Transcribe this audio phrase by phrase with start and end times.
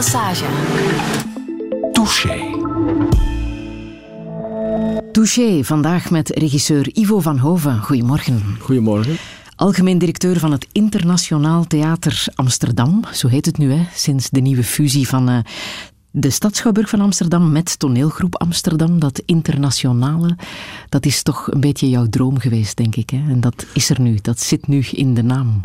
[0.00, 0.44] Lesage.
[1.92, 2.50] Touché.
[5.12, 7.82] Touché, vandaag met regisseur Ivo van Hoven.
[7.82, 8.56] Goedemorgen.
[8.60, 9.16] Goedemorgen.
[9.56, 14.64] Algemeen directeur van het Internationaal Theater Amsterdam, zo heet het nu, hè, sinds de nieuwe
[14.64, 15.38] fusie van uh,
[16.10, 18.98] de Stadschouwburg van Amsterdam met toneelgroep Amsterdam.
[18.98, 20.36] Dat internationale,
[20.88, 23.10] dat is toch een beetje jouw droom geweest, denk ik.
[23.10, 23.22] Hè?
[23.28, 25.60] En dat is er nu, dat zit nu in de naam.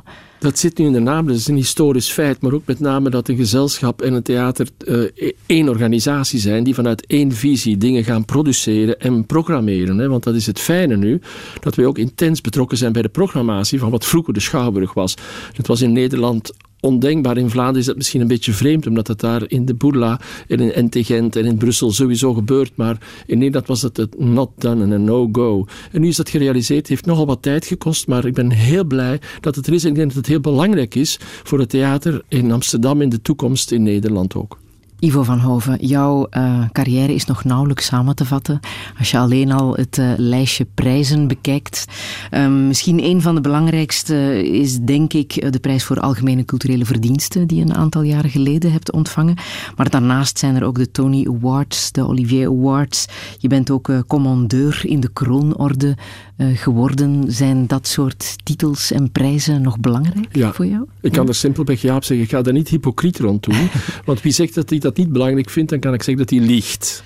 [0.45, 3.09] Dat zit nu in de naam, dat is een historisch feit, maar ook met name
[3.09, 8.03] dat een gezelschap en een theater uh, één organisatie zijn die vanuit één visie dingen
[8.03, 9.97] gaan produceren en programmeren.
[9.97, 10.07] Hè?
[10.07, 11.21] Want dat is het fijne nu,
[11.59, 15.13] dat wij ook intens betrokken zijn bij de programmatie van wat vroeger de Schouwburg was.
[15.53, 17.37] Het was in Nederland ondenkbaar.
[17.37, 20.59] In Vlaanderen is dat misschien een beetje vreemd, omdat het daar in de Bourla en
[20.59, 22.71] in Entegent en in Brussel sowieso gebeurt.
[22.75, 25.65] Maar in Nederland was het het not done en een no-go.
[25.91, 26.79] En nu is dat gerealiseerd.
[26.79, 29.85] Het heeft nogal wat tijd gekost, maar ik ben heel blij dat het er is.
[29.85, 33.71] Ik denk dat het heel belangrijk is voor het theater in Amsterdam in de toekomst
[33.71, 34.63] in Nederland ook.
[35.05, 38.59] Ivo van Hoven, jouw uh, carrière is nog nauwelijks samen te vatten.
[38.99, 41.85] Als je alleen al het uh, lijstje prijzen bekijkt.
[42.31, 47.47] Um, misschien een van de belangrijkste is denk ik de prijs voor algemene culturele verdiensten
[47.47, 49.35] die je een aantal jaren geleden hebt ontvangen.
[49.75, 53.05] Maar daarnaast zijn er ook de Tony Awards, de Olivier Awards.
[53.37, 55.97] Je bent ook commandeur in de kroonorde
[56.37, 57.31] geworden.
[57.31, 60.85] Zijn dat soort titels en prijzen nog belangrijk ja, voor jou?
[61.01, 63.69] Ik kan er simpelweg Jaap zeggen, ik ga daar niet hypocriet rond doen.
[64.05, 66.47] want wie zegt dat hij dat niet belangrijk vindt, dan kan ik zeggen dat hij
[66.47, 67.03] liegt.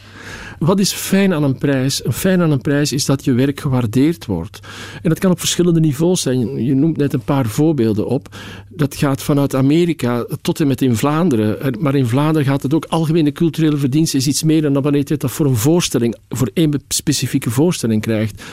[0.59, 2.01] Wat is fijn aan een prijs?
[2.11, 4.59] Fijn aan een prijs is dat je werk gewaardeerd wordt.
[5.01, 6.63] En dat kan op verschillende niveaus zijn.
[6.65, 8.35] Je noemt net een paar voorbeelden op.
[8.69, 11.75] Dat gaat vanuit Amerika tot en met in Vlaanderen.
[11.79, 15.17] Maar in Vlaanderen gaat het ook algemene culturele verdiensten is iets meer dan wanneer je
[15.17, 18.43] dat voor een voorstelling, voor één specifieke voorstelling krijgt.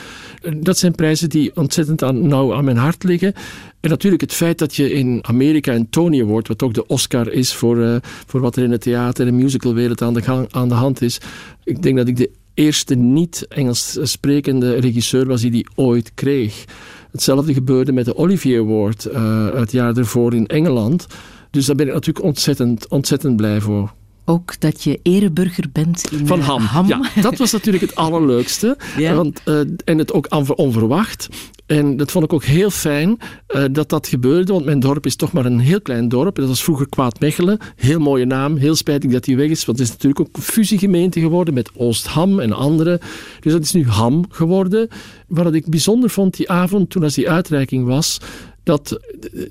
[0.57, 3.33] Dat zijn prijzen die ontzettend aan, nauw aan mijn hart liggen.
[3.79, 7.31] En natuurlijk het feit dat je in Amerika een Tony Award, wat ook de Oscar
[7.31, 10.75] is voor, uh, voor wat er in het theater en musicalwereld aan de, aan de
[10.75, 11.17] hand is.
[11.63, 16.65] Ik denk dat ik de eerste niet-Engels sprekende regisseur was die die ooit kreeg.
[17.11, 21.07] Hetzelfde gebeurde met de Olivier Award uh, het jaar ervoor in Engeland.
[21.51, 23.93] Dus daar ben ik natuurlijk ontzettend, ontzettend blij voor
[24.29, 26.61] ook dat je ereburger bent in Van Ham.
[26.61, 26.87] Ham.
[26.87, 28.77] Ja, dat was natuurlijk het allerleukste.
[28.97, 29.15] Ja.
[29.15, 31.27] Want, uh, en het ook onverwacht.
[31.65, 33.17] En dat vond ik ook heel fijn
[33.49, 36.35] uh, dat dat gebeurde, want mijn dorp is toch maar een heel klein dorp.
[36.35, 37.57] Dat was vroeger Kwaadmechelen.
[37.75, 40.41] Heel mooie naam, heel spijtig dat die weg is, want het is natuurlijk ook een
[40.41, 42.99] fusiegemeente geworden met Oostham en andere.
[43.39, 44.87] Dus dat is nu Ham geworden.
[45.27, 48.19] Wat ik bijzonder vond die avond, toen als die uitreiking was,
[48.63, 48.99] dat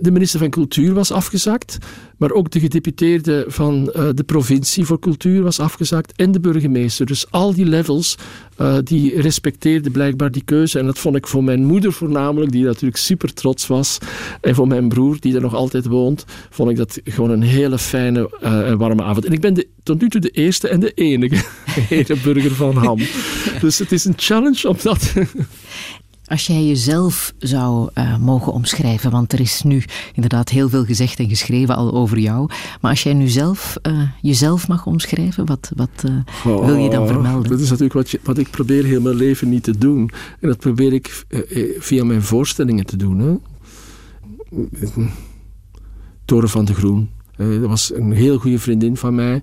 [0.01, 1.79] de minister van Cultuur was afgezakt,
[2.17, 7.07] maar ook de gedeputeerde van uh, de provincie voor cultuur was afgezakt en de burgemeester.
[7.07, 8.17] Dus al die levels,
[8.61, 10.79] uh, die respecteerden blijkbaar die keuze.
[10.79, 13.99] En dat vond ik voor mijn moeder voornamelijk, die natuurlijk super trots was,
[14.41, 17.79] en voor mijn broer, die er nog altijd woont, vond ik dat gewoon een hele
[17.79, 19.25] fijne uh, en warme avond.
[19.25, 21.45] En ik ben de, tot nu toe de eerste en de enige
[22.25, 22.99] burger van Ham.
[23.61, 25.13] dus het is een challenge om dat...
[26.27, 29.83] Als jij jezelf zou uh, mogen omschrijven, want er is nu
[30.15, 32.51] inderdaad heel veel gezegd en geschreven al over jou,
[32.81, 36.91] maar als jij nu zelf uh, jezelf mag omschrijven, wat, wat uh, oh, wil je
[36.91, 37.51] dan vermelden?
[37.51, 40.11] Dat is natuurlijk wat, je, wat ik probeer heel mijn leven niet te doen.
[40.41, 41.25] En dat probeer ik
[41.79, 43.19] via mijn voorstellingen te doen.
[43.19, 43.37] Hè.
[46.25, 47.11] Toren van de Groen.
[47.37, 49.43] dat was een heel goede vriendin van mij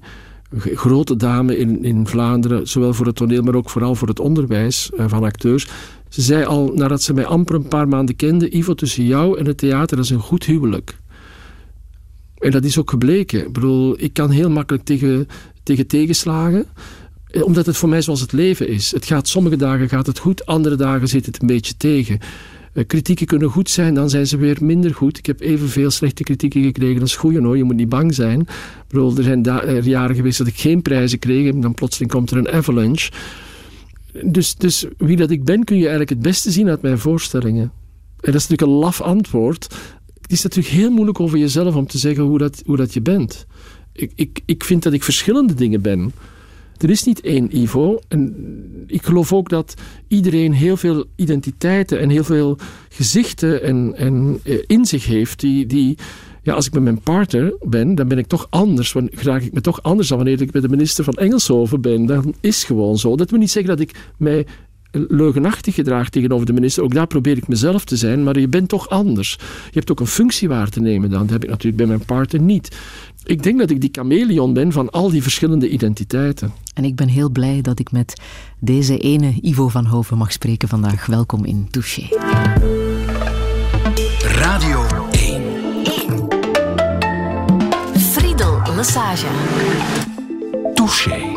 [0.58, 4.90] grote dame in, in Vlaanderen, zowel voor het toneel, maar ook vooral voor het onderwijs
[4.96, 5.68] van acteurs.
[6.14, 9.46] Ze zei al, nadat ze mij amper een paar maanden kende, Ivo, tussen jou en
[9.46, 10.98] het theater, is een goed huwelijk.
[12.38, 13.46] En dat is ook gebleken.
[13.46, 15.28] Ik bedoel, ik kan heel makkelijk tegen,
[15.64, 16.66] tegen tegenslagen
[17.42, 18.92] omdat het voor mij zoals het leven is.
[18.92, 22.20] Het gaat, sommige dagen gaat het goed, andere dagen zit het een beetje tegen.
[22.74, 25.18] Uh, kritieken kunnen goed zijn, dan zijn ze weer minder goed.
[25.18, 27.58] Ik heb evenveel slechte kritieken gekregen als goede hoor.
[27.58, 28.40] Je moet niet bang zijn.
[28.40, 28.48] Ik
[28.88, 32.32] bedoel, er zijn er jaren geweest dat ik geen prijzen kreeg en dan plotseling komt
[32.32, 33.12] er een avalanche.
[34.22, 37.72] Dus, dus wie dat ik ben kun je eigenlijk het beste zien uit mijn voorstellingen.
[38.20, 39.76] En dat is natuurlijk een laf antwoord.
[40.22, 43.02] Het is natuurlijk heel moeilijk over jezelf om te zeggen hoe dat, hoe dat je
[43.02, 43.46] bent.
[43.94, 46.14] Ik, ik, ik vind dat ik verschillende dingen ben.
[46.78, 48.00] Er is niet één Ivo.
[48.08, 48.36] En
[48.88, 49.74] ik geloof ook dat
[50.08, 52.58] iedereen heel veel identiteiten en heel veel
[52.90, 55.98] gezichten en, en eh, in zich heeft die, die
[56.44, 58.96] ja, als ik met mijn partner ben, dan ben ik toch anders.
[59.12, 62.06] Raak ik me toch anders dan wanneer ik met de minister van Engelshoven ben.
[62.06, 63.16] Dan is gewoon zo.
[63.16, 64.46] Dat wil niet zeggen dat ik mij
[64.92, 66.84] leugenachtig gedraag tegenover de minister.
[66.84, 69.38] Ook daar probeer ik mezelf te zijn, maar je bent toch anders.
[69.40, 71.22] Je hebt ook een functie waar te nemen dan.
[71.22, 72.78] Dat heb ik natuurlijk bij mijn partner niet.
[73.24, 76.54] Ik denk dat ik die chameleon ben van al die verschillende identiteiten.
[76.74, 78.22] En ik ben heel blij dat ik met
[78.60, 81.06] deze ene Ivo van Hoven mag spreken vandaag.
[81.06, 82.08] Welkom in Touché.
[88.84, 89.32] massagem.
[90.76, 91.33] Tušej.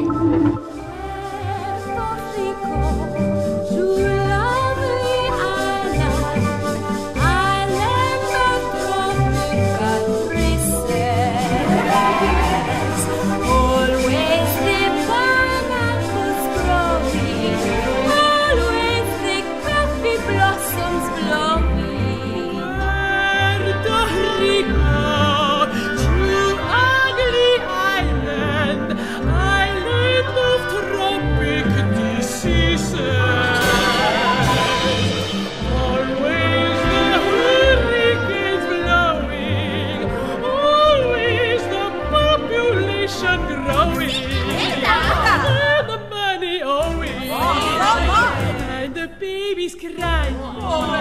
[49.07, 50.29] the babies cry.
[50.61, 50.93] Oh,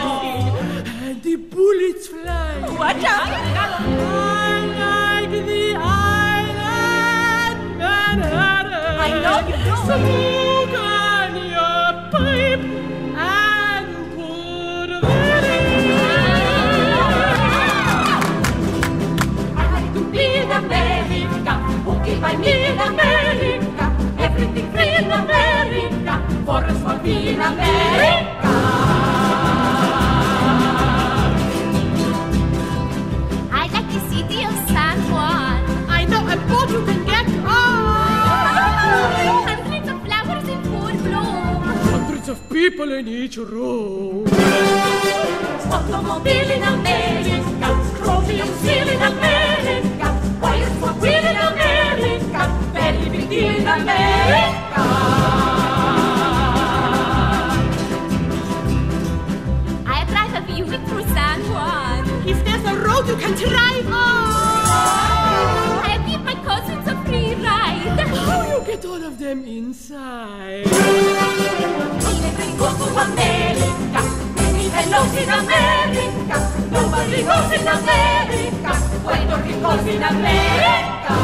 [1.03, 2.59] And the bullets fly.
[2.79, 3.29] Watch out.
[3.29, 8.99] I like the island Manhattan.
[9.05, 9.73] I know you do.
[9.85, 12.65] Smoke on your pipe
[13.17, 14.89] and put.
[19.57, 21.53] I like be in America.
[21.91, 23.85] Okay, by me in America.
[24.19, 25.54] Everything free in America.
[26.45, 27.65] Forrest will be America.
[33.51, 35.89] I like the city of San Juan.
[35.89, 37.55] I know a boat you can get on.
[39.49, 41.63] Hundreds of flowers in full bloom.
[41.95, 44.27] Hundreds of people in each room.
[45.71, 47.67] Automobile in America.
[47.95, 50.07] Chromium steel in America.
[50.39, 52.41] Wires for wheel in America.
[52.71, 54.64] Very big deal in America.
[62.95, 64.31] How you can drive more.
[65.83, 67.99] I give my cousins a free ride.
[68.15, 70.63] How you get all of them inside?
[70.71, 74.01] Nobody goes to America.
[74.63, 76.37] Even knows in America.
[76.71, 78.71] Nobody goes in America.
[79.03, 81.15] Puerto Rico's in America.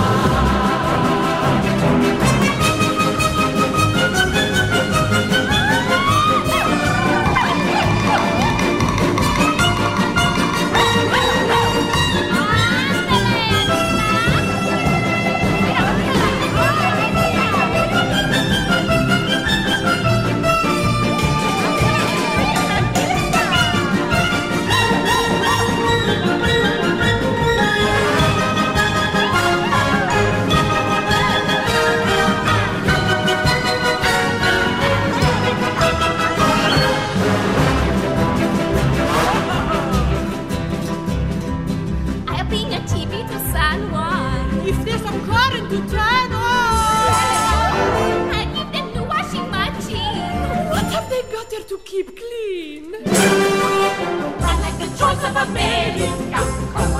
[51.91, 52.91] keep clean.
[52.93, 54.87] Like the
[55.27, 56.39] of America.
[56.71, 56.93] Come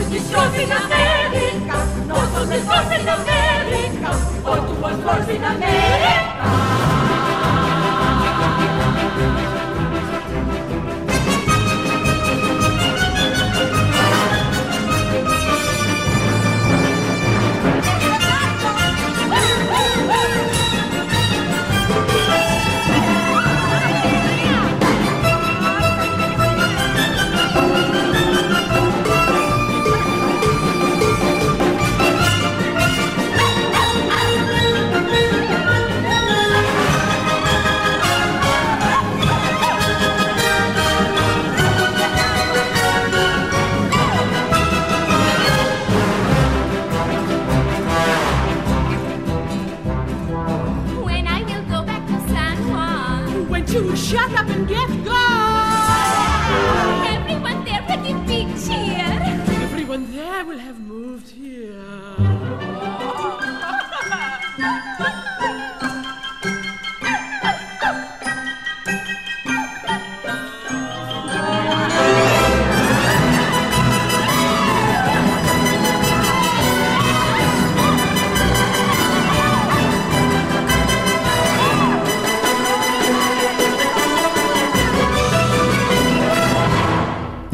[0.60, 1.78] in America.
[2.08, 2.52] North was
[3.00, 4.12] in America.
[4.44, 6.81] North in America.
[54.42, 54.91] up and get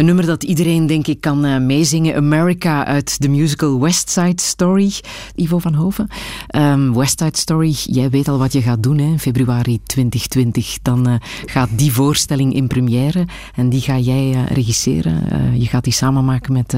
[0.08, 2.16] nummer dat iedereen denk ik kan uh, meezingen.
[2.16, 4.94] America uit de musical West Side Story.
[5.36, 6.08] Ivo van Hoven.
[6.56, 9.06] Um, West Side Story, jij weet al wat je gaat doen hè?
[9.06, 10.78] in februari 2020.
[10.82, 13.26] Dan uh, gaat die voorstelling in première.
[13.56, 15.24] En die ga jij uh, regisseren.
[15.60, 16.76] je gaat die samen maken met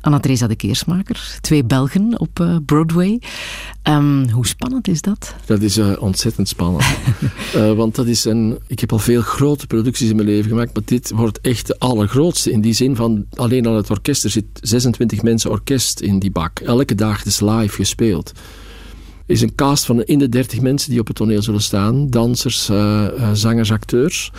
[0.00, 1.38] Anna-Theresa de Keersmaker.
[1.40, 3.20] Twee Belgen op Broadway.
[3.82, 5.34] Um, hoe spannend is dat?
[5.44, 6.84] Dat is ontzettend spannend.
[7.80, 8.58] want dat is een...
[8.66, 10.74] Ik heb al veel grote producties in mijn leven gemaakt.
[10.74, 14.24] Maar dit wordt echt de allergrootste in die zin van alleen al het orkest.
[14.24, 16.58] Er zit 26 mensen orkest in die bak.
[16.58, 18.32] Elke dag is live gespeeld.
[19.26, 22.10] Is een cast van in de 30 mensen die op het toneel zullen staan.
[22.10, 24.30] Dansers, uh, zangers, acteurs.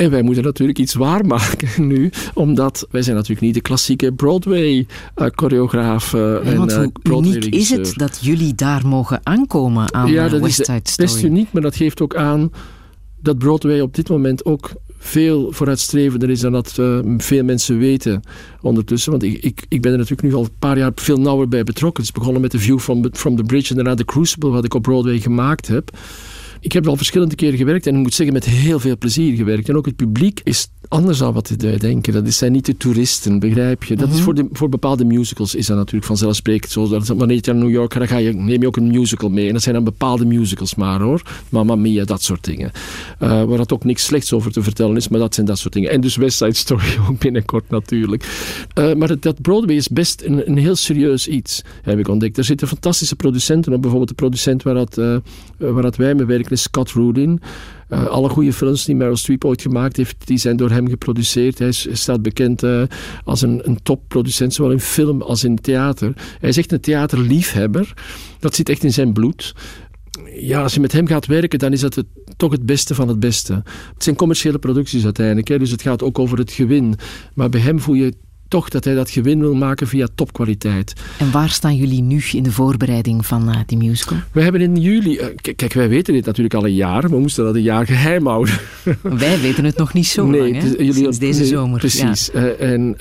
[0.00, 6.12] En wij moeten natuurlijk iets waarmaken nu, omdat wij zijn natuurlijk niet de klassieke Broadway-choreograaf
[6.12, 10.54] uh, en Broadway uniek is het dat jullie daar mogen aankomen aan ja, dat West
[10.54, 11.08] Side Story?
[11.08, 12.52] best uniek, maar dat geeft ook aan
[13.22, 14.70] dat Broadway op dit moment ook
[15.02, 18.22] veel vooruitstrevender is dan dat uh, veel mensen weten
[18.60, 19.10] ondertussen.
[19.10, 21.64] Want ik, ik, ik ben er natuurlijk nu al een paar jaar veel nauwer bij
[21.64, 22.02] betrokken.
[22.02, 24.64] Het is begonnen met de View from, from the Bridge en daarna de Crucible, wat
[24.64, 25.90] ik op Broadway gemaakt heb.
[26.60, 29.68] Ik heb al verschillende keren gewerkt en ik moet zeggen met heel veel plezier gewerkt.
[29.68, 32.12] En ook het publiek is anders dan wat wij denken.
[32.12, 33.96] Dat zijn niet de toeristen, begrijp je?
[33.96, 34.22] Dat is mhm.
[34.22, 36.88] voor, de, voor bepaalde musicals is dat natuurlijk vanzelfsprekend zo.
[36.88, 39.28] Dat, wanneer je naar New York gaat, dan ga je, neem je ook een musical
[39.28, 39.46] mee.
[39.46, 41.22] En dat zijn dan bepaalde musicals maar hoor.
[41.48, 42.70] Mamma Mia, dat soort dingen.
[43.22, 45.72] Uh, waar dat ook niks slechts over te vertellen is, maar dat zijn dat soort
[45.72, 45.90] dingen.
[45.90, 48.24] En dus West Side Story ook binnenkort natuurlijk.
[48.78, 52.38] Uh, maar dat Broadway is best een, een, heel serieus iets, heb ik ontdekt.
[52.38, 53.80] Er zitten fantastische producenten op.
[53.80, 55.16] Bijvoorbeeld de producent waar, dat, uh,
[55.56, 57.40] waar dat wij mee werken is Scott Rudin.
[57.90, 61.58] Uh, alle goede films die Meryl Streep ooit gemaakt heeft, die zijn door hem geproduceerd.
[61.58, 62.82] Hij, is, staat bekend uh,
[63.24, 66.12] als een, een topproducent, zowel in film als in theater.
[66.40, 67.94] Hij is echt een theaterliefhebber.
[68.38, 69.54] Dat zit echt in zijn bloed
[70.34, 72.04] ja, als je met hem gaat werken, dan is dat
[72.36, 73.52] toch het beste van het beste.
[73.94, 76.94] Het zijn commerciële producties uiteindelijk, hè, dus het gaat ook over het gewin.
[77.34, 78.14] Maar bij hem voel je
[78.50, 80.92] toch dat hij dat gewin wil maken via topkwaliteit.
[81.18, 84.18] En waar staan jullie nu in de voorbereiding van uh, die musical?
[84.32, 85.18] We hebben in juli...
[85.18, 85.26] Uh,
[85.56, 87.10] kijk, wij weten dit natuurlijk al een jaar.
[87.10, 88.54] We moesten dat een jaar geheim houden.
[89.02, 90.68] wij weten het nog niet zo nee, lang, hè?
[90.68, 91.78] Jullie, Sinds deze zomer.
[91.78, 92.30] Precies.
[92.32, 92.40] Ja.
[92.40, 92.96] Uh, en,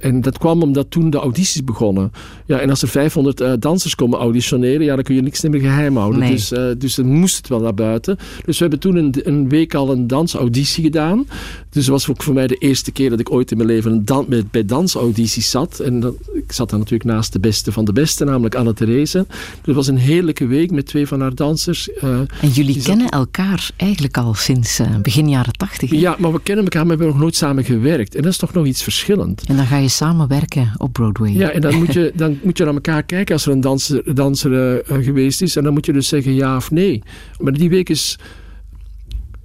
[0.00, 2.12] en dat kwam omdat toen de audities begonnen.
[2.46, 5.96] Ja, en als er 500 dansers komen auditioneren, ja, dan kun je niks meer geheim
[5.96, 6.20] houden.
[6.20, 6.30] Nee.
[6.30, 8.16] Dus, dus dan moest het wel naar buiten.
[8.44, 11.26] Dus we hebben toen een, een week al een dansauditie gedaan.
[11.70, 13.92] Dus dat was ook voor mij de eerste keer dat ik ooit in mijn leven
[13.92, 15.80] een dans, met, bij dansaudities zat.
[15.80, 19.26] En dat, ik zat dan natuurlijk naast de beste van de beste, namelijk Anne-Therese.
[19.64, 21.88] Het was een heerlijke week met twee van haar dansers.
[21.88, 25.90] Uh, en jullie kennen elkaar eigenlijk al sinds uh, begin jaren tachtig?
[25.90, 28.14] Ja, maar we kennen elkaar, maar we hebben nog nooit samen gewerkt.
[28.14, 29.42] En dat is toch nog iets verschillend.
[29.46, 31.32] En dan ga je samen werken op Broadway.
[31.32, 34.14] Ja, en dan moet je, dan moet je naar elkaar kijken als er een danser,
[34.14, 35.56] danser uh, geweest is.
[35.56, 37.02] En dan moet je dus zeggen ja of nee.
[37.38, 38.18] Maar die week is...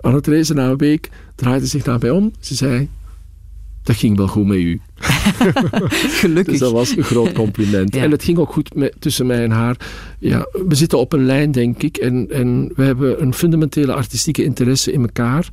[0.01, 2.31] Anne-Therese na een week draaide zich naar mij om.
[2.39, 2.89] Ze zei,
[3.83, 4.81] dat ging wel goed met u.
[6.21, 6.51] Gelukkig.
[6.51, 7.95] Dus dat was een groot compliment.
[7.95, 9.77] En het ging ook goed met, tussen mij en haar.
[10.19, 11.97] Ja, we zitten op een lijn, denk ik.
[11.97, 15.49] En, en we hebben een fundamentele artistieke interesse in elkaar.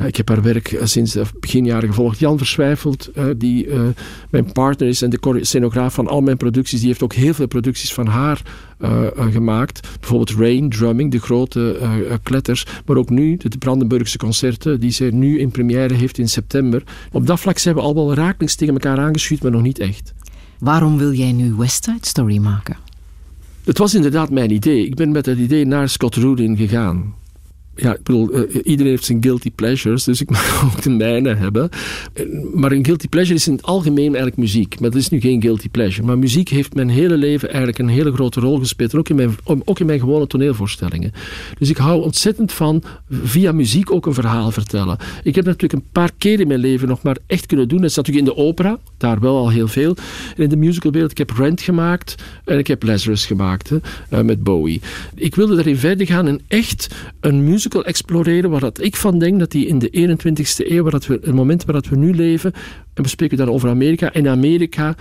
[0.00, 2.18] Ja, ik heb haar werk uh, sinds begin jaren gevolgd.
[2.18, 3.80] Jan Verswijfeld, uh, die uh,
[4.30, 7.46] mijn partner is en de scenograaf van al mijn producties, die heeft ook heel veel
[7.46, 8.42] producties van haar
[9.30, 9.88] gemaakt.
[10.00, 11.78] Bijvoorbeeld Rain, Drumming, de grote
[12.22, 12.66] kletters.
[12.86, 16.82] Maar ook nu de Brandenburgse concerten, die ze nu in première heeft in september.
[17.12, 20.14] Op dat vlak zijn we al wel rakelings tegen elkaar aangeschuurd, maar nog niet echt.
[20.58, 22.76] Waarom wil jij nu West Side Story maken?
[23.64, 24.86] Het was inderdaad mijn idee.
[24.86, 27.14] Ik ben met dat idee naar Scott Rudin gegaan
[27.80, 31.34] ja, ik bedoel, uh, iedereen heeft zijn guilty pleasures, dus ik mag ook de mijne
[31.34, 31.68] hebben.
[32.54, 34.80] Maar een guilty pleasure is in het algemeen eigenlijk muziek.
[34.80, 36.06] Maar dat is nu geen guilty pleasure.
[36.06, 38.94] Maar muziek heeft mijn hele leven eigenlijk een hele grote rol gespeeld.
[38.94, 41.12] Ook in mijn, ook in mijn gewone toneelvoorstellingen.
[41.58, 44.96] Dus ik hou ontzettend van via muziek ook een verhaal vertellen.
[45.22, 47.80] Ik heb natuurlijk een paar keer in mijn leven nog maar echt kunnen doen.
[47.80, 49.96] Dat is natuurlijk in de opera, daar wel al heel veel.
[50.36, 53.70] En in de musicalwereld, ik heb Rent gemaakt en ik heb Lazarus gemaakt
[54.08, 54.80] hè, met Bowie.
[55.14, 56.88] Ik wilde daarin verder gaan en echt
[57.20, 60.92] een musical exploreren waar dat ik van denk dat die in de 21ste eeuw, waar
[60.92, 62.52] dat we, het moment waar dat we nu leven,
[62.94, 64.94] en we spreken dan over Amerika, in Amerika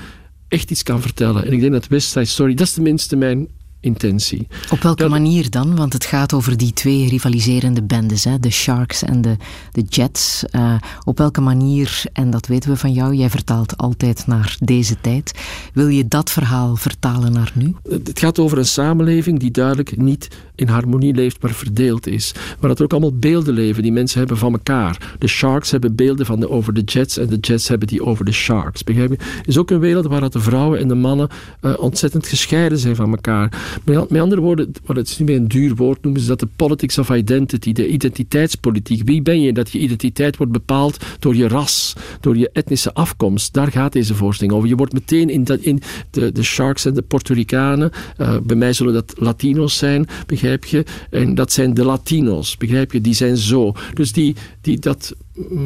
[0.47, 1.45] echt iets kan vertellen.
[1.45, 3.47] En ik denk dat West Side Story, dat is tenminste mijn
[3.81, 4.47] intentie.
[4.71, 5.75] Op welke manier dan?
[5.75, 8.39] Want het gaat over die twee rivaliserende bendes, hè?
[8.39, 9.35] de Sharks en de,
[9.71, 10.43] de Jets.
[10.51, 15.01] Uh, op welke manier, en dat weten we van jou, jij vertaalt altijd naar deze
[15.01, 15.31] tijd.
[15.73, 17.75] Wil je dat verhaal vertalen naar nu?
[17.89, 20.27] Het gaat over een samenleving die duidelijk niet
[20.59, 22.33] in harmonie leeft, maar verdeeld is.
[22.59, 25.15] Maar dat er ook allemaal beelden leven die mensen hebben van elkaar.
[25.19, 28.25] De Sharks hebben beelden van de, over de Jets en de Jets hebben die over
[28.25, 28.83] de Sharks.
[28.83, 29.17] Begrijp je?
[29.45, 31.29] Is ook een wereld waar dat de vrouwen en de mannen
[31.61, 33.51] uh, ontzettend gescheiden zijn van elkaar.
[33.83, 36.39] Met, met andere woorden, wat het is niet meer een duur woord, noemen ze dat
[36.39, 39.01] de politics of identity, de identiteitspolitiek.
[39.05, 39.53] Wie ben je?
[39.53, 43.53] Dat je identiteit wordt bepaald door je ras, door je etnische afkomst.
[43.53, 44.69] Daar gaat deze voorstelling over.
[44.69, 48.73] Je wordt meteen in, in de, de Sharks en de Puerto Ricanen, uh, bij mij
[48.73, 50.85] zullen dat Latino's zijn, begrijp je?
[51.09, 53.01] En dat zijn de Latino's, begrijp je?
[53.01, 53.73] Die zijn zo.
[53.93, 55.15] Dus die, die dat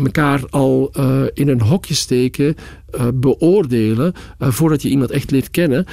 [0.04, 2.56] elkaar al uh, in een hokje steken,
[2.96, 5.86] uh, beoordelen, uh, voordat je iemand echt leert kennen,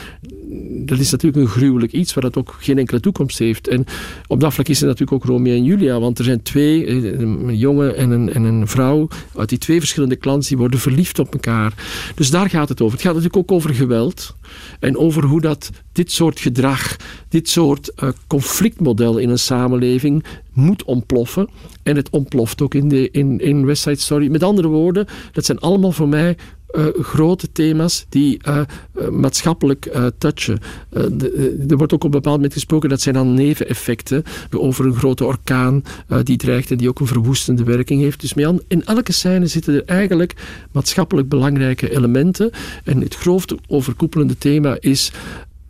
[0.84, 3.68] dat is natuurlijk een gruwelijk iets waar dat ook geen enkele toekomst heeft.
[3.68, 3.84] En
[4.26, 7.56] op dat vlak is er natuurlijk ook Romeo en Julia, want er zijn twee, een
[7.56, 11.32] jongen en een, en een vrouw, uit die twee verschillende clans, die worden verliefd op
[11.32, 11.74] elkaar.
[12.14, 12.92] Dus daar gaat het over.
[12.92, 14.36] Het gaat natuurlijk ook over geweld
[14.80, 16.96] en over hoe dat dit soort gedrag,
[17.28, 21.48] dit soort uh, conflictmodel in een samenleving moet ontploffen.
[21.82, 24.30] En het ontploft ook in, de, in, in West Side Story.
[24.30, 26.36] Met andere woorden, dat zijn allemaal voor mij
[26.72, 28.60] uh, grote thema's die uh,
[28.94, 30.58] uh, maatschappelijk touchen.
[30.90, 34.94] De, er wordt ook op een bepaald moment gesproken dat zijn dan neveneffecten over een
[34.94, 35.82] grote orkaan
[36.22, 38.20] die dreigt en die ook een verwoestende werking heeft.
[38.20, 38.34] Dus
[38.68, 40.34] in elke scène zitten er eigenlijk
[40.72, 42.50] maatschappelijk belangrijke elementen.
[42.84, 45.12] En het grootste overkoepelende thema is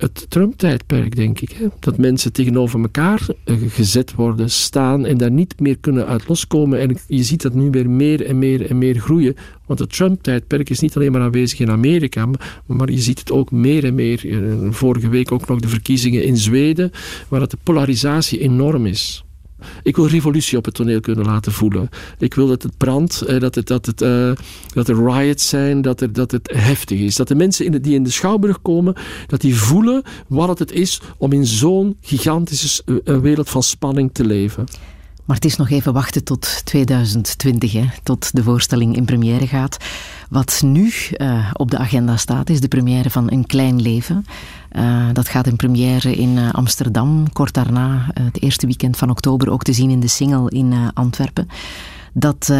[0.01, 1.51] het Trump-tijdperk, denk ik.
[1.51, 1.67] Hè?
[1.79, 6.81] Dat mensen tegenover elkaar uh, gezet worden, staan en daar niet meer kunnen uit loskomen.
[6.81, 9.37] En je ziet dat nu weer meer en meer en meer groeien.
[9.67, 12.29] Want het Trump-tijdperk is niet alleen maar aanwezig in Amerika,
[12.67, 14.25] maar je ziet het ook meer en meer.
[14.25, 16.91] Uh, vorige week ook nog de verkiezingen in Zweden,
[17.29, 19.25] waar het de polarisatie enorm is.
[19.83, 21.89] Ik wil revolutie op het toneel kunnen laten voelen.
[22.19, 24.33] Ik wil dat het brandt, eh, dat, het, dat, het, uh,
[24.75, 27.17] dat er riots zijn, dat, er, dat het heftig is.
[27.17, 28.95] Dat de mensen die in de Schouwburg komen,
[29.27, 34.25] dat die voelen wat het is om in zo'n gigantische uh, wereld van spanning te
[34.25, 34.65] leven.
[35.25, 39.77] Maar het is nog even wachten tot 2020, hè, tot de voorstelling in première gaat.
[40.31, 40.93] Wat nu
[41.53, 44.25] op de agenda staat, is de première van Een Klein Leven.
[44.77, 47.33] Uh, dat gaat in première in uh, Amsterdam.
[47.33, 51.49] Kort daarna, het eerste weekend van oktober, ook te zien in de Single in Antwerpen.
[52.13, 52.53] Dat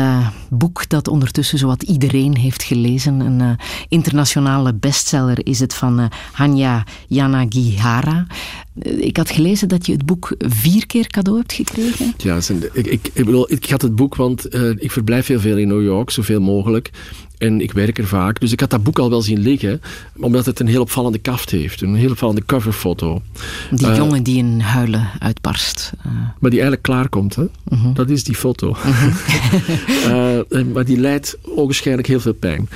[0.51, 3.57] boek dat ondertussen zowat iedereen heeft gelezen, een
[3.89, 8.27] internationale bestseller is het van Hanya Yanagihara.
[8.83, 12.15] Ik had gelezen dat je het boek vier keer cadeau hebt gekregen.
[12.17, 12.37] Ja,
[12.73, 15.83] ik, ik, ik, bedoel, ik had het boek, want ik verblijf heel veel in New
[15.83, 16.91] York, zoveel mogelijk.
[17.41, 18.41] En ik werk er vaak.
[18.41, 19.81] Dus ik had dat boek al wel zien liggen.
[20.17, 21.81] Omdat het een heel opvallende kaft heeft.
[21.81, 23.23] Een heel opvallende coverfoto.
[23.71, 25.93] Die uh, jongen die in huilen uitbarst.
[25.99, 26.13] Uh.
[26.13, 27.35] Maar die eigenlijk klaarkomt.
[27.35, 27.43] Hè?
[27.43, 27.83] Uh mhm.
[27.83, 27.95] -huh.
[27.95, 28.77] Dat is die foto.
[28.79, 30.41] -huh.
[30.49, 32.69] uh, maar die leidt ogenschijnlijk heel veel pijn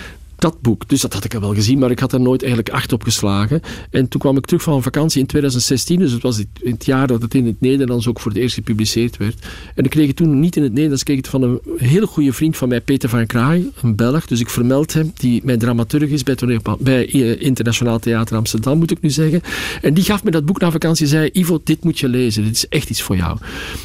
[0.44, 0.88] dat boek.
[0.88, 3.02] Dus dat had ik al wel gezien, maar ik had er nooit eigenlijk acht op
[3.02, 3.60] geslagen.
[3.90, 7.22] En toen kwam ik terug van vakantie in 2016, dus het was het jaar dat
[7.22, 9.46] het in het Nederlands ook voor het eerst gepubliceerd werd.
[9.74, 12.32] En ik kreeg het toen niet in het Nederlands, kreeg het van een hele goede
[12.32, 14.26] vriend van mij, Peter van Kraai, een Belg.
[14.26, 16.36] Dus ik vermeld hem, die mijn dramaturg is bij,
[16.78, 19.40] bij eh, Internationaal Theater Amsterdam, moet ik nu zeggen.
[19.82, 22.44] En die gaf me dat boek na vakantie en zei, Ivo, dit moet je lezen,
[22.44, 23.38] dit is echt iets voor jou.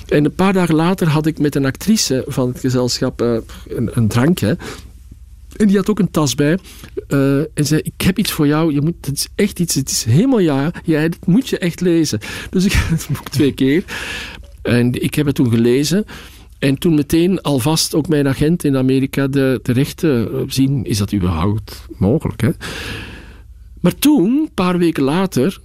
[0.08, 3.90] En een paar dagen later had ik met een actrice van het gezelschap uh, een,
[3.94, 4.58] een drankje.
[5.60, 6.58] En die had ook een tas bij.
[7.08, 8.74] Uh, en zei, ik heb iets voor jou.
[8.74, 10.72] Je moet, het is echt iets, het is helemaal ja.
[10.84, 12.20] Ja, dit moet je echt lezen.
[12.50, 13.84] Dus ik heb het boek twee keer.
[14.62, 16.06] En ik heb het toen gelezen.
[16.60, 20.86] En toen meteen alvast ook mijn agent in Amerika de, de rechten zien.
[20.86, 22.42] Is dat überhaupt mogelijk?
[22.42, 22.50] Hè?
[23.82, 25.60] Maar toen, een paar weken later,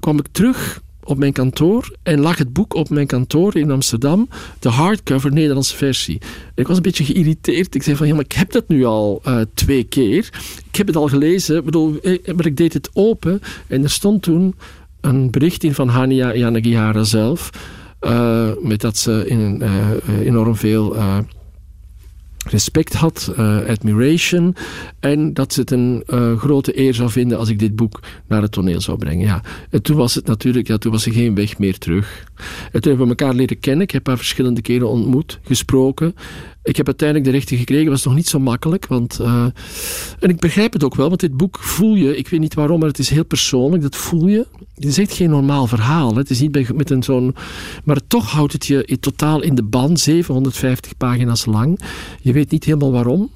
[0.00, 4.28] kwam ik terug op mijn kantoor en lag het boek op mijn kantoor in Amsterdam,
[4.58, 6.20] de hardcover Nederlandse versie.
[6.54, 7.74] ik was een beetje geïrriteerd.
[7.74, 10.30] Ik zei van, ja, maar ik heb dat nu al uh, twee keer.
[10.68, 13.90] Ik heb het al gelezen, ik bedoel, eh, maar ik deed het open en er
[13.90, 14.54] stond toen
[15.00, 17.50] een bericht in van Hania Yanagihara zelf,
[18.60, 19.62] met dat ze in,
[20.24, 20.96] enorm veel
[22.48, 24.54] respect had, uh, admiration.
[25.00, 28.42] En dat ze het een uh, grote eer zou vinden als ik dit boek naar
[28.42, 29.26] het toneel zou brengen.
[29.26, 29.42] Ja.
[29.70, 32.24] En toen was het natuurlijk, ja, toen was er geen weg meer terug.
[32.72, 33.82] En toen hebben we elkaar leren kennen.
[33.82, 36.14] Ik heb haar verschillende keren ontmoet, gesproken.
[36.62, 37.90] Ik heb uiteindelijk de rechten gekregen.
[37.90, 38.86] Was nog niet zo makkelijk.
[38.86, 39.44] Want, uh,
[40.18, 42.16] en ik begrijp het ook wel, want dit boek voel je.
[42.16, 43.82] Ik weet niet waarom, maar het is heel persoonlijk.
[43.82, 44.46] Dat voel je.
[44.80, 46.16] Het is echt geen normaal verhaal.
[46.16, 47.34] Het is niet met een zo'n.
[47.84, 50.00] Maar toch houdt het je in totaal in de band.
[50.00, 51.80] 750 pagina's lang.
[52.20, 53.30] Je weet niet helemaal waarom.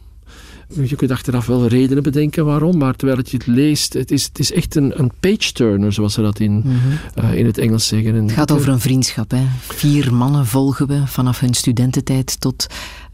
[0.83, 4.39] Je kunt achteraf wel redenen bedenken waarom, maar terwijl je het leest, het is, het
[4.39, 7.25] is echt een, een page-turner, zoals ze dat in, mm -hmm.
[7.25, 8.15] uh, in het Engels zeggen.
[8.15, 9.31] het gaat over een vriendschap.
[9.31, 9.45] Hè?
[9.61, 12.67] Vier mannen volgen we vanaf hun studententijd tot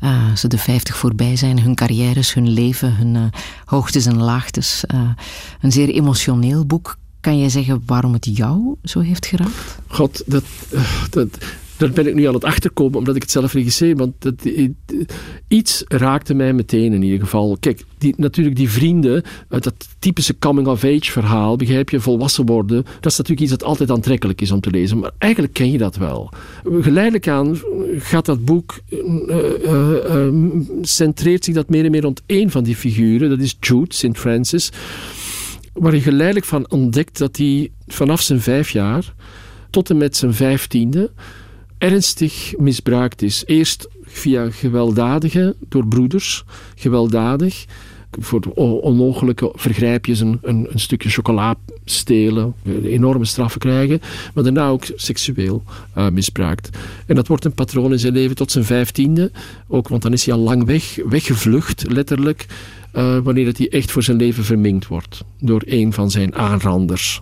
[0.02, 1.60] uh, ze de vijftig voorbij zijn.
[1.60, 3.22] Hun carrières, hun leven, hun uh,
[3.64, 4.84] hoogtes en laagtes.
[5.60, 6.98] een zeer emotioneel boek.
[7.20, 9.78] Kan jij zeggen waarom het jou zo heeft geraakt?
[9.86, 10.44] God, dat,
[11.10, 11.38] dat,
[11.76, 13.96] Daar ben ik nu aan het achterkomen, omdat ik het zelf regisseer.
[13.96, 14.34] Want dat,
[15.48, 17.56] iets raakte mij meteen in ieder geval.
[17.60, 23.12] Kijk, die, natuurlijk die vrienden, uit dat typische coming-of-age verhaal, begrijp je, volwassen worden, dat
[23.12, 24.98] is natuurlijk iets dat altijd aantrekkelijk is om te lezen.
[24.98, 26.32] Maar eigenlijk ken je dat wel.
[26.80, 27.58] Geleidelijk aan
[27.98, 30.28] gaat dat boek, uh,
[30.82, 34.18] centreert zich dat meer en meer rond één van die figuren, dat is Jude, St.
[34.18, 34.70] Francis,
[35.80, 39.14] waar je geleidelijk van ontdekt dat hij vanaf zijn vijf jaar
[39.70, 41.10] tot en met zijn vijftiende
[41.78, 43.42] ernstig misbruikt is.
[43.46, 47.64] Eerst via gewelddadige, door broeders, gewelddadig.
[48.20, 48.40] Voor
[48.80, 54.00] onmogelijke vergrijpjes een, een, stukje chocola stelen, enorme straffen krijgen,
[54.34, 55.62] maar daarna ook seksueel
[55.96, 56.68] uh, misbruikt.
[57.06, 59.30] En dat wordt een patroon in zijn leven tot zijn vijftiende,
[59.68, 62.46] ook, want dan is hij al lang weg, weggevlucht, letterlijk,
[62.92, 67.20] uh, wanneer het hij echt voor zijn leven verminkt wordt door een van zijn aanranders.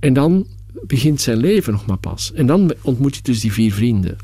[0.00, 0.46] En dan
[0.86, 2.32] begint zijn leven nog maar pas.
[2.32, 4.16] En dan ontmoet je dus die vier vrienden.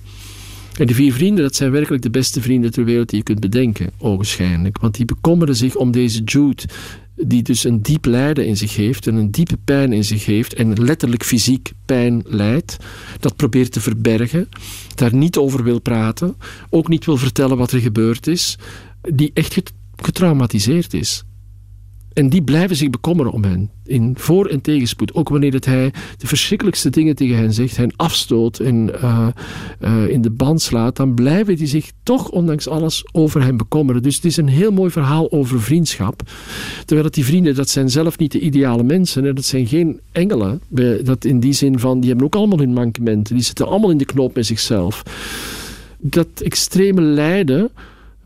[0.79, 3.41] En die vier vrienden, dat zijn werkelijk de beste vrienden ter wereld die je kunt
[3.41, 4.79] bedenken, ogenschijnlijk.
[4.79, 6.63] Want die bekommeren zich om deze Jude,
[7.17, 10.55] die dus een diep lijden in zich heeft en een diepe pijn in zich heeft
[10.55, 12.77] en letterlijk fysiek pijn lijdt.
[13.19, 14.49] Dat probeert te verbergen,
[14.95, 16.37] daar niet over wil praten,
[16.71, 18.59] ook niet wil vertellen wat er gebeurd is,
[19.01, 21.25] die echt getraumatiseerd is.
[22.13, 23.71] En die blijven zich bekommeren om hen.
[23.85, 25.15] In voor- en tegenspoed.
[25.15, 27.77] Ook wanneer het hij de verschrikkelijkste dingen tegen hen zegt.
[27.77, 29.29] Hen afstoot en uh,
[29.81, 30.97] uh, in de band slaat.
[30.97, 34.03] Dan blijven die zich toch ondanks alles over hem bekommeren.
[34.03, 36.23] Dus het is een heel mooi verhaal over vriendschap.
[36.79, 39.25] Terwijl het die vrienden, dat zijn zelf niet de ideale mensen.
[39.25, 39.33] Hè.
[39.33, 40.61] Dat zijn geen engelen.
[41.03, 43.35] Dat in die zin van, die hebben ook allemaal hun mankementen.
[43.35, 45.03] Die zitten allemaal in de knoop met zichzelf.
[45.99, 47.71] Dat extreme lijden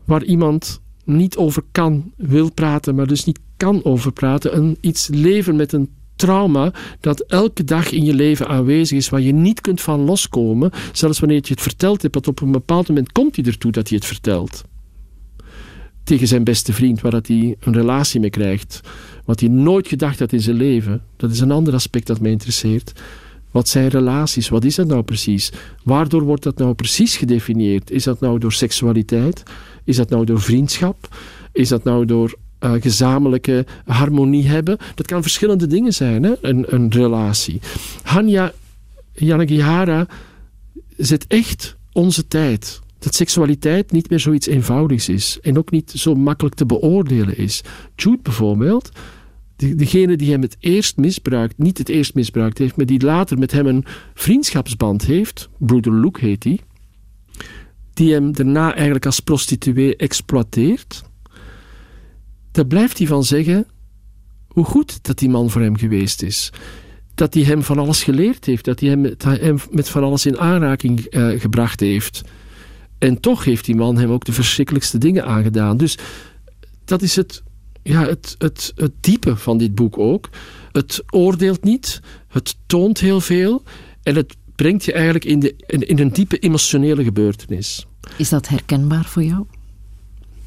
[0.05, 4.57] waar iemand niet over kan, wil praten, maar dus niet kan over praten.
[4.57, 9.21] Een, iets leven met een trauma dat elke dag in je leven aanwezig is, waar
[9.21, 12.87] je niet kunt van loskomen, zelfs wanneer je het verteld hebt, want op een bepaald
[12.87, 14.63] moment komt hij ertoe dat hij het vertelt.
[16.03, 18.81] Tegen zijn beste vriend, waar dat hij een relatie mee krijgt.
[19.25, 21.01] Wat hij nooit gedacht had in zijn leven.
[21.17, 22.91] Dat is een ander aspect dat mij interesseert.
[23.51, 24.49] Wat zijn relaties?
[24.49, 25.51] Wat is dat nou precies?
[25.83, 27.91] Waardoor wordt dat nou precies gedefinieerd?
[27.91, 29.43] Is dat nou door seksualiteit?
[29.85, 31.15] Is dat nou door vriendschap?
[31.51, 34.77] Is dat nou door uh, gezamenlijke harmonie hebben?
[34.95, 36.33] Dat kan verschillende dingen zijn, hè?
[36.41, 37.59] Een, een relatie.
[38.03, 38.53] Hanya
[39.13, 40.07] Yanagihara
[40.97, 42.81] zet echt onze tijd.
[42.99, 45.39] Dat seksualiteit niet meer zoiets eenvoudigs is.
[45.41, 47.63] En ook niet zo makkelijk te beoordelen is.
[47.95, 48.91] Jude bijvoorbeeld
[49.55, 53.51] degene die hem het eerst misbruikt, niet het eerst misbruikt heeft, maar die later met
[53.51, 56.59] hem een vriendschapsband heeft, broeder Luke heet hij,
[57.95, 61.03] die hem daarna eigenlijk als prostituee exploiteert,
[62.51, 63.65] daar blijft hij van zeggen
[64.47, 66.49] hoe goed dat die man voor hem geweest is.
[67.13, 71.07] Dat hij hem van alles geleerd heeft, dat hij hem met, van alles in aanraking
[71.09, 72.21] uh, gebracht heeft.
[72.97, 75.77] En toch heeft die man hem ook de verschrikkelijkste dingen aangedaan.
[75.77, 75.97] Dus
[76.85, 77.43] dat is het
[77.83, 80.29] ja, het, het, het diepe van dit boek ook.
[80.71, 83.63] Het oordeelt niet, het toont heel veel
[84.03, 87.87] en het brengt je eigenlijk in, de, in, in een diepe emotionele gebeurtenis.
[88.17, 89.45] Is dat herkenbaar voor jou?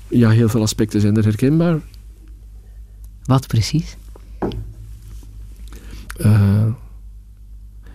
[0.08, 1.80] Ja, heel veel aspecten zijn er herkenbaar.
[3.24, 3.96] Wat precies?
[6.20, 6.66] Uh,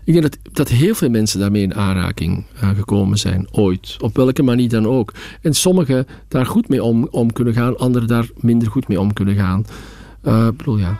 [0.03, 3.97] ik denk dat, dat heel veel mensen daarmee in aanraking uh, gekomen zijn, ooit.
[3.99, 5.13] Op welke manier dan ook.
[5.41, 9.13] En sommigen daar goed mee om, om kunnen gaan, anderen daar minder goed mee om
[9.13, 9.65] kunnen gaan.
[10.23, 10.99] Uh, bedoel, ja.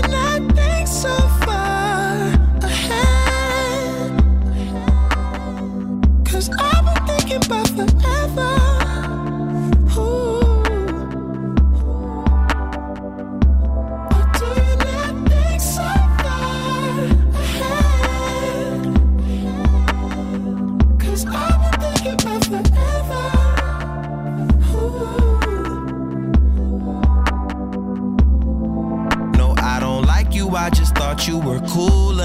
[7.71, 8.20] forever.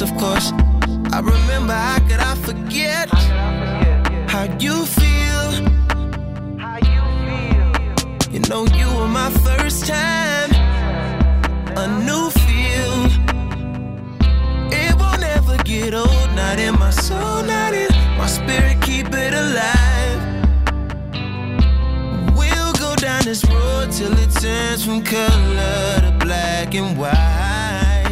[0.00, 0.52] Of course.
[1.12, 3.08] I remember how could I forget
[4.30, 5.46] how you feel.
[8.30, 10.50] You know you were my first time,
[11.76, 12.96] a new feel.
[14.70, 18.80] It will never get old, not in my soul, not in my spirit.
[18.82, 20.20] Keep it alive.
[22.36, 27.37] We'll go down this road till it turns from color to black and white.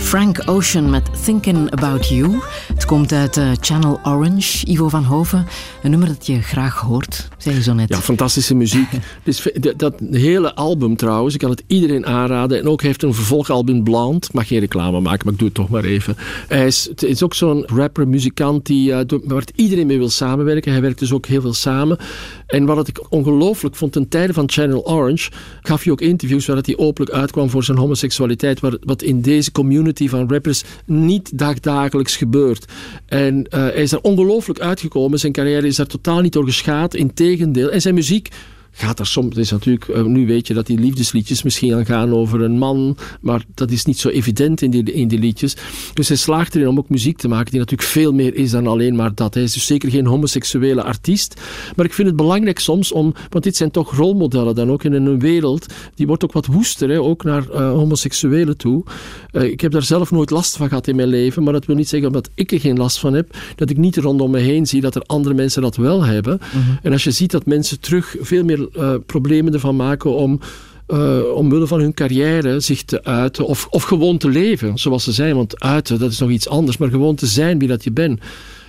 [0.07, 2.41] Frank Ocean met Thinking About You.
[2.75, 5.47] Het komt uit uh, Channel Orange, Ivo van Hoven.
[5.83, 7.89] Een nummer dat je graag hoort, zei je zo net.
[7.89, 8.89] Ja, fantastische muziek.
[9.25, 12.59] dus, dat hele album trouwens, ik kan het iedereen aanraden.
[12.59, 14.25] En ook heeft een vervolgalbum Blond.
[14.25, 16.17] Ik mag geen reclame maken, maar ik doe het toch maar even.
[16.49, 20.73] Hij is, het is ook zo'n rapper, muzikant die, uh, waar iedereen mee wil samenwerken.
[20.73, 21.99] Hij werkt dus ook heel veel samen.
[22.47, 25.31] En wat ik ongelooflijk vond ten tijde van Channel Orange,
[25.63, 30.09] gaf hij ook interviews waar hij openlijk uitkwam voor zijn homoseksualiteit, wat in deze community
[30.09, 32.65] van rappers niet dagdagelijks gebeurt.
[33.07, 35.19] En uh, hij is er ongelooflijk uitgekomen.
[35.19, 36.95] Zijn carrière is daar totaal niet door geschaad.
[36.95, 37.71] Integendeel.
[37.71, 38.29] En zijn muziek
[38.77, 42.13] gaat er soms, is natuurlijk, uh, nu weet je dat die liefdesliedjes misschien gaan gaan
[42.13, 45.57] over een man, maar dat is niet zo evident in die, in die liedjes.
[45.95, 48.67] Dus hij slaagt erin om ook muziek te maken die natuurlijk veel meer is dan
[48.67, 49.35] alleen maar dat.
[49.35, 51.41] Hij is dus zeker geen homoseksuele artiest,
[51.77, 54.93] maar ik vind het belangrijk soms om, want dit zijn toch rolmodellen dan ook in
[54.93, 58.85] een wereld, die wordt ook wat woester, hè, ook naar uh, homoseksuelen toe.
[59.33, 61.77] Uh, ik heb daar zelf nooit last van gehad in mijn leven, maar dat wil
[61.77, 64.67] niet zeggen omdat ik er geen last van heb, dat ik niet rondom me heen
[64.67, 66.41] zie dat er andere mensen dat wel hebben.
[66.55, 66.79] Mm -hmm.
[66.83, 70.41] En als je ziet dat mensen terug veel meer uh, problemen ervan maken om,
[70.89, 75.13] uh, omwille van hun carrière zich te uiten of, of gewoon te leven zoals ze
[75.13, 75.37] zijn.
[75.37, 78.21] Want uiten, dat is nog iets anders, maar gewoon te zijn wie dat je bent.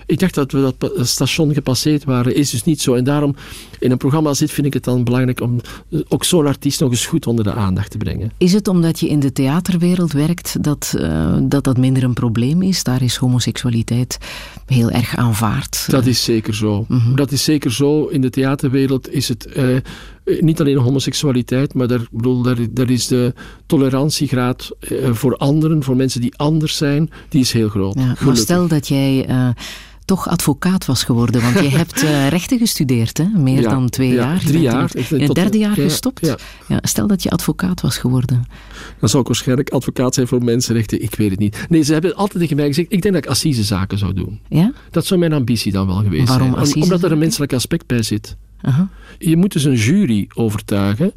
[0.08, 2.94] Ik dacht dat we dat station gepasseerd waren, is dus niet zo.
[2.94, 3.34] En daarom,
[3.78, 5.60] in een programma als dit, vind ik het dan belangrijk om
[6.08, 8.32] ook zo'n artiest nog eens goed onder de aandacht te brengen.
[8.38, 12.62] Is het omdat je in de theaterwereld werkt dat uh, dat, dat minder een probleem
[12.62, 12.82] is?
[12.82, 14.18] Daar is homoseksualiteit
[14.66, 15.90] heel erg aanvaard.
[15.90, 16.84] Dat is zeker zo.
[16.88, 17.16] Mm -hmm.
[17.16, 18.06] Dat is zeker zo.
[18.06, 19.76] In de theaterwereld is het uh,
[20.40, 23.34] niet alleen homoseksualiteit, maar daar, bedoel, daar, daar is de
[23.66, 24.70] tolerantiegraad
[25.10, 27.94] voor anderen, voor mensen die anders zijn, die is heel groot.
[27.94, 29.48] Ja, maar stel dat jij uh,
[30.08, 33.24] toch advocaat was geworden, want je hebt uh, rechten gestudeerd, hè?
[33.24, 34.40] meer ja, dan twee ja, jaar.
[34.40, 34.90] Drie jaar.
[35.08, 36.36] In het derde jaar gestopt.
[36.66, 36.78] Ja.
[36.82, 38.44] stel dat je advocaat was geworden.
[39.00, 41.02] Dan zou ik waarschijnlijk advocaat zijn voor mensenrechten.
[41.02, 41.66] Ik weet het niet.
[41.68, 44.40] Nee, ze hebben altijd tegen mij gezegd, ik denk dat ik assisezaken zou doen.
[44.48, 44.72] Ja?
[44.90, 46.60] Dat zou mijn ambitie dan wel geweest Waarom zijn.
[46.60, 48.36] Assise Omdat er een menselijk aspect bij zit.
[48.62, 48.86] Uh -huh.
[49.18, 51.12] Je moet dus een jury overtuigen.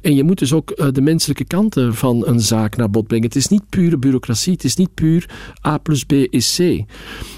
[0.00, 3.26] En je moet dus ook uh, de menselijke kanten van een zaak naar bod brengen.
[3.26, 4.52] Het is niet pure bureaucratie.
[4.52, 5.30] Het is niet puur
[5.66, 6.84] A plus B is C.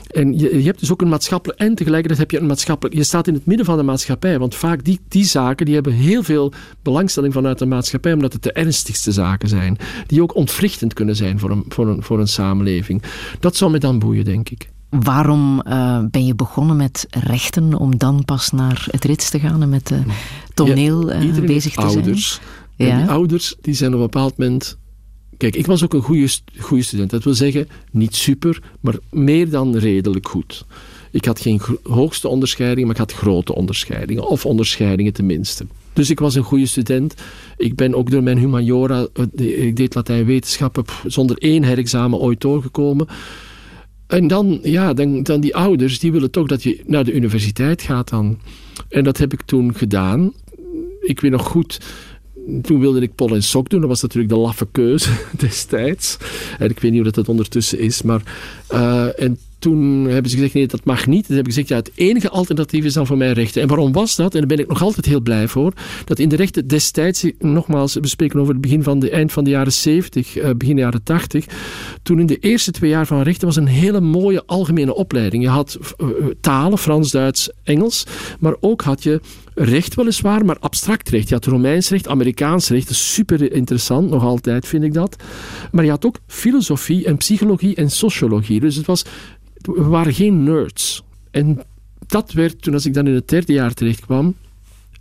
[0.09, 1.61] En je, je hebt dus ook een maatschappelijk...
[1.61, 2.97] En tegelijkertijd heb je een maatschappelijk...
[2.97, 4.39] Je staat in het midden van de maatschappij.
[4.39, 8.13] Want vaak die, die zaken die hebben heel veel belangstelling vanuit de maatschappij.
[8.13, 9.77] Omdat het de ernstigste zaken zijn.
[10.07, 13.03] Die ook ontwrichtend kunnen zijn voor een, voor een, voor een samenleving.
[13.41, 14.71] Dat zou me dan boeien, denk ik.
[14.91, 19.63] Waarom uh, ben je begonnen met rechten om dan pas naar het rits te gaan
[19.63, 19.99] en met uh,
[20.55, 22.41] toneel ja, uh, bezig te ouders.
[22.77, 22.89] zijn?
[22.89, 22.95] Ja.
[22.95, 24.79] En die ouders die zijn op een bepaald moment.
[25.39, 27.11] Kijk, ik was ook een goede, goede student.
[27.11, 30.65] Dat wil zeggen, niet super, maar meer dan redelijk goed.
[31.11, 34.29] Ik had geen hoogste onderscheidingen, maar ik had grote onderscheidingen.
[34.29, 35.67] Of onderscheidingen tenminste.
[35.93, 37.15] Dus ik was een goede student.
[37.57, 43.07] Ik ben ook door mijn humaniora, ik deed Latijn wetenschappen, zonder één herexamen ooit doorgekomen.
[44.07, 47.83] En dan, ja, dan, dan die ouders, die willen toch dat je naar de universiteit
[47.83, 48.39] gaat dan.
[48.89, 50.33] En dat heb ik toen gedaan.
[51.01, 51.81] Ik weet nog goed,
[52.63, 53.81] toen wilde ik pol en sok doen.
[53.81, 56.17] Dat was natuurlijk de laffe keuze destijds.
[56.59, 58.03] En ik weet niet hoe dat, dat ondertussen is.
[58.03, 58.23] Maar,
[58.73, 61.27] uh, en toen hebben ze gezegd, nee, dat mag niet.
[61.27, 63.63] Toen heb ik gezegd, ja, het enige alternatief is dan voor mij rechten.
[63.63, 64.33] En waarom was dat?
[64.33, 65.73] En daar ben ik nog altijd heel blij voor.
[66.05, 69.45] Dat in de rechten destijds, nogmaals, we spreken over het begin van de, eind van
[69.45, 71.47] de jaren 70, uh, begin jaren 80.
[72.03, 75.43] Toen in de eerste twee jaar van rechten was een hele mooie algemene opleiding.
[75.43, 76.09] Je had uh,
[76.41, 78.07] talen, Frans, Duits, Engels.
[78.41, 79.21] Maar ook had je
[79.59, 81.29] recht weliswaar, maar abstract recht.
[81.29, 82.95] Je had Romeins recht, Amerikaans recht.
[82.95, 85.17] Super interessant, nog altijd vind ik dat.
[85.73, 88.61] Maar je had ook filosofie en psychologie en sociologie.
[88.61, 89.05] Dus het was
[89.63, 91.03] we waren geen nerds.
[91.31, 91.63] En
[92.07, 94.35] dat werd, toen als ik dan in het derde jaar terecht kwam,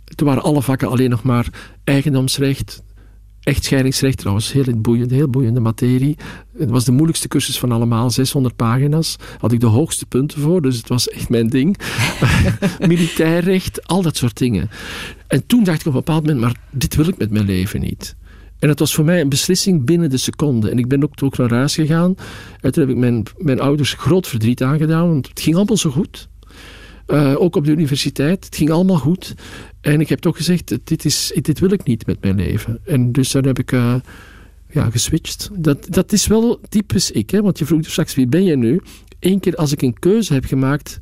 [0.04, 1.46] toen waren alle vakken alleen nog maar
[1.84, 2.82] eigendomsrecht,
[3.48, 6.16] echtscheidingsrecht, trouwens heel boeiende, heel boeiende materie.
[6.58, 9.16] Het was de moeilijkste cursus van allemaal, 600 pagina's.
[9.38, 11.78] Had ik de hoogste punten voor, dus het was echt mijn ding.
[12.86, 14.70] Militairrecht, al dat soort dingen.
[15.26, 17.80] En toen dacht ik op een bepaald moment, maar dit wil ik met mijn leven
[17.80, 18.16] niet.
[18.58, 20.70] En het was voor mij een beslissing binnen de seconde.
[20.70, 22.14] En ik ben ook, ook naar huis gegaan.
[22.60, 25.90] En toen heb ik mijn, mijn ouders groot verdriet aangedaan, want het ging allemaal zo
[25.90, 26.28] goed.
[27.10, 29.34] Uh, ook op de universiteit, het ging allemaal goed.
[29.80, 32.80] En ik heb toch gezegd, dit, is, dit wil ik niet met mijn leven.
[32.84, 33.94] En dus dan heb ik uh,
[34.70, 35.50] ja, geswitcht.
[35.52, 37.42] Dat, dat is wel typisch ik, hè?
[37.42, 38.80] want je vroeg straks, wie ben je nu?
[39.20, 41.00] Eén keer als ik een keuze heb gemaakt,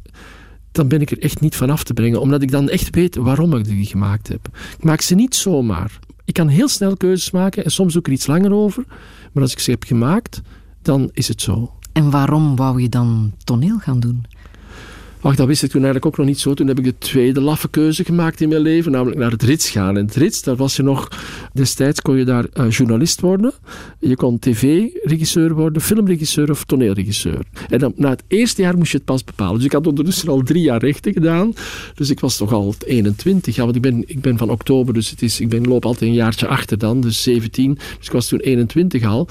[0.73, 2.21] dan ben ik er echt niet van af te brengen.
[2.21, 4.49] Omdat ik dan echt weet waarom ik die gemaakt heb.
[4.79, 5.99] Ik maak ze niet zomaar.
[6.25, 8.85] Ik kan heel snel keuzes maken en soms ook er iets langer over.
[9.33, 10.41] Maar als ik ze heb gemaakt,
[10.83, 11.73] dan is het zo.
[11.93, 14.25] En waarom wou je dan toneel gaan doen?
[15.27, 16.55] Ach, dat wist ik toen eigenlijk ook nog niet zo.
[16.55, 19.71] Toen heb ik de tweede laffe keuze gemaakt in mijn leven, namelijk naar het Rits
[19.71, 19.97] gaan.
[19.97, 21.09] En het Rits, daar was je nog...
[21.53, 23.53] Destijds kon je daar uh, journalist worden.
[24.01, 27.39] Je kon tv-regisseur worden, filmregisseur of toneelregisseur.
[27.69, 29.55] En dan, na het eerste jaar moest je het pas bepalen.
[29.55, 31.53] Dus ik had ondertussen al drie jaar rechten gedaan.
[31.95, 33.57] Dus ik was toch al 21.
[33.57, 36.11] Ja, want ik ben, ik ben van oktober, dus het is, ik ben, loop altijd
[36.11, 37.01] een jaartje achter dan.
[37.01, 37.75] Dus 17.
[37.75, 39.29] Dus ik was toen 21 al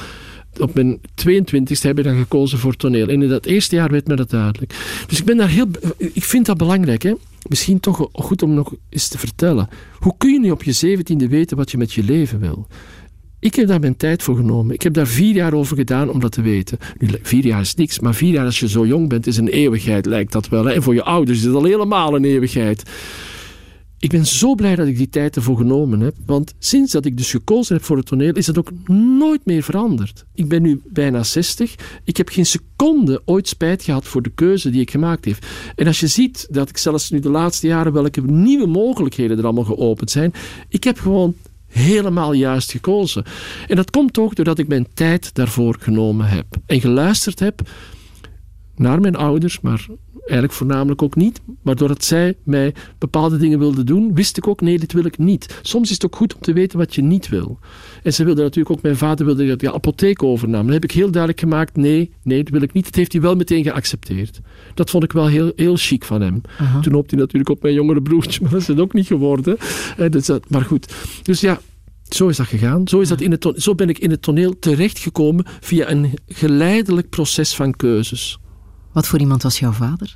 [0.59, 3.07] op mijn 22e heb ik dan gekozen voor toneel.
[3.07, 4.75] En in dat eerste jaar werd me dat duidelijk.
[5.07, 5.67] Dus ik ben daar heel.
[5.97, 7.13] Ik vind dat belangrijk, hè?
[7.49, 9.69] Misschien toch goed om nog eens te vertellen.
[9.99, 12.67] Hoe kun je nu op je 17e weten wat je met je leven wil?
[13.39, 14.73] Ik heb daar mijn tijd voor genomen.
[14.73, 16.77] Ik heb daar vier jaar over gedaan om dat te weten.
[16.97, 19.47] Nu, vier jaar is niks, maar vier jaar als je zo jong bent is een
[19.47, 20.65] eeuwigheid, lijkt dat wel.
[20.65, 20.73] Hè?
[20.73, 22.83] En voor je ouders is het al helemaal een eeuwigheid.
[24.05, 26.15] Ik ben zo blij dat ik die tijd ervoor genomen heb.
[26.25, 28.71] Want sinds dat ik dus gekozen heb voor het toneel, is dat ook
[29.19, 30.25] nooit meer veranderd.
[30.33, 31.75] Ik ben nu bijna 60.
[32.03, 35.37] Ik heb geen seconde ooit spijt gehad voor de keuze die ik gemaakt heb.
[35.75, 39.43] En als je ziet dat ik zelfs nu de laatste jaren welke nieuwe mogelijkheden er
[39.43, 40.33] allemaal geopend zijn.
[40.69, 41.35] Ik heb gewoon
[41.67, 43.25] helemaal juist gekozen.
[43.67, 46.45] En dat komt ook doordat ik mijn tijd daarvoor genomen heb.
[46.65, 47.61] En geluisterd heb
[48.75, 49.87] naar mijn ouders, maar
[50.25, 51.41] eigenlijk voornamelijk ook niet.
[51.61, 55.17] Maar doordat zij mij bepaalde dingen wilden doen, wist ik ook, nee, dit wil ik
[55.17, 55.59] niet.
[55.61, 57.59] Soms is het ook goed om te weten wat je niet wil.
[58.03, 60.63] En ze wilde natuurlijk ook, mijn vader wilde dat ik de apotheek overnam.
[60.63, 62.85] Dan heb ik heel duidelijk gemaakt, nee, nee, dat wil ik niet.
[62.85, 64.39] Dat heeft hij wel meteen geaccepteerd.
[64.73, 66.41] Dat vond ik wel heel, heel chic van hem.
[66.81, 69.57] Toen hoopte hij natuurlijk op mijn jongere broertje, maar dat is het ook niet geworden.
[70.09, 70.93] Dus dat, maar goed.
[71.23, 71.59] Dus ja,
[72.09, 72.87] zo is dat gegaan.
[72.87, 77.09] Zo, is dat in het zo ben ik in het toneel terechtgekomen via een geleidelijk
[77.09, 78.39] proces van keuzes.
[78.95, 80.15] Wat voor iemand was jouw vader?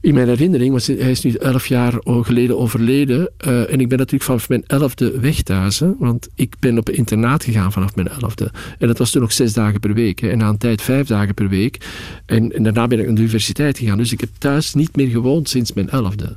[0.00, 3.30] In mijn herinnering, want hij is nu elf jaar geleden overleden.
[3.46, 5.82] Uh, en ik ben natuurlijk vanaf mijn elfde weg thuis.
[5.98, 8.50] Want ik ben op internaat gegaan vanaf mijn elfde.
[8.78, 10.22] En dat was toen nog zes dagen per week.
[10.22, 11.86] En na een tijd vijf dagen per week.
[12.26, 13.98] En, en, daarna ben ik naar de universiteit gegaan.
[13.98, 16.36] Dus ik heb thuis niet meer gewoond sinds mijn elfde.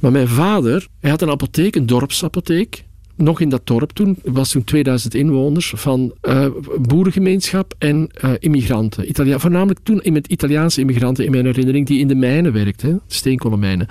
[0.00, 2.84] Maar mijn vader, hij had een apotheek, een dorpsapotheek
[3.22, 6.46] nog in dat dorp toen, was toen 2000 inwoners van uh,
[6.80, 9.08] boerengemeenschap en uh, immigranten.
[9.08, 13.86] Italia voornamelijk toen met Italiaanse immigranten in mijn herinnering die in de mijnen werkten, steenkolenmijnen.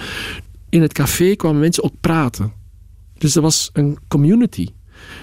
[0.70, 2.52] In het café kwamen mensen ook praten.
[3.18, 4.68] Dus er was een community.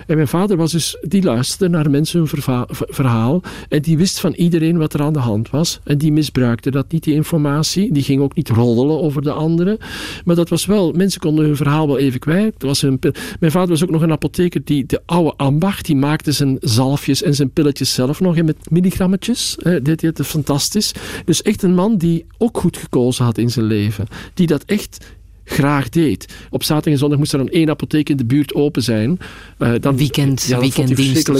[0.07, 4.33] En mijn vader was dus, die luisterde naar mensen hun verhaal en die wist van
[4.33, 5.81] iedereen wat er aan de hand was.
[5.85, 7.93] En die misbruikte dat niet, die informatie.
[7.93, 9.79] Die ging ook niet roddelen over de anderen.
[10.25, 12.55] Maar dat was wel, mensen konden hun verhaal wel even kwijt.
[12.59, 12.99] Was een,
[13.41, 17.23] mijn vader was ook nog een apotheker die de oude ambacht, die maakte zijn zalfjes
[17.23, 19.57] en zijn pilletjes zelf nog met milligrammetjes.
[19.83, 20.93] Dit is fantastisch.
[21.25, 24.07] Dus echt een man die ook goed gekozen had in zijn leven.
[24.35, 25.17] Die dat echt
[25.49, 26.35] graag deed.
[26.51, 29.19] Op zaterdag en zondag moest er dan één apotheek in de buurt open zijn.
[29.59, 30.83] Uh, dan, weekend, ja, zo,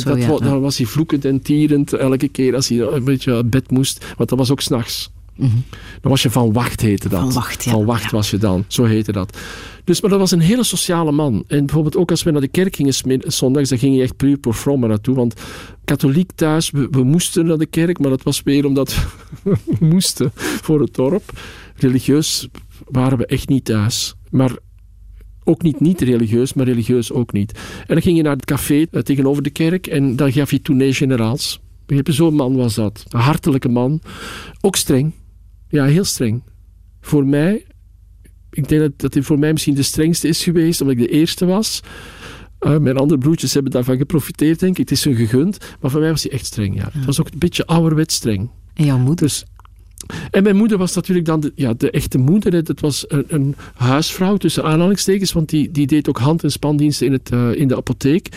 [0.05, 0.37] dat, ja.
[0.39, 4.05] Dan was hij vloekend en tierend elke keer als hij een beetje uit bed moest.
[4.17, 5.11] Want dat was ook s'nachts.
[5.39, 5.65] Mm -hmm.
[6.01, 7.21] Dan was je van wacht, heette dat.
[7.21, 7.71] Van wacht, ja.
[7.71, 9.39] Van wacht was je dan, zo heette dat.
[9.85, 11.45] Dus, maar dat was een hele sociale man.
[11.47, 12.95] En bijvoorbeeld ook als we naar de kerk gingen
[13.33, 15.15] zondags, dan ging je echt puur voor naartoe.
[15.15, 15.35] Want
[15.85, 18.97] katholiek thuis, we, we, moesten naar de kerk, maar dat was weer omdat
[19.43, 21.33] we moesten voor het dorp.
[21.77, 22.49] Religieus
[22.85, 24.15] waren we echt niet thuis.
[24.31, 24.57] Maar
[25.45, 27.53] ook niet niet religieus, maar religieus ook niet.
[27.79, 30.63] En dan ging je naar het café eh, tegenover de kerk en dan gaf je
[30.63, 31.61] tournee generaals.
[32.05, 33.05] Zo'n man was dat.
[33.09, 34.01] Een hartelijke man.
[34.61, 35.13] Ook streng.
[35.69, 36.43] Ja, heel streng.
[37.01, 37.65] Voor mij,
[38.51, 41.13] ik denk dat, dat hij voor mij misschien de strengste is geweest, omdat ik de
[41.13, 41.81] eerste was.
[42.61, 44.89] Uh, mijn andere broertjes hebben daarvan geprofiteerd, denk ik.
[44.89, 45.59] Het is hun gegund.
[45.81, 46.89] Maar voor mij was hij echt streng, ja.
[46.93, 48.51] Het was ook een beetje ouderwets streng.
[48.75, 49.27] En jouw moeder?
[49.27, 49.45] Dus,
[50.31, 52.65] en mijn moeder was natuurlijk dan de, ja, de echte moeder.
[52.65, 57.07] Dat was een, een, huisvrouw tussen aanhalingstekens, want die, die deed ook hand- en spandiensten
[57.07, 58.29] in, het, uh, in de apotheek.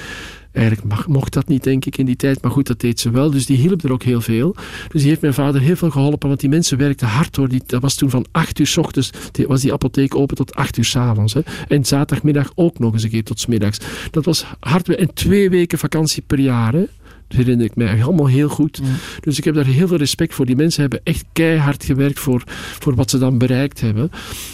[0.52, 2.42] Eigenlijk mocht dat niet, denk ik, in die tijd.
[2.42, 3.32] Maar goed, dat deed ze wel.
[3.32, 4.56] Dus die hielp er ook heel veel.
[4.88, 6.28] Dus die heeft mijn vader heel veel geholpen.
[6.28, 7.48] Want die mensen werkten hard hoor.
[7.48, 9.12] Die, dat was toen van 8 uur s ochtends.
[9.48, 11.34] Was die apotheek open tot 8 uur s avonds.
[11.34, 11.42] Hè.
[11.68, 13.80] En zaterdagmiddag ook nog eens een keer tot s middags.
[14.12, 14.96] Dat was hard.
[14.96, 16.74] En twee weken vakantie per jaar.
[16.74, 16.86] Hè.
[17.34, 18.82] Herinner ik mij allemaal heel goed.
[19.20, 20.46] Dus ik heb daar heel veel respect voor.
[20.46, 22.44] Die mensen hebben echt keihard gewerkt voor,
[22.80, 24.10] voor wat ze dan bereikt hebben.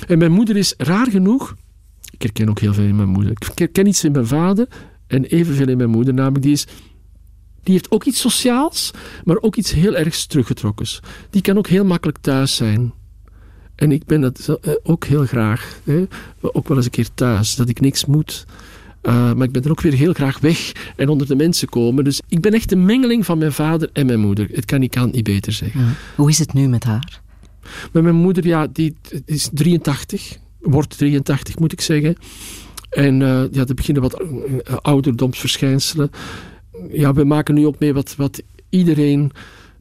[0.07, 1.55] En mijn moeder is raar genoeg.
[2.11, 3.32] Ik herken ook heel veel in mijn moeder.
[3.32, 4.67] Ik herken iets in mijn vader
[5.07, 6.67] en evenveel in mijn moeder, namelijk die is.
[7.63, 8.91] Die heeft ook iets sociaals,
[9.23, 10.99] maar ook iets heel erg teruggetrokkens.
[11.30, 12.93] Die kan ook heel makkelijk thuis zijn.
[13.75, 15.80] En ik ben dat eh, ook heel graag.
[15.84, 16.05] Hè?
[16.41, 18.45] Ook wel eens een keer thuis, dat ik niks moet.
[19.07, 22.03] Uh, maar ik ben er ook weer heel graag weg en onder de mensen komen.
[22.03, 24.47] Dus ik ben echt een mengeling van mijn vader en mijn moeder.
[24.51, 25.95] Het kan, ik kan het niet beter zeggen.
[26.15, 27.21] Hoe is het nu met haar?
[27.91, 28.95] Met mijn moeder, ja, die
[29.25, 30.37] is 83.
[30.59, 32.15] Wordt 83, moet ik zeggen.
[32.89, 36.09] En uh, ja, er beginnen wat uh, ouderdomsverschijnselen.
[36.91, 39.31] Ja, we maken nu ook mee wat, wat iedereen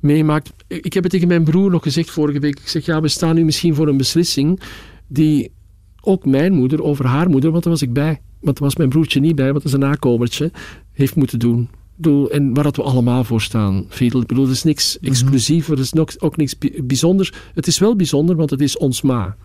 [0.01, 0.53] meemaakt.
[0.67, 2.59] Ik heb het tegen mijn broer nog gezegd vorige week.
[2.61, 4.61] Ik zeg, ja, we staan nu misschien voor een beslissing
[5.07, 5.51] die
[6.01, 8.21] ook mijn moeder over haar moeder, want daar was ik bij.
[8.47, 10.51] Want daar was mijn broertje niet bij, want dat is een nakomertje,
[10.93, 11.69] heeft moeten doen.
[12.31, 14.21] En waar dat we allemaal voor staan, Fiedel.
[14.21, 15.11] Ik bedoel, het is niks mhm.
[15.11, 17.33] exclusief, het is ook niks bijzonders.
[17.55, 19.37] Het is wel bijzonder, want het is ons ma.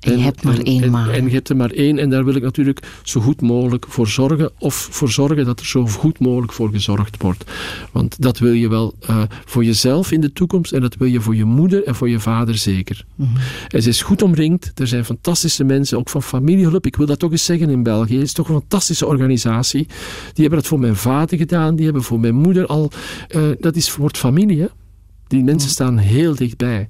[0.00, 2.42] En, je hebt maar één en, je hebt er maar één en daar wil ik
[2.42, 4.50] natuurlijk zo goed mogelijk voor zorgen.
[4.58, 7.44] Of voor zorgen dat er zo goed mogelijk voor gezorgd wordt.
[7.92, 11.20] Want dat wil je wel uh, voor jezelf in de toekomst en dat wil je
[11.20, 13.04] voor je moeder en voor je vader zeker.
[13.14, 13.36] Mm -hmm.
[13.68, 14.72] En ze is goed omringd.
[14.74, 16.86] Er zijn fantastische mensen, ook van familiehulp.
[16.86, 18.14] Ik wil dat toch eens zeggen in België.
[18.14, 19.86] Het is toch een fantastische organisatie.
[20.32, 21.76] Die hebben dat voor mijn vader gedaan.
[21.76, 22.90] Die hebben voor mijn moeder al...
[23.36, 24.66] Uh, dat is het familie, hè?
[25.26, 26.88] Die mensen staan heel dichtbij.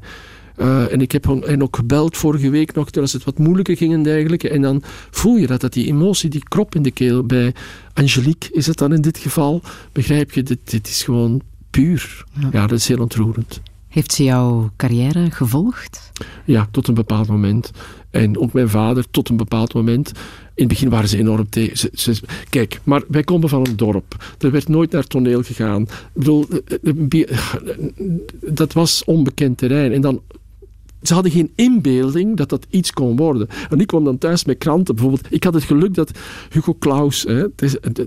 [0.61, 3.93] Uh, en ik heb hen ook gebeld vorige week nog, terwijl het wat moeilijker ging
[3.93, 4.49] en dergelijke.
[4.49, 7.55] En dan voel je dat, dat die emotie, die krop in de keel, bij
[7.95, 11.41] Angelique is het dan in dit geval, begrijp je, dit, dit is gewoon
[11.71, 12.25] puur.
[12.41, 12.49] Ja.
[12.53, 13.61] ja, dat is heel ontroerend.
[13.89, 16.13] Heeft ze jouw carrière gevolgd?
[16.45, 17.71] Ja, tot een bepaald moment.
[18.11, 20.09] En ook mijn vader tot een bepaald moment.
[20.55, 21.91] In het begin waren ze enorm tegen.
[22.49, 24.35] Kijk, maar wij komen van een dorp.
[24.39, 25.83] Er werd nooit naar toneel gegaan.
[25.83, 27.35] Ik bedoel, eh, eh,
[28.41, 29.93] dat was onbekend terrein.
[29.93, 30.21] En dan
[31.03, 33.49] ze hadden geen inbeelding dat dat iets kon worden.
[33.71, 34.95] En ik kwam dan thuis met kranten.
[34.95, 36.11] Bijvoorbeeld, ik had het geluk dat
[36.51, 37.45] Hugo Claus, hè,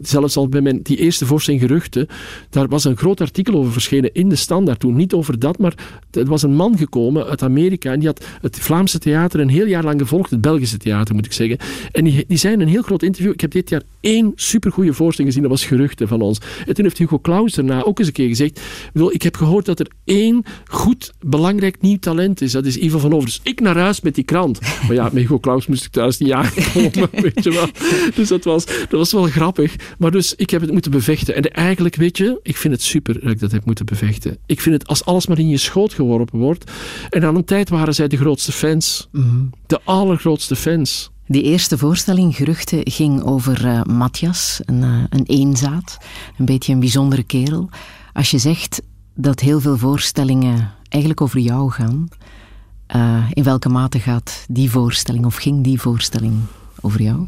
[0.01, 2.07] zelfs al bij mijn, die eerste voorstelling Geruchten,
[2.49, 4.95] daar was een groot artikel over verschenen in de Standaard toen.
[4.95, 5.73] Niet over dat, maar
[6.11, 9.65] er was een man gekomen uit Amerika en die had het Vlaamse theater een heel
[9.65, 11.57] jaar lang gevolgd, het Belgische theater moet ik zeggen.
[11.91, 14.93] En die, die zei in een heel groot interview, ik heb dit jaar één supergoeie
[14.93, 16.39] voorstelling gezien, dat was Geruchten van ons.
[16.65, 18.61] En toen heeft Hugo Claus daarna ook eens een keer gezegd,
[19.09, 22.51] ik heb gehoord dat er één goed, belangrijk nieuw talent is.
[22.51, 23.25] Dat is Ivo van Over.
[23.25, 24.59] Dus ik naar huis met die krant.
[24.61, 27.67] Maar ja, met Hugo Claus moest ik thuis niet aankomen, weet je wel.
[28.15, 29.75] Dus dat was, dat was wel grappig.
[29.97, 31.35] Maar dus, ik heb het moeten bevechten.
[31.35, 34.37] En eigenlijk, weet je, ik vind het super dat ik dat heb moeten bevechten.
[34.45, 36.71] Ik vind het, als alles maar in je schoot geworpen wordt.
[37.09, 39.07] En aan een tijd waren zij de grootste fans.
[39.11, 39.49] Mm.
[39.67, 41.11] De allergrootste fans.
[41.27, 45.97] Die eerste voorstelling, Geruchten, ging over uh, Matthias, een, uh, een eenzaad.
[46.37, 47.69] Een beetje een bijzondere kerel.
[48.13, 48.81] Als je zegt
[49.15, 52.07] dat heel veel voorstellingen eigenlijk over jou gaan,
[52.95, 56.33] uh, in welke mate gaat die voorstelling of ging die voorstelling
[56.81, 57.27] over jou?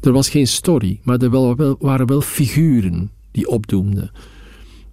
[0.00, 4.10] Er was geen story, maar er wel, waren wel figuren die opdoemden.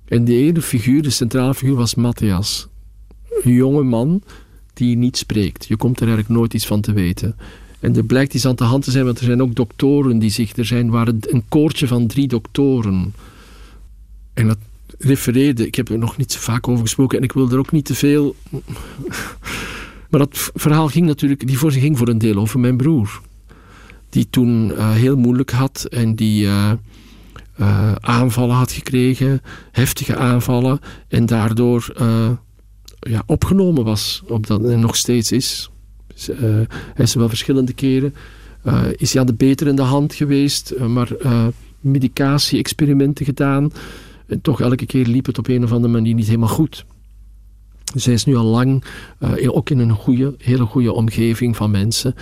[0.07, 2.67] En de ene figuur, de centrale figuur, was Matthias.
[3.43, 4.21] Een jonge man
[4.73, 5.65] die niet spreekt.
[5.65, 7.35] Je komt er eigenlijk nooit iets van te weten.
[7.79, 10.29] En er blijkt iets aan de hand te zijn, want er zijn ook doktoren die
[10.29, 10.57] zich...
[10.57, 13.13] Er zijn, waren een koortje van drie doktoren.
[14.33, 14.57] En dat
[14.99, 17.71] refereerde, ik heb er nog niet zo vaak over gesproken en ik wil er ook
[17.71, 18.35] niet te veel.
[20.09, 23.21] Maar dat verhaal ging natuurlijk, die voor ging voor een deel over mijn broer.
[24.09, 26.71] Die toen uh, heel moeilijk had en die uh,
[27.59, 29.41] uh, aanvallen had gekregen,
[29.71, 31.93] heftige aanvallen, en daardoor
[32.99, 35.69] ja, opgenomen was, op dat, en nog steeds is.
[36.07, 36.67] Dus, hij
[37.05, 38.15] is wel verschillende keren.
[38.95, 41.07] is hij aan de beterende hand geweest, maar
[41.79, 43.71] medicatie-experimenten gedaan.
[44.27, 46.85] En toch elke keer liep het op een of andere manier niet helemaal goed.
[47.95, 48.83] Zij is nu al lang,
[49.19, 52.15] uh, ook in een goede, hele goede omgeving van mensen.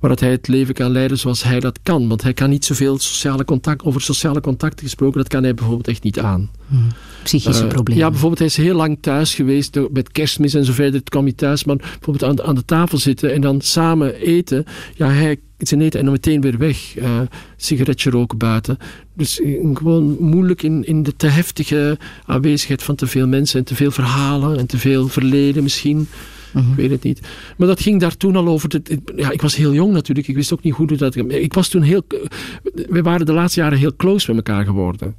[0.00, 2.08] waar hij het leven kan leiden zoals hij dat kan.
[2.08, 5.88] Want hij kan niet zoveel sociale contact, over sociale contacten gesproken, dat kan hij bijvoorbeeld
[5.88, 6.50] echt niet aan.
[6.68, 6.86] Hmm.
[7.22, 8.02] Psychische uh, problemen.
[8.02, 11.00] Ja, bijvoorbeeld hij is heel lang thuis geweest met kerstmis en zo verder.
[11.00, 14.14] Het kwam hij thuis, maar bijvoorbeeld aan de, aan de tafel zitten en dan samen
[14.14, 14.64] eten.
[14.94, 16.96] Ja, hij zijn eten en dan meteen weer weg.
[16.98, 17.20] Uh,
[17.56, 18.76] sigaretje roken buiten.
[19.14, 19.40] Dus
[19.74, 23.90] gewoon moeilijk in, in de te heftige aanwezigheid van te veel mensen en te veel
[23.90, 26.08] verhalen en te veel verleden misschien.
[26.52, 26.70] Mhm.
[26.70, 27.20] Ik weet het niet.
[27.56, 28.80] Maar dat ging daar toen al over.
[29.16, 30.28] ja, ik was heel jong natuurlijk.
[30.28, 31.16] Ik wist ook niet hoe dat.
[31.16, 32.02] Ik was toen heel.
[32.88, 35.16] We waren de laatste jaren heel close met elkaar geworden.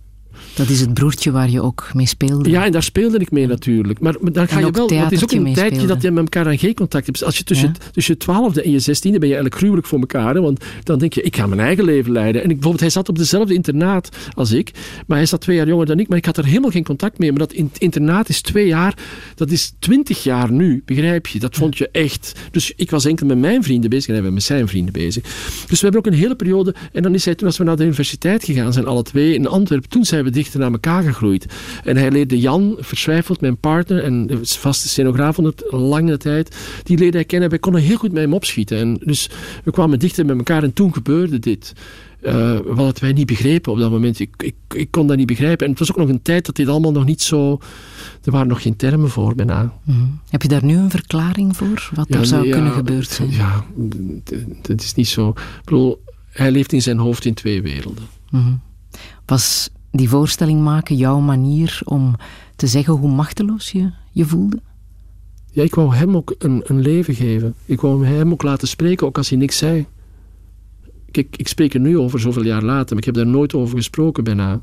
[0.55, 2.49] Dat is het broertje waar je ook mee speelde.
[2.49, 3.99] Ja, en daar speelde ik mee natuurlijk.
[3.99, 4.89] Maar, maar dan ga je wel.
[4.89, 7.23] Het is ook een tijdje dat je met elkaar aan geen contact hebt.
[7.23, 7.91] Als je tussen, ja.
[7.91, 10.35] tussen je twaalfde en je zestiende ben je eigenlijk gruwelijk voor elkaar.
[10.35, 10.41] Hè?
[10.41, 12.41] Want dan denk je, ik ga mijn eigen leven leiden.
[12.41, 14.71] En ik, bijvoorbeeld, hij zat op dezelfde internaat als ik.
[15.07, 16.07] Maar hij zat twee jaar jonger dan ik.
[16.07, 17.29] Maar ik had er helemaal geen contact mee.
[17.29, 18.97] Maar dat internaat is twee jaar.
[19.35, 20.81] Dat is twintig jaar nu.
[20.85, 21.39] Begrijp je?
[21.39, 22.33] Dat vond je echt.
[22.51, 25.23] Dus ik was enkel met mijn vrienden bezig en hij was met zijn vrienden bezig.
[25.67, 26.75] Dus we hebben ook een hele periode.
[26.91, 29.47] En dan is hij toen, als we naar de universiteit gegaan zijn, alle twee in
[29.47, 29.89] Antwerpen.
[29.89, 31.45] Toen zijn we naar elkaar gegroeid.
[31.83, 36.97] En hij leerde Jan, verzwijfeld, mijn partner en vaste scenograaf van het lange tijd, die
[36.97, 37.49] leerde hij kennen.
[37.49, 38.77] Wij konden heel goed met hem opschieten.
[38.77, 39.29] En dus
[39.63, 41.73] we kwamen dichter met elkaar en toen gebeurde dit.
[42.21, 44.19] Uh, wat wij niet begrepen op dat moment.
[44.19, 45.65] Ik, ik, ik kon dat niet begrijpen.
[45.65, 47.59] En het was ook nog een tijd dat dit allemaal nog niet zo...
[48.23, 49.73] Er waren nog geen termen voor bijna.
[49.83, 51.89] Mm Heb je daar nu een verklaring voor?
[51.93, 53.31] Wat er zou kunnen gebeuren zijn?
[53.31, 53.65] Ja,
[54.61, 55.29] het is niet zo...
[55.29, 58.03] Ik bedoel, hij leeft in zijn hoofd in twee werelden.
[58.29, 58.61] Mm
[59.25, 62.15] Was die voorstelling maken jouw manier om
[62.55, 64.61] te zeggen hoe machteloos je je voelde?
[65.51, 67.53] Ja, ik wou hem ook een, een leven geven.
[67.65, 69.85] Ik wou hem ook laten spreken, ook als hij niks zei.
[71.11, 73.77] Kijk, ik spreek er nu over zoveel jaar later, maar ik heb daar nooit over
[73.77, 74.61] gesproken bijna.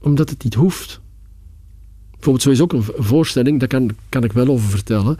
[0.00, 1.00] Omdat het niet hoeft.
[2.10, 5.16] Bijvoorbeeld, zo is ook een voorstelling, daar kan, kan ik wel over vertellen.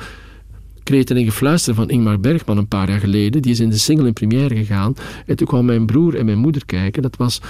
[0.83, 3.43] Kreten en Gefluister van Ingmar Bergman een paar jaar geleden.
[3.43, 4.95] Die is in de single in première gegaan.
[5.27, 7.03] En toen kwam mijn broer en mijn moeder kijken.
[7.03, 7.41] Dat was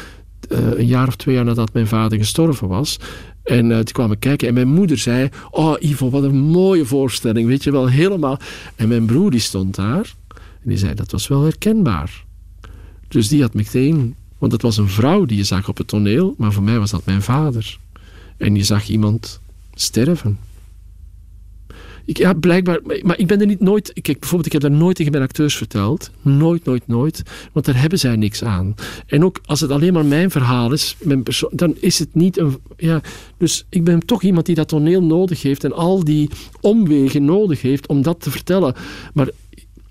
[0.49, 2.99] een jaar of twee jaar nadat mijn vader gestorven was.
[3.42, 5.28] En uh, toen kwamen kijken en mijn moeder zei...
[5.51, 8.38] Oh Ivo, wat een mooie voorstelling, weet je wel, helemaal...
[8.76, 12.24] En mijn broer die stond daar en die zei, dat was wel herkenbaar.
[13.09, 14.14] Dus die had meteen...
[14.38, 16.90] Want het was een vrouw die je zag op het toneel, maar voor mij was
[16.90, 17.78] dat mijn vader.
[18.36, 19.40] En je zag iemand
[19.74, 20.38] sterven.
[22.05, 22.80] Ik, ja, blijkbaar.
[23.02, 23.92] Maar ik ben er niet nooit.
[23.92, 26.11] Kijk, bijvoorbeeld, ik heb dat nooit tegen mijn acteurs verteld.
[26.22, 27.22] Nooit, nooit, nooit.
[27.52, 28.74] Want daar hebben zij niks aan.
[29.07, 32.57] En ook als het alleen maar mijn verhaal is, mijn dan is het niet een.
[32.76, 33.00] Ja,
[33.38, 36.30] dus ik ben toch iemand die dat toneel nodig heeft en al die
[36.61, 38.74] omwegen nodig heeft om dat te vertellen.
[39.14, 39.28] Maar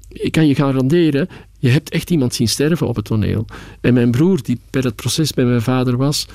[0.08, 3.46] ik kan je garanderen, je hebt echt iemand zien sterven op het toneel.
[3.82, 6.28] En mijn broer, die bij het proces bij mijn vader was,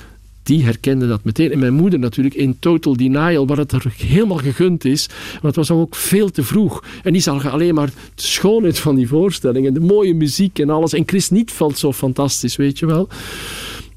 [0.43, 1.51] die herkende dat meteen.
[1.51, 5.09] En mijn moeder natuurlijk in total denial, wat het er helemaal gegund is.
[5.31, 6.83] Want het was ook veel te vroeg.
[7.03, 10.69] En die zag alleen maar de schoonheid van die voorstelling en de mooie muziek en
[10.69, 10.93] alles.
[10.93, 13.07] En Chris niet valt zo fantastisch, weet je wel.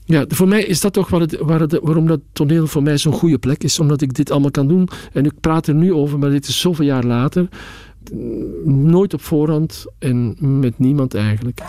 [0.04, 2.98] Ja, voor mij is dat toch waar het, waar het, waarom dat toneel voor mij
[2.98, 3.78] zo'n goede plek is.
[3.78, 4.88] Omdat ik dit allemaal kan doen.
[5.12, 7.48] En ik praat er nu over, maar dit is zoveel jaar later.
[8.64, 11.60] Nooit op voorhand en met niemand eigenlijk.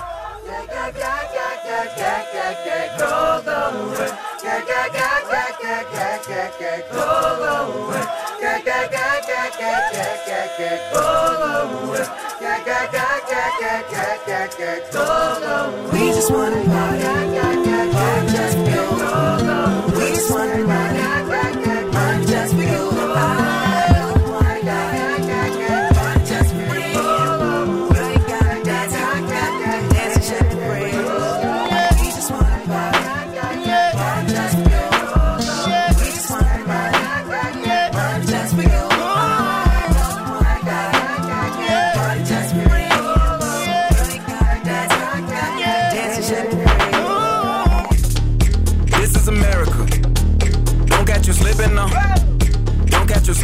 [16.24, 17.63] Just wanna party.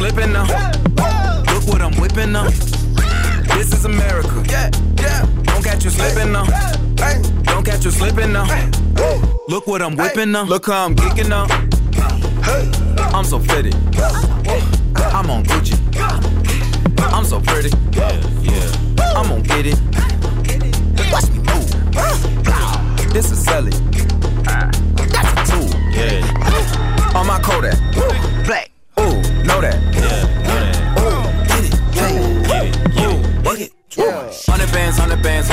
[0.00, 0.46] Slipping now.
[1.52, 2.48] Look what I'm whipping now.
[3.54, 4.42] This is America.
[4.48, 5.26] Yeah, yeah.
[5.42, 6.46] Don't catch you slipping now.
[7.44, 8.46] Don't catch you slipping now.
[9.48, 10.44] Look what I'm whipping now.
[10.44, 11.46] Look how I'm kicking now.
[13.12, 13.72] I'm so pretty.
[15.12, 15.76] I'm on Gucci.
[17.12, 17.68] I'm so pretty.
[17.92, 19.14] Yeah, yeah.
[19.14, 19.78] I'm gonna get it.
[21.12, 21.68] Watch me move.
[23.12, 23.72] This is Sally.
[25.12, 25.68] That's a tool.
[25.92, 27.14] Yeah.
[27.14, 28.29] On my Kodak.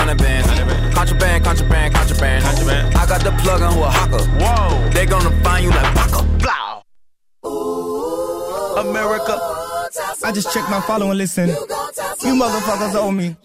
[0.08, 0.48] Hundred bands.
[0.96, 2.44] Contraband, contraband, contraband.
[2.44, 2.96] Contraband.
[2.96, 4.24] I got the plug on who a hawker.
[4.40, 4.90] Whoa.
[4.92, 6.24] They gonna find you like Baka.
[6.40, 6.82] Blah.
[8.80, 9.38] America.
[10.24, 11.50] I just checked my follow and listen.
[11.50, 13.36] You motherfuckers owe me.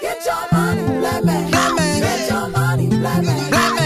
[0.00, 1.50] Get your money, black man.
[1.50, 2.00] Black man.
[2.00, 3.50] Get your money, black man.
[3.50, 3.83] Black man.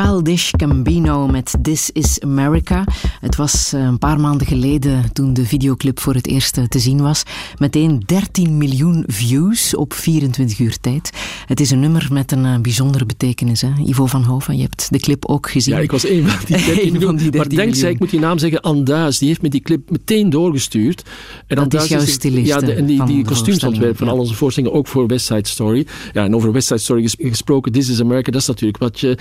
[0.00, 2.84] Childish Gambino met This is America.
[3.20, 6.78] Het was eh, een paar maanden geleden toen de videoclip voor het eerst eh, te
[6.78, 7.22] zien was.
[7.58, 11.10] Meteen 13 miljoen views op 24 uur tijd.
[11.46, 13.60] Het is een nummer met een eh, bijzondere betekenis.
[13.60, 13.68] Hè?
[13.86, 15.74] Ivo van Hoven, je hebt de clip ook gezien.
[15.74, 17.16] Ja, ik was een van die 13 Een van miljoen.
[17.16, 17.90] die 13 Maar dankzij, miljoen.
[17.94, 21.02] ik moet die naam zeggen, Anduis, die heeft me die clip meteen doorgestuurd.
[21.46, 25.06] En Dat is jouw Ja, de- en die, kostuumsontwerp van al onze voorstellingen, ook voor
[25.06, 25.86] West Side Story.
[26.12, 29.00] Ja, en over West Side Story ges- gesproken, This is America, dat is natuurlijk wat
[29.00, 29.18] je...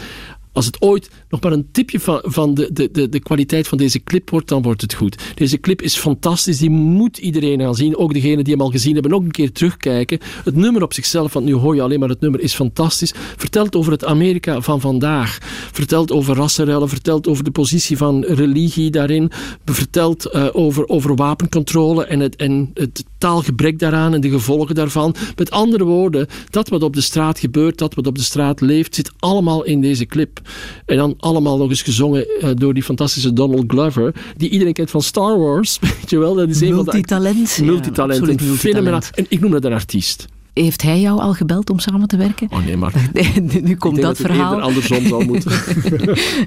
[0.55, 3.77] Als het ooit nog maar een tipje van, van de, de, de, de kwaliteit van
[3.77, 5.23] deze clip wordt, dan wordt het goed.
[5.35, 7.97] Deze clip is fantastisch, die moet iedereen gaan zien.
[7.97, 10.19] Ook degenen die hem al gezien hebben, ook een keer terugkijken.
[10.43, 13.13] Het nummer op zichzelf, want nu hoor je alleen maar het nummer, is fantastisch.
[13.37, 15.37] Vertelt over het Amerika van vandaag.
[15.71, 19.31] Vertelt over rassenrellen, vertelt over de positie van religie daarin.
[19.65, 25.15] Vertelt eh, over, over wapencontrole en het, en het taalgebrek daaraan en de gevolgen daarvan.
[25.35, 28.95] Met andere woorden, dat wat op de straat gebeurt, dat wat op de straat leeft,
[28.95, 30.41] zit allemaal in deze clip.
[30.85, 34.91] En dan allemaal nog eens gezongen eh, door die fantastische Donald Glover, die iedereen kent
[34.91, 35.79] van Star Wars.
[35.81, 37.55] Weet je wel, dat is een van de Multitalent.
[37.55, 38.27] ja, multitalent.
[38.27, 39.11] een multitalent.
[39.15, 40.25] En ik noem dat een artiest.
[40.63, 42.47] Heeft hij jou al gebeld om samen te werken?
[42.51, 44.61] Oh nee, maar nu komt ik denk dat dat verhaal.
[44.61, 45.51] andersom zal moeten.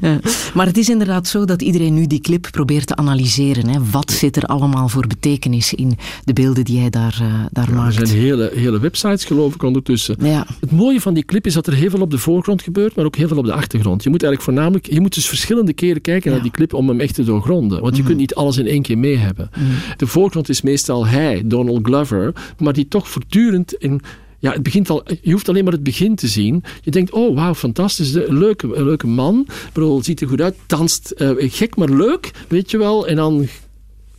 [0.01, 0.21] Ja.
[0.55, 3.69] Maar het is inderdaad zo dat iedereen nu die clip probeert te analyseren.
[3.69, 3.79] Hè.
[3.91, 7.75] Wat zit er allemaal voor betekenis in de beelden die hij daar, eh, daar er
[7.75, 7.95] maakt?
[7.95, 10.17] zijn hele, hele websites geloof ik ondertussen.
[10.21, 10.47] Ja.
[10.61, 13.05] Het mooie van die clip is dat er heel veel op de voorgrond gebeurt, maar
[13.05, 14.03] ook heel veel op de achtergrond.
[14.03, 16.27] Je moet eigenlijk voornamelijk, je moet dus verschillende keren kijken.
[16.31, 16.33] Mhm.
[16.33, 17.81] naar die clip om hem echt te doorgronden.
[17.83, 19.51] Want je kunt niet alles in één keer mee hebben.
[19.97, 23.98] De voorgrond is meestal hij, Donald Glover, maar die toch voortdurend in.
[24.41, 26.65] Ja, het begint al, je hoeft alleen maar het begin te zien.
[26.83, 29.47] Je denkt, oh wauw, fantastisch, een leuke, een leuke man.
[29.75, 33.07] Ik ziet er goed uit, danst eh, gek maar leuk, weet je wel.
[33.07, 33.49] En dan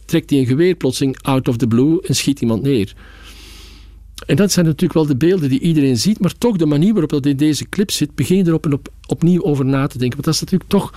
[0.05, 2.93] trekt hij een geweer plotseling out of the blue en schiet iemand neer.
[4.25, 7.09] En dat zijn natuurlijk wel de beelden die iedereen ziet, maar toch de manier waarop
[7.09, 10.23] dat in deze clip zit, begin je erop en op, opnieuw over na te denken.
[10.23, 10.93] Want dat is natuurlijk toch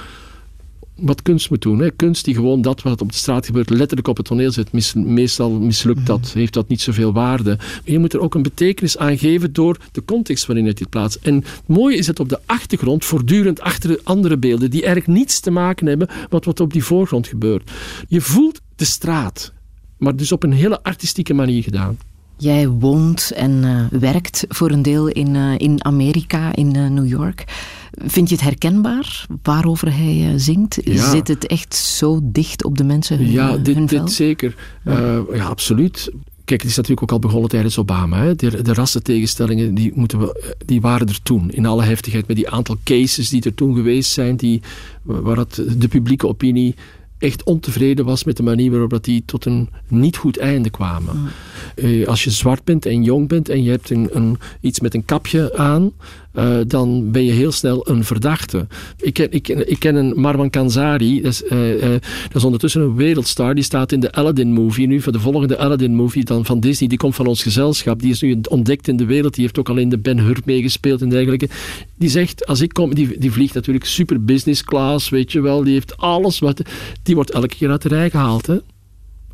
[1.02, 1.78] wat kunst moet doen.
[1.78, 1.90] Hè?
[1.90, 4.72] Kunst die gewoon dat wat op de straat gebeurt, letterlijk op het toneel zet.
[4.72, 7.58] Mis- meestal mislukt dat, heeft dat niet zoveel waarde.
[7.84, 11.18] Je moet er ook een betekenis aan geven door de context waarin het dit plaatst.
[11.22, 15.40] En het mooie is dat op de achtergrond, voortdurend achter andere beelden, die eigenlijk niets
[15.40, 17.70] te maken hebben met wat op die voorgrond gebeurt.
[18.08, 19.52] Je voelt de straat,
[19.98, 21.98] maar dus op een hele artistieke manier gedaan.
[22.42, 27.06] Jij woont en eh, werkt voor een deel in, eh, in Amerika, in eh, New
[27.06, 27.44] York.
[27.90, 30.78] Vind je het herkenbaar waarover hij zingt?
[30.84, 31.10] Ja.
[31.10, 34.54] Zit het echt zo dicht op de mensen hun, Ja, dit, hun dit zeker.
[34.84, 36.10] Eh, ja, absoluut.
[36.44, 38.22] Kijk, het is natuurlijk ook al begonnen tijdens Obama.
[38.22, 38.34] Hè.
[38.34, 41.50] De, de rassentegenstellingen die, moeten we, die waren er toen.
[41.50, 44.36] In alle heftigheid met die aantal cases die er toen geweest zijn.
[44.36, 44.62] Die,
[45.02, 46.74] waar het, de publieke opinie
[47.22, 51.30] echt ontevreden was met de manier waarop dat die tot een niet goed einde kwamen.
[51.74, 54.94] Eh, als je zwart bent en jong bent en je hebt een, een, iets met
[54.94, 55.92] een kapje aan,
[56.32, 58.66] eh, dan ben je heel snel een verdachte.
[58.96, 62.80] Ik ken, ik, ik ken een Marwan Kanzari, dat is, eh, eh, dat is ondertussen
[62.82, 66.88] een wereldstar, die staat in de Aladdin-movie, nu voor de volgende Aladdin-movie dan van Disney,
[66.88, 69.68] die komt van ons gezelschap, die is nu ontdekt in de wereld, die heeft ook
[69.68, 71.48] al in de Ben Hur meegespeeld en dergelijke.
[71.96, 75.64] Die zegt, als ik kom, die, die vliegt natuurlijk super business class, weet je wel,
[75.64, 76.62] die heeft alles wat,
[77.02, 78.56] die wordt elke keer uit de rij gehaald, hè.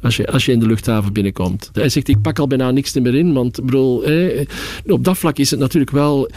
[0.02, 1.70] Als je, als je in de luchthaven binnenkomt.
[1.72, 3.32] Hij zegt, ik pak al bijna niks meer in.
[3.32, 4.04] Want bedoel,
[4.86, 6.30] op dat vlak is het natuurlijk wel...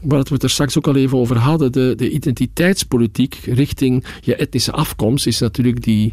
[0.00, 1.72] Waar we er straks ook al even over hadden.
[1.72, 6.12] De, de identiteitspolitiek richting je etnische afkomst is natuurlijk die...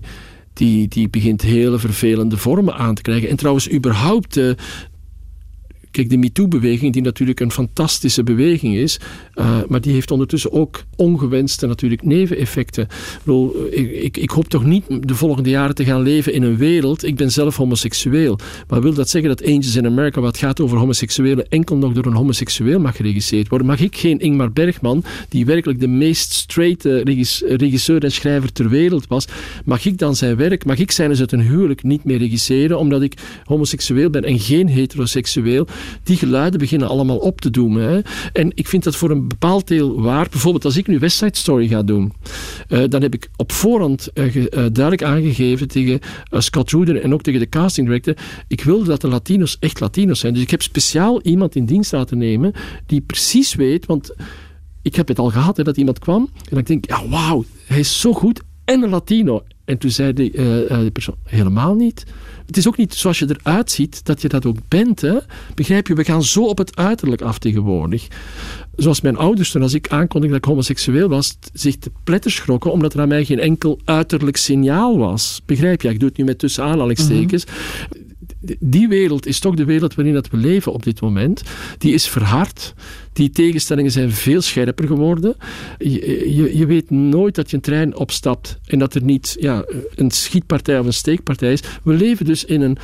[0.54, 3.30] Die, die begint hele vervelende vormen aan te krijgen.
[3.30, 4.38] En trouwens, überhaupt...
[4.38, 4.50] eh,
[5.96, 9.00] Kijk, de MeToo-beweging, die natuurlijk een fantastische beweging is,
[9.36, 12.88] uh, maar die heeft ondertussen ook ongewenste natuurlijk neveneffecten.
[13.72, 17.04] Ik, ik, ik, hoop toch niet de volgende jaren te gaan leven in een wereld.
[17.04, 18.40] Ik ben zelf homoseksueel.
[18.68, 22.06] Maar wil dat zeggen dat Angels in America, wat gaat over homoseksuelen, enkel nog door
[22.06, 23.68] een homoseksueel mag geregisseerd worden?
[23.68, 26.84] Mag ik geen Ingmar Bergman, die werkelijk de meest straight
[27.44, 29.28] regisseur en schrijver ter wereld was,
[29.66, 32.80] mag ik dan zijn werk, mag ik zijn eens uit een huwelijk niet meer regisseren,
[32.80, 35.68] omdat ik homoseksueel ben en geen heteroseksueel?
[36.04, 37.90] Die geluiden beginnen allemaal op te doemen.
[37.90, 38.00] Hè?
[38.34, 40.28] En ik vind dat voor een bepaald deel waar.
[40.30, 42.14] Bijvoorbeeld als ik nu West Side Story ga doen,
[42.70, 46.00] uh, dan heb ik op voorhand uh, uh, duidelijk aangegeven tegen
[46.32, 48.18] Scott Rudin en ook tegen de casting director,
[48.48, 50.34] ik wil dat de Latino's echt Latino's zijn.
[50.34, 52.54] Dus ik heb speciaal iemand in dienst laten nemen
[52.86, 54.14] die precies weet, want
[54.82, 57.80] ik heb het al gehad, hè, dat iemand kwam en ik denk, ja wauw, hij
[57.80, 59.44] is zo goed en een Latino.
[59.66, 60.32] En toen zei die,
[60.68, 62.06] die persoon, helemaal niet.
[62.46, 65.02] Het is ook niet zoals je eruit ziet dat je dat ook bent.
[65.02, 65.18] Hè?
[65.56, 68.08] Begrijp je, we gaan zo op het uiterlijk af tegenwoordig.
[68.76, 72.72] Zoals mijn ouders toen, als ik aankondigde dat ik homoseksueel was, zich te pletter schrokken,
[72.72, 75.42] omdat er aan mij geen enkel uiterlijk signaal was.
[75.46, 75.90] Begrijp je?
[75.90, 77.46] Ik doe het nu met tussen aanhalingstekens.
[77.46, 78.04] Mhm
[78.60, 81.44] die wereld is toch de wereld waarin dat we leven op dit moment.
[81.78, 82.74] Die is verhard.
[83.16, 85.36] Die tegenstellingen zijn veel scherper geworden.
[85.78, 90.12] Je, je, weet nooit dat je een trein opstapt en dat er niet ja, een
[90.12, 91.62] schietpartij of een steekpartij is.
[91.84, 92.78] We leven dus in een,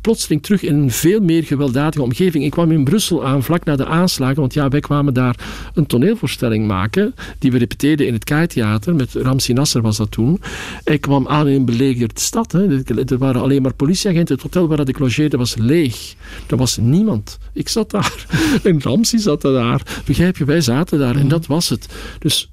[0.00, 2.44] plotseling terug in een veel meer gewelddadige omgeving.
[2.44, 5.36] Ik kwam in Brussel aan vlak na de aanslagen, want ja, wij kwamen daar
[5.74, 8.94] een toneelvoorstelling maken die we repeteerden in het Kai-theater.
[8.94, 10.40] Met Ramsi Nasser was dat toen.
[10.84, 12.52] Ik kwam aan in een belegerde stad.
[12.52, 12.82] Hè.
[12.84, 14.34] Er waren alleen maar politieagenten.
[14.34, 16.14] Het hotel waar ik logeerde was leeg.
[16.46, 17.38] Er was niemand.
[17.52, 18.26] Ik zat daar.
[18.62, 19.57] En Ramsey zat daar.
[20.04, 21.14] Begrijp je, wij zaten daar.
[21.14, 21.28] En mhm.
[21.28, 21.86] dat was het.
[22.18, 22.50] Dus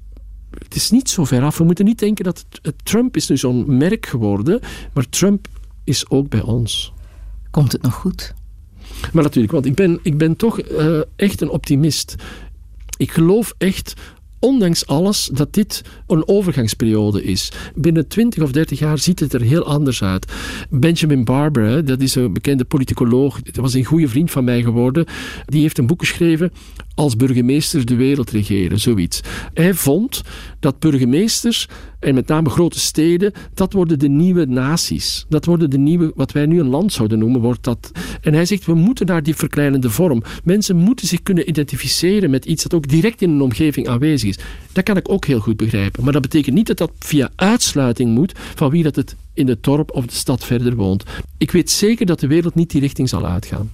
[0.58, 1.58] het is niet zo ver af.
[1.58, 4.60] We moeten niet denken dat het, Trump is nu zo'n merk geworden.
[4.92, 5.48] Maar Trump
[5.84, 6.92] is ook bij ons.
[7.50, 8.34] Komt het nog goed?
[9.12, 12.14] Maar natuurlijk, want ik ben, ik ben toch uh, echt een optimist.
[12.96, 13.94] Ik geloof echt
[14.38, 17.52] ondanks alles dat dit een overgangsperiode is.
[17.74, 20.32] Binnen 20 of 30 jaar ziet het er heel anders uit.
[20.70, 25.06] Benjamin Barber, dat is een bekende politicoloog, dat was een goede vriend van mij geworden,
[25.44, 26.52] die heeft een boek geschreven
[26.96, 29.20] als burgemeesters de wereld regeren, zoiets.
[29.54, 30.22] Hij vond
[30.60, 31.68] dat burgemeesters,
[32.00, 35.26] en met name grote steden, dat worden de nieuwe naties.
[35.28, 37.92] Dat worden de nieuwe, wat wij nu een land zouden noemen, wordt dat.
[38.20, 40.22] En hij zegt, we moeten naar die verkleinende vorm.
[40.44, 44.38] Mensen moeten zich kunnen identificeren met iets dat ook direct in een omgeving aanwezig is.
[44.72, 46.04] Dat kan ik ook heel goed begrijpen.
[46.04, 49.62] Maar dat betekent niet dat dat via uitsluiting moet van wie dat het in het
[49.62, 51.04] dorp of de stad verder woont.
[51.38, 53.70] Ik weet zeker dat de wereld niet die richting zal uitgaan.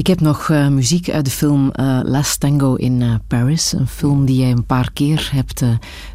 [0.00, 3.72] Ik heb nog uh, muziek uit de film uh, Last Tango in uh, Paris.
[3.72, 5.64] Een film die jij een paar keer hebt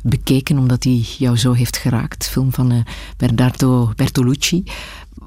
[0.04, 2.30] bekeken omdat die jou zo heeft geraakt.
[2.30, 2.86] Film van
[3.18, 4.64] Bernardo Bertolucci.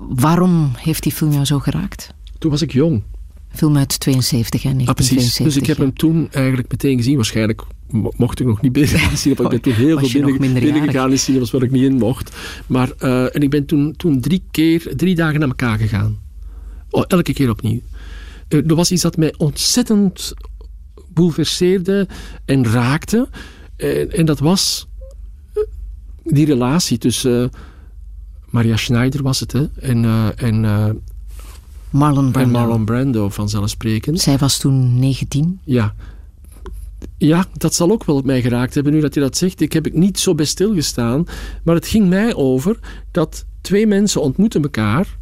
[0.09, 2.15] Waarom heeft die film jou zo geraakt?
[2.39, 3.03] Toen was ik jong.
[3.49, 5.39] Film uit 72 en 1972.
[5.39, 7.17] Ah, dus ik heb hem toen eigenlijk meteen gezien.
[7.17, 7.63] Waarschijnlijk
[8.17, 9.33] mocht ik nog niet binnen gaan zien.
[9.33, 12.37] Ik ben toen heel veel binnen, binnengegaan in cinemas waar ik niet in mocht.
[12.67, 12.91] Maar,
[13.31, 16.19] en ik ben toen, toen drie keer, drie dagen naar elkaar gegaan.
[16.91, 17.81] Oh, elke keer opnieuw.
[18.49, 20.35] Eh, er was iets dat mij ontzettend
[21.09, 22.09] bouleverseerde
[22.45, 23.29] en raakte.
[23.77, 24.89] En, en dat was
[25.55, 25.63] eh,
[26.25, 27.51] die relatie tussen
[28.51, 30.05] Maria Schneider was het, hè, en,
[30.37, 30.65] en
[31.91, 32.51] Marlon Brando.
[32.51, 34.21] Marlon Brando, vanzelfsprekend.
[34.21, 35.61] Zij was toen 19?
[35.65, 35.95] Ja.
[37.17, 39.61] Ja, dat zal ook wel op mij geraakt hebben, nu dat je dat zegt.
[39.61, 41.27] Ik heb ik niet zo bij stilgestaan.
[41.63, 42.79] Maar het ging mij over
[43.11, 45.19] dat twee mensen ontmoeten elkaar,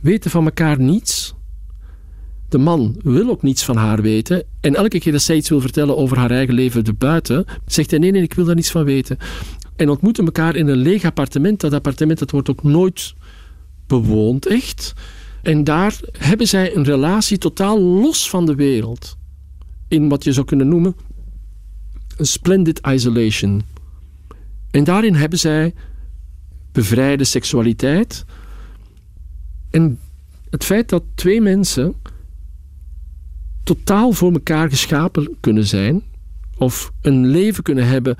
[0.00, 1.34] weten van elkaar niets
[2.52, 4.44] de man wil ook niets van haar weten.
[4.60, 7.98] En elke keer dat zij iets wil vertellen over haar eigen leven erbuiten, zegt hij:
[7.98, 9.18] Nee, nee, ik wil daar niets van weten.
[9.76, 11.60] En ontmoeten elkaar in een leeg appartement.
[11.60, 13.14] Dat appartement dat wordt ook nooit
[13.86, 14.92] bewoond, echt.
[15.42, 19.16] En daar hebben zij een relatie totaal los van de wereld.
[19.88, 20.96] In wat je zou kunnen noemen
[22.16, 23.62] een splendid isolation.
[24.70, 25.74] En daarin hebben zij
[26.72, 28.24] bevrijde seksualiteit.
[29.70, 29.98] En
[30.50, 31.94] het feit dat twee mensen
[33.64, 36.02] totaal voor elkaar geschapen kunnen zijn,
[36.58, 38.16] of een leven kunnen hebben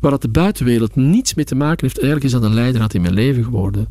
[0.00, 3.00] waar het de buitenwereld niets mee te maken heeft, eigenlijk is dat een leidraad in
[3.00, 3.88] mijn leven geworden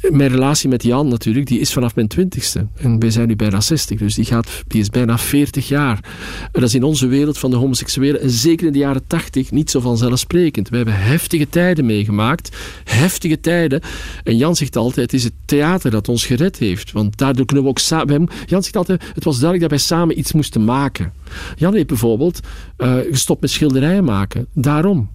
[0.00, 2.66] mijn relatie met Jan natuurlijk, die is vanaf mijn twintigste.
[2.74, 6.00] En wij zijn nu bijna 60, dus die, gaat, die is bijna 40 jaar.
[6.42, 9.50] En dat is in onze wereld van de homoseksuelen, en zeker in de jaren 80,
[9.50, 10.68] niet zo vanzelfsprekend.
[10.68, 12.56] We hebben heftige tijden meegemaakt.
[12.84, 13.80] Heftige tijden.
[14.24, 16.92] En Jan zegt altijd, het is het theater dat ons gered heeft.
[16.92, 18.28] Want daardoor kunnen we ook samen...
[18.46, 21.12] Jan zegt altijd, het was duidelijk dat wij samen iets moesten maken.
[21.56, 22.40] Jan heeft bijvoorbeeld
[22.78, 24.46] uh, gestopt met schilderijen maken.
[24.52, 25.10] Daarom.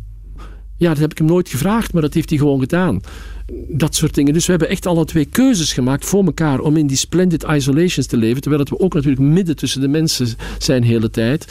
[0.77, 3.01] Ja, dat heb ik hem nooit gevraagd, maar dat heeft hij gewoon gedaan.
[3.67, 4.33] Dat soort dingen.
[4.33, 8.07] Dus we hebben echt alle twee keuzes gemaakt voor elkaar om in die splendid isolations
[8.07, 8.41] te leven.
[8.41, 10.27] Terwijl we ook natuurlijk midden tussen de mensen
[10.57, 11.47] zijn de hele tijd.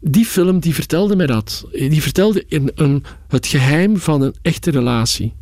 [0.00, 1.64] Die film die vertelde mij dat.
[1.72, 5.34] Die vertelde in een, het geheim van een echte relatie.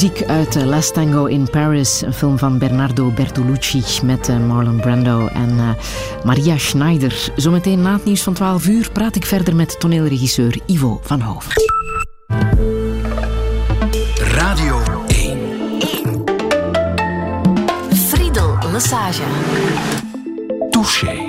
[0.00, 4.80] Muziek uit uh, Last Tango in Paris, een film van Bernardo Bertolucci met uh, Marlon
[4.80, 5.70] Brando en uh,
[6.24, 7.30] Maria Schneider.
[7.36, 11.52] Zometeen na het nieuws van 12 uur praat ik verder met toneelregisseur Ivo van Hoven.
[14.18, 15.38] Radio 1.
[15.80, 16.24] 1.
[17.94, 19.22] Friedel Lassage.
[20.70, 21.27] Touché.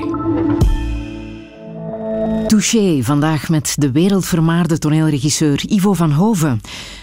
[2.50, 6.62] Touché, vandaag met de wereldvermaarde toneelregisseur Ivo van Hoven.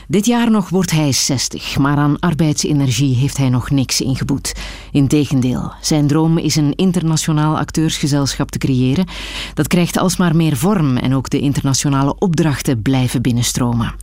[0.08, 4.52] Dit jaar nog wordt hij 60, maar aan arbeidsenergie heeft hij nog niks ingeboet.
[4.92, 9.06] Integendeel, zijn droom is een internationaal acteursgezelschap te creëren.
[9.54, 13.94] Dat krijgt alsmaar meer vorm en ook de internationale opdrachten blijven binnenstromen.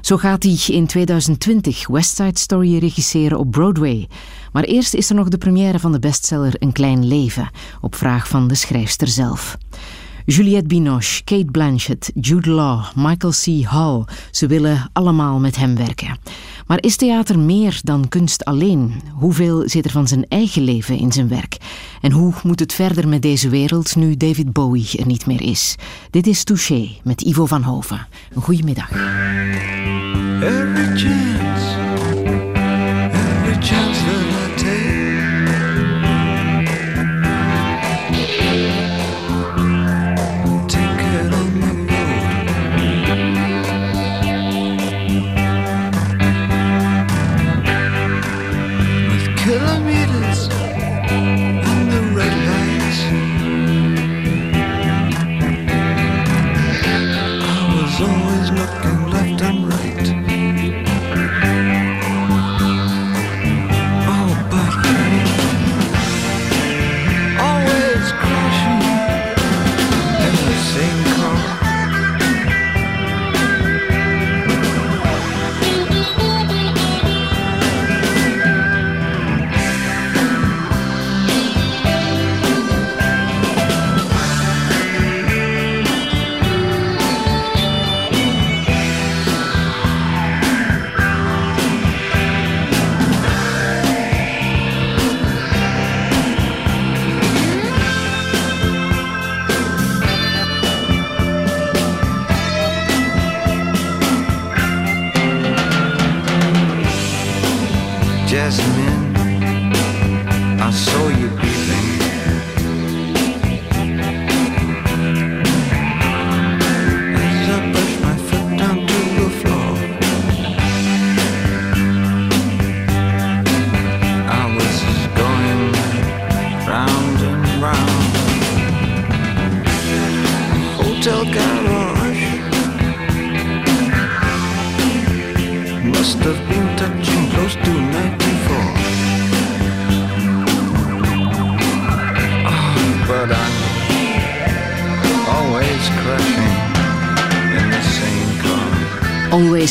[0.00, 4.08] Zo gaat hij in 2020 West Side Story regisseren op Broadway.
[4.52, 8.28] Maar eerst is er nog de première van de bestseller Een Klein Leven, op vraag
[8.28, 9.58] van de schrijfster zelf.
[10.30, 13.64] Juliette Binoche, Kate Blanchett, Jude Law, Michael C.
[13.64, 14.04] Hall.
[14.30, 16.18] Ze willen allemaal met hem werken.
[16.66, 19.02] Maar is theater meer dan kunst alleen?
[19.12, 21.56] Hoeveel zit er van zijn eigen leven in zijn werk?
[22.00, 25.74] En hoe moet het verder met deze wereld nu David Bowie er niet meer is?
[26.10, 28.06] Dit is Touché met Ivo van Hoven.
[28.34, 28.90] Een goede middag.
[30.42, 31.79] Every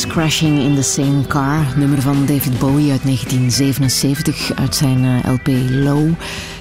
[0.09, 5.47] Crashing in the Same Car, nummer van David Bowie uit 1977 uit zijn eh, LP
[5.69, 6.09] Low.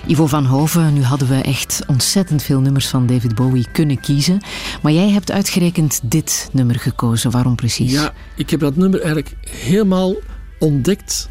[0.07, 4.40] Ivo van Hoven, nu hadden we echt ontzettend veel nummers van David Bowie kunnen kiezen.
[4.82, 7.30] Maar jij hebt uitgerekend dit nummer gekozen.
[7.30, 7.92] Waarom precies?
[7.92, 10.14] Ja, ik heb dat nummer eigenlijk helemaal
[10.59, 11.28] ontdekt.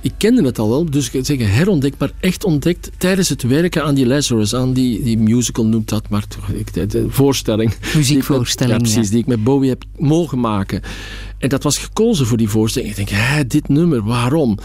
[0.00, 3.42] Ik kende het al wel, dus ik kan zeggen herontdekt, maar echt ontdekt tijdens het
[3.42, 7.74] werken aan die Lazarus, aan die, die musical noemt dat, maar toch, ik, de, voorstelling.
[7.94, 9.10] Muziekvoorstelling, Die ik met- Ja, precies, ja.
[9.10, 10.82] die ik met Bowie heb mogen maken.
[11.38, 12.90] En dat was gekozen voor die voorstelling.
[12.90, 14.58] Ik denk, hè, dit nummer, waarom?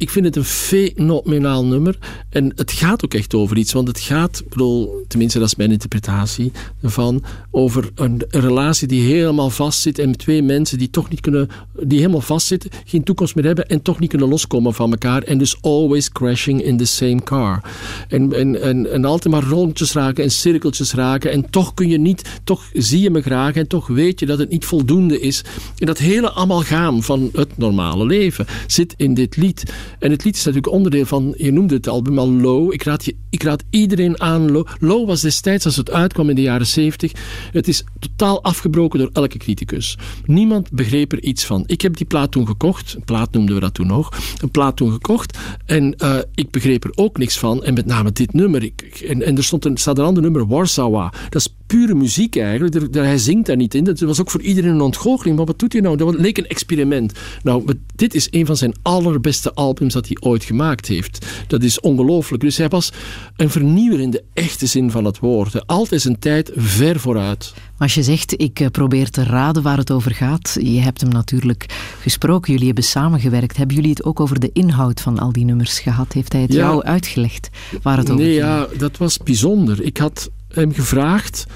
[0.00, 1.98] Ik vind het een fenomenaal nummer.
[2.30, 3.72] En het gaat ook echt over iets.
[3.72, 9.50] Want het gaat, bedoel, tenminste dat is mijn interpretatie ervan, over een, relatie die helemaal
[9.50, 9.98] vastzit.
[9.98, 11.48] En twee mensen die toch niet kunnen,
[11.82, 15.22] die helemaal vastzitten, geen toekomst meer hebben en toch niet kunnen loskomen van elkaar.
[15.22, 17.62] En dus always crashing in the same car.
[18.08, 21.32] En, en, en, en altijd maar rondjes raken en cirkeltjes raken.
[21.32, 24.38] En toch kun je niet, toch zie je me graag en toch weet je dat
[24.38, 25.44] het niet voldoende is.
[25.78, 29.72] En dat hele amalgaam van het normale leven zit in dit lied.
[29.98, 32.72] En het lied is natuurlijk onderdeel van, je noemde het album al Low.
[32.72, 34.50] Ik raad, je, ik raad iedereen aan.
[34.50, 34.66] Low.
[34.78, 37.12] Low was destijds, als het uitkwam in de jaren 70,
[37.52, 39.98] het is totaal afgebroken door elke criticus.
[40.24, 41.62] Niemand begreep er iets van.
[41.66, 42.94] Ik heb die plaat toen gekocht.
[42.94, 44.18] Een plaat noemden we dat toen nog.
[44.40, 45.38] Een plaat toen gekocht.
[45.66, 47.64] En uh, ik begreep er ook niks van.
[47.64, 48.62] En met name dit nummer.
[48.62, 51.12] Ik, en, er stond een, staat een ander nummer, Warsaw.
[51.28, 52.94] Dat is pure muziek eigenlijk.
[52.94, 53.84] Hij zingt daar niet in.
[53.84, 55.36] Dat was ook voor iedereen een ontgoocheling.
[55.36, 55.96] Maar wat doet hij nou?
[55.96, 57.12] Dat leek een experiment.
[57.42, 61.26] Nou, dit is een van zijn allerbeste albums dat hij ooit gemaakt heeft.
[61.46, 62.42] Dat is ongelooflijk.
[62.42, 62.92] Dus hij was
[63.36, 65.66] een vernieuwer in de echte zin van het woord.
[65.66, 67.54] Altijd zijn tijd ver vooruit.
[67.78, 70.56] Als je zegt, ik probeer te raden waar het over gaat.
[70.60, 71.66] Je hebt hem natuurlijk
[72.00, 72.52] gesproken.
[72.52, 73.56] Jullie hebben samengewerkt.
[73.56, 76.12] Hebben jullie het ook over de inhoud van al die nummers gehad?
[76.12, 77.48] Heeft hij het ja, jou uitgelegd
[77.82, 78.46] waar het over nee, ging?
[78.46, 79.82] Nee, ja, dat was bijzonder.
[79.82, 81.46] Ik had hem gevraagd,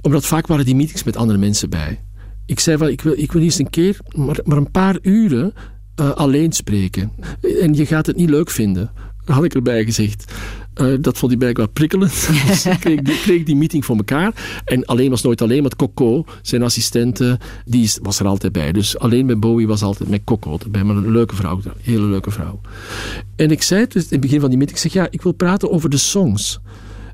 [0.00, 2.00] omdat vaak waren die meetings met andere mensen bij.
[2.46, 5.52] Ik zei van, ik wil, ik wil eerst een keer, maar, maar een paar uren
[6.00, 7.12] uh, alleen spreken.
[7.60, 8.90] En je gaat het niet leuk vinden,
[9.24, 10.32] had ik erbij gezegd.
[10.80, 12.28] Uh, dat vond hij blijkbaar prikkelend.
[12.46, 14.60] dus ik kreeg, die, kreeg die meeting voor elkaar.
[14.64, 18.72] En alleen was nooit alleen, want Coco, zijn assistente, die was er altijd bij.
[18.72, 20.84] Dus alleen met Bowie was altijd met Coco erbij.
[20.84, 22.60] Maar een leuke vrouw, een hele leuke vrouw.
[23.36, 25.32] En ik zei dus in het begin van die meeting, ik zeg ja, ik wil
[25.32, 26.60] praten over de songs.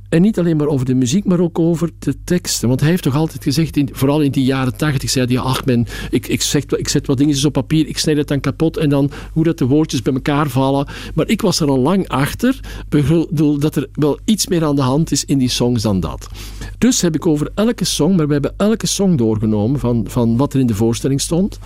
[0.09, 2.69] En niet alleen maar over de muziek, maar ook over de teksten.
[2.69, 5.65] Want hij heeft toch altijd gezegd, in, vooral in die jaren tachtig, zei hij, ach
[5.65, 8.77] men, ik, ik, zeg, ik zet wat dingetjes op papier, ik snijd het dan kapot
[8.77, 10.87] en dan hoe dat de woordjes bij elkaar vallen.
[11.15, 14.83] Maar ik was er al lang achter, bedoel dat er wel iets meer aan de
[14.83, 16.29] hand is in die songs dan dat.
[16.79, 20.55] Dus heb ik over elke song, maar we hebben elke song doorgenomen van, van wat
[20.55, 21.59] er in de voorstelling stond.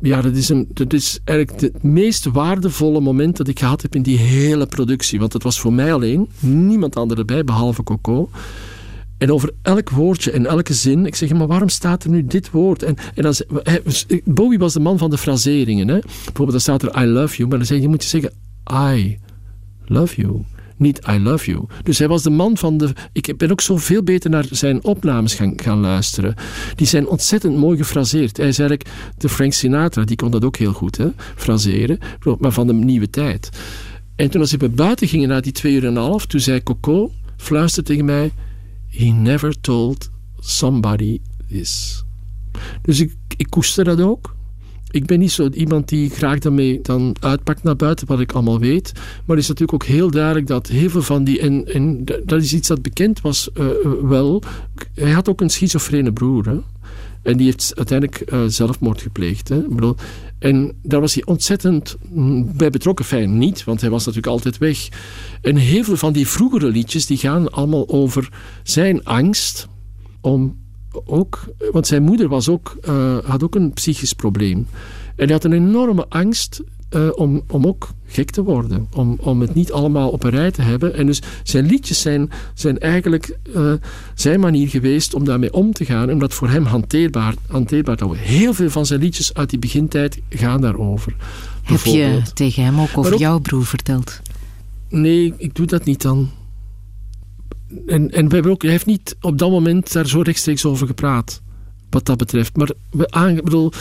[0.00, 3.94] Ja, dat is, een, dat is eigenlijk het meest waardevolle moment dat ik gehad heb
[3.94, 5.18] in die hele productie.
[5.18, 8.30] Want het was voor mij alleen, niemand anders erbij, behalve Coco.
[9.18, 12.50] En over elk woordje en elke zin, ik zeg, maar waarom staat er nu dit
[12.50, 12.82] woord?
[12.82, 13.82] En, en dan, hij,
[14.24, 15.88] Bowie was de man van de fraseringen.
[15.88, 15.98] Hè?
[15.98, 18.32] Bijvoorbeeld, dan staat er I love you, maar dan zeg je moet je zeggen
[18.94, 19.18] I
[19.84, 20.44] love you
[20.76, 21.66] niet I Love You.
[21.82, 22.92] Dus hij was de man van de...
[23.12, 26.34] Ik ben ook zo veel beter naar zijn opnames gaan, gaan luisteren.
[26.74, 28.36] Die zijn ontzettend mooi gefraseerd.
[28.36, 31.98] Hij is eigenlijk de Frank Sinatra, die kon dat ook heel goed, hè, fraseren.
[32.38, 33.48] Maar van de nieuwe tijd.
[34.16, 36.62] En toen als we buiten gingen na die twee uur en een half, toen zei
[36.62, 38.32] Coco, fluisterde tegen mij...
[38.88, 42.04] He never told somebody this.
[42.82, 44.33] Dus ik, ik koester dat ook
[44.94, 48.58] ik ben niet zo iemand die graag daarmee dan uitpakt naar buiten wat ik allemaal
[48.58, 48.92] weet.
[48.94, 51.40] Maar het is natuurlijk ook heel duidelijk dat heel veel van die.
[51.40, 53.66] En, en dat is iets dat bekend was uh,
[54.02, 54.42] wel.
[54.94, 56.46] Hij had ook een schizofrene broer.
[56.46, 56.58] Hè?
[57.22, 59.48] En die heeft uiteindelijk uh, zelfmoord gepleegd.
[59.48, 59.58] Hè?
[59.58, 59.96] Ik bedoel,
[60.38, 61.96] en daar was hij ontzettend
[62.56, 63.04] bij betrokken.
[63.04, 64.88] Fijn niet, want hij was natuurlijk altijd weg.
[65.40, 68.28] En heel veel van die vroegere liedjes die gaan allemaal over
[68.62, 69.68] zijn angst
[70.20, 70.62] om
[71.04, 74.66] ook, want zijn moeder was ook, uh, had ook een psychisch probleem.
[75.16, 78.88] En hij had een enorme angst uh, om, om ook gek te worden.
[78.94, 80.94] Om, om het niet allemaal op een rij te hebben.
[80.94, 83.72] En dus zijn liedjes zijn, zijn eigenlijk uh,
[84.14, 86.10] zijn manier geweest om daarmee om te gaan.
[86.10, 88.24] Om dat voor hem hanteerbaar, hanteerbaar te houden.
[88.24, 91.14] Heel veel van zijn liedjes uit die begintijd gaan daarover.
[91.62, 94.20] Heb je tegen hem ook over ook, jouw broer verteld?
[94.88, 96.30] Nee, ik doe dat niet dan
[97.86, 100.86] en, en we hebben ook, hij heeft niet op dat moment daar zo rechtstreeks over
[100.86, 101.42] gepraat.
[101.90, 102.56] Wat dat betreft.
[102.56, 103.72] Maar we aan, bedoel,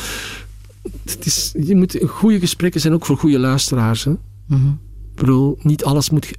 [1.05, 4.03] het is, je moet, goede gesprekken zijn ook voor goede luisteraars.
[4.03, 4.11] Hè?
[4.11, 4.79] Mm -hmm.
[5.11, 6.31] Ik bedoel, niet alles moet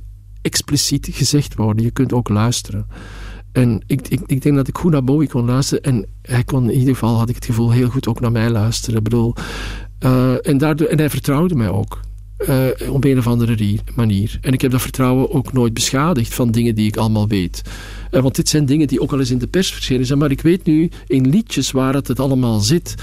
[0.42, 1.84] expliciet gezegd worden.
[1.84, 2.86] Je kunt ook luisteren.
[3.52, 5.82] En ik, ik, ik denk dat ik goed naar Bowie kon luisteren.
[5.82, 8.50] En hij kon in ieder geval, had ik het gevoel, heel goed ook naar mij
[8.50, 8.96] luisteren.
[8.96, 9.34] Ik bedoel,
[10.00, 12.00] uh, en, daardoor, en hij vertrouwde mij ook.
[12.38, 14.38] Uh, op een of andere manier.
[14.40, 17.62] En ik heb dat vertrouwen ook nooit beschadigd van dingen die ik allemaal weet.
[18.10, 20.18] Uh, want dit zijn dingen die ook al eens in de pers verschenen zijn.
[20.18, 22.94] Maar ik weet nu in liedjes waar het, het allemaal zit.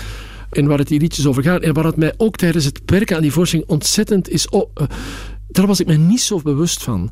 [0.49, 1.61] En waar het die liedjes over gaat.
[1.61, 4.49] En waar het mij ook tijdens het werken aan die voorstelling ontzettend is...
[4.49, 4.75] Oh,
[5.47, 7.09] daar was ik me niet zo bewust van.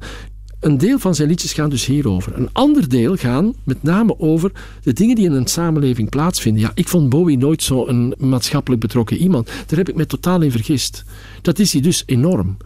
[0.60, 2.38] Een deel van zijn liedjes gaan dus hierover.
[2.38, 4.52] Een ander deel gaan met name over
[4.84, 6.62] de dingen die in een samenleving plaatsvinden.
[6.62, 9.46] Ja, ik vond Bowie nooit zo een maatschappelijk betrokken iemand.
[9.46, 11.04] Daar heb ik me totaal in vergist.
[11.42, 12.58] Dat is hij dus enorm.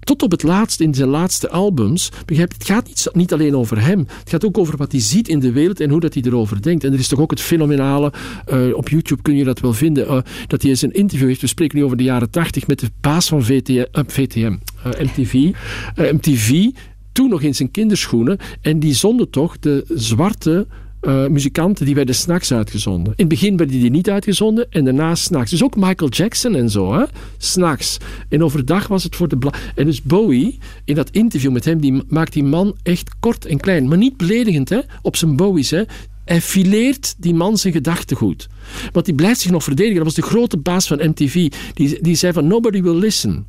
[0.00, 3.98] tot op het laatst, in zijn laatste albums, het gaat niet, niet alleen over hem.
[3.98, 6.62] Het gaat ook over wat hij ziet in de wereld en hoe dat hij erover
[6.62, 6.84] denkt.
[6.84, 8.12] En er is toch ook het fenomenale,
[8.52, 11.40] uh, op YouTube kun je dat wel vinden, uh, dat hij eens een interview heeft.
[11.40, 15.50] We spreken nu over de jaren tachtig met de baas van VTM, VTM MTV.
[15.96, 16.70] MTV,
[17.14, 18.38] toen nog in zijn kinderschoenen.
[18.60, 20.66] En die zonden toch de zwarte
[21.02, 23.06] uh, muzikanten die werden s'nachts uitgezonden.
[23.06, 25.50] In het begin werden die niet uitgezonden en daarna s'nachts.
[25.50, 27.04] Dus ook Michael Jackson en zo, hè?
[27.38, 27.98] S'nachts.
[28.28, 29.50] En overdag was het voor de...
[29.74, 33.60] En dus Bowie, in dat interview met hem, die maakt die man echt kort en
[33.60, 33.88] klein.
[33.88, 34.80] Maar niet beledigend, hè?
[35.02, 35.82] Op zijn Bowie's, hè?
[36.24, 38.48] Hij fileert die man zijn gedachtegoed.
[38.92, 39.96] Want die blijft zich nog verdedigen.
[39.96, 41.52] Dat was de grote baas van MTV.
[41.74, 43.46] Die, die zei van, nobody will listen.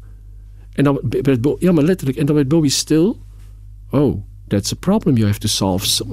[0.73, 1.65] En dan werd Bowie...
[1.65, 2.17] Ja, maar letterlijk.
[2.17, 3.17] En dan werd Bowie stil.
[3.99, 4.23] Oh...
[4.47, 6.03] That's a problem you have to solve.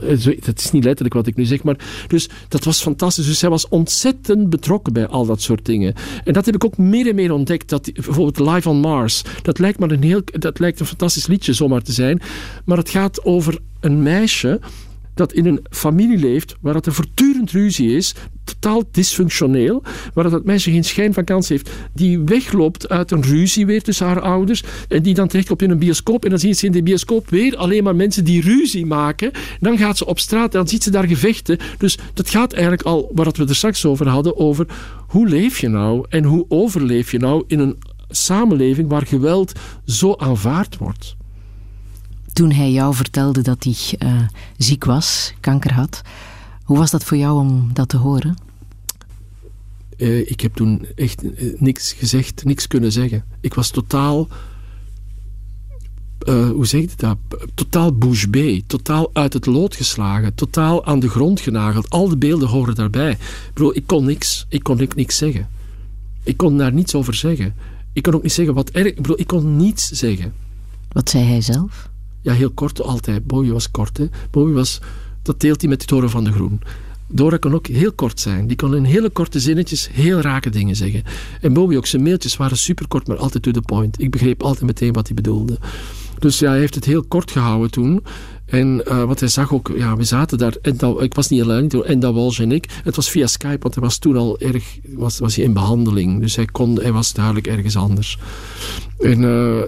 [0.40, 1.76] Dat is niet letterlijk wat ik nu zeg, maar
[2.06, 3.26] dus dat was fantastisch.
[3.26, 5.94] Dus hij was ontzettend betrokken bij al dat soort dingen.
[6.24, 7.68] En dat heb ik ook meer en meer ontdekt.
[7.68, 11.52] Dat bijvoorbeeld Live on Mars, dat lijkt maar een heel, dat lijkt een fantastisch liedje
[11.52, 12.20] zomaar te zijn,
[12.64, 14.60] maar het gaat over een meisje
[15.14, 19.82] dat in een familie leeft waar het er voortdurend ruzie is, totaal dysfunctioneel,
[20.14, 24.06] waar dat meisje geen schijn van kans heeft, die wegloopt uit een ruzie weer tussen
[24.06, 26.82] haar ouders en die dan terechtkomt in een bioscoop en dan ziet ze in de
[26.82, 29.30] bioscoop weer alleen maar mensen die ruzie maken.
[29.60, 31.58] Dan gaat ze op straat en dan ziet ze daar gevechten.
[31.78, 34.66] Dus dat gaat eigenlijk al, waar we er straks over hadden, over
[35.06, 39.52] hoe leef je nou en hoe overleef je nou in een samenleving waar geweld
[39.84, 41.16] zo aanvaard wordt
[42.32, 44.22] toen hij jou vertelde dat hij uh,
[44.56, 46.02] ziek was, kanker had.
[46.62, 48.36] Hoe was dat voor jou om dat te horen?
[49.96, 53.24] Uh, ik heb toen echt uh, niks gezegd, niks kunnen zeggen.
[53.40, 54.28] Ik was totaal,
[56.26, 57.16] hoe zeg je dat?
[57.54, 61.90] Totaal bouche bée, totaal uit het lood geslagen, totaal aan de grond genageld.
[61.90, 63.10] Al de beelden horen daarbij.
[63.10, 65.48] Ik, bedoel, ik kon niks, ik kon niks zeggen.
[66.22, 67.54] Ik kon daar niets over zeggen.
[67.92, 68.86] Ik kon ook niet zeggen wat erg.
[68.86, 70.32] Ik bedoel, ik kon niets zeggen.
[70.88, 71.90] Wat zei hij zelf?
[72.22, 73.26] Ja, heel kort altijd.
[73.26, 73.98] Bowie was kort.
[73.98, 74.06] Hè.
[74.30, 74.80] Was,
[75.22, 76.60] dat deelt hij met de toren van de Groen.
[77.14, 78.46] Dora kon ook heel kort zijn.
[78.46, 81.02] Die kon in hele korte zinnetjes heel rake dingen zeggen.
[81.40, 84.00] En Bowie ook, zijn mailtjes waren superkort, maar altijd to the point.
[84.00, 85.58] Ik begreep altijd meteen wat hij bedoelde.
[86.18, 88.02] Dus ja, hij heeft het heel kort gehouden toen.
[88.52, 91.42] En uh, wat hij zag ook, ja, we zaten daar, en dat, ik was niet
[91.42, 92.80] alleen, en dat Walsh en ik.
[92.84, 96.20] Het was via Skype, want hij was toen al erg, was, was hij in behandeling.
[96.20, 98.18] Dus hij, kon, hij was duidelijk ergens anders.
[98.98, 99.64] En uh, uh,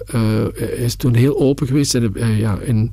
[0.55, 1.95] hij is toen heel open geweest.
[1.95, 2.89] En, ja, en,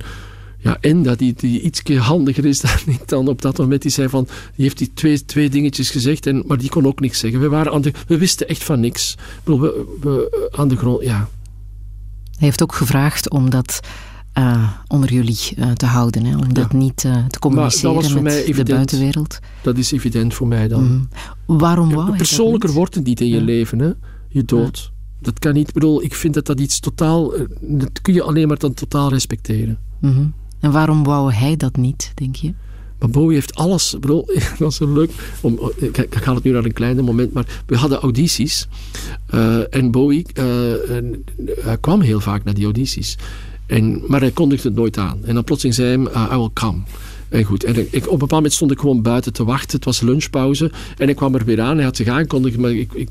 [0.57, 3.81] ja, en dat hij, die iets handiger is dan dan op dat moment.
[3.81, 6.99] Die zei van, die heeft die twee, twee dingetjes gezegd, en, maar die kon ook
[6.99, 7.39] niks zeggen.
[7.39, 9.17] We, waren aan de, we wisten echt van niks.
[9.43, 11.29] We, we aan de grond, ja.
[12.31, 13.79] Hij heeft ook gevraagd om dat
[14.37, 16.25] uh, onder jullie uh, te houden.
[16.25, 16.37] Hè?
[16.37, 18.67] Om dat niet uh, te communiceren met evident.
[18.67, 19.39] de buitenwereld.
[19.61, 20.83] Dat is evident voor mij dan.
[20.83, 21.09] Mm.
[21.57, 23.79] Waarom wou ja, Persoonlijker wordt het niet in je leven.
[23.79, 23.91] Hè?
[24.27, 24.91] Je dood.
[25.21, 25.67] Dat kan niet.
[25.67, 27.33] Ik bedoel, ik vind dat dat iets totaal...
[27.61, 29.77] Dat kun je alleen maar dan totaal respecteren.
[29.99, 30.33] Mm -hmm.
[30.59, 32.53] En waarom wou hij dat niet, denk je?
[33.03, 33.95] Maar Bowie heeft alles.
[33.99, 34.25] Bedoel,
[34.59, 35.11] dat is zo leuk.
[35.41, 37.33] Om, ik, ik ga het nu naar een kleiner moment.
[37.33, 38.67] Maar we hadden audities.
[39.33, 41.23] Uh, en Bowie uh, en,
[41.79, 43.17] kwam heel vaak naar die audities.
[43.65, 45.25] En, maar hij kondigde het nooit aan.
[45.25, 46.77] En dan plotseling zei hij: uh, I will come.
[47.29, 49.75] En goed, en ik, op een bepaald moment stond ik gewoon buiten te wachten.
[49.75, 50.71] Het was lunchpauze.
[50.97, 51.75] En ik kwam er weer aan.
[51.75, 52.57] Hij had zich aangekondigd.
[52.57, 53.09] Maar ik, ik,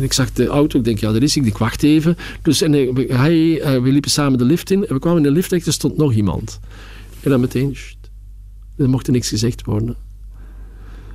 [0.00, 0.78] ik zag de auto.
[0.78, 1.44] Ik denk, ja, daar is hij.
[1.44, 2.16] Ik wacht even.
[2.42, 2.72] Dus en
[3.08, 4.86] hij, uh, we liepen samen de lift in.
[4.86, 6.60] En we kwamen in de lift en er stond nog iemand.
[7.20, 7.76] En dan meteen...
[8.76, 9.96] Er mocht niks gezegd worden.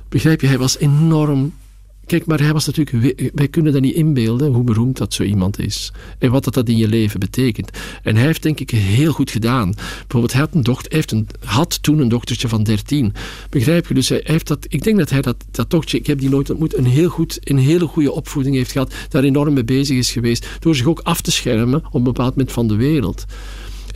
[0.08, 1.52] Begrijp je, hij was enorm
[2.06, 5.58] Kijk, maar hij was natuurlijk, wij kunnen dat niet inbeelden hoe beroemd dat zo iemand
[5.58, 5.92] is.
[6.18, 7.70] En wat dat, dat in je leven betekent.
[8.02, 9.74] En hij heeft denk ik heel goed gedaan.
[9.74, 13.12] Bijvoorbeeld, hij had, een dochter, heeft een, had toen een dochtertje van 13.
[13.50, 13.94] Begrijp je?
[13.94, 16.50] Dus hij heeft dat, ik denk dat hij dat, dat dochtertje, ik heb die nooit
[16.50, 18.94] ontmoet, een, heel goed, een hele goede opvoeding heeft gehad.
[19.08, 20.48] Daar enorm mee bezig is geweest.
[20.60, 23.24] Door zich ook af te schermen op een bepaald moment van de wereld.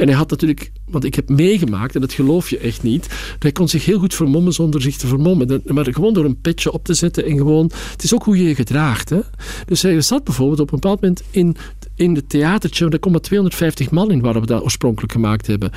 [0.01, 3.53] En hij had natuurlijk, want ik heb meegemaakt, en dat geloof je echt niet, hij
[3.53, 5.63] kon zich heel goed vermommen zonder zich te vermommen.
[5.65, 8.49] Maar gewoon door een petje op te zetten en gewoon, het is ook hoe je
[8.49, 9.11] je gedraagt.
[9.11, 9.21] Hè?
[9.67, 11.57] Dus hij zat bijvoorbeeld op een bepaald moment in,
[11.95, 15.71] in het theatertje, daar komen 250 man in waar we dat oorspronkelijk gemaakt hebben.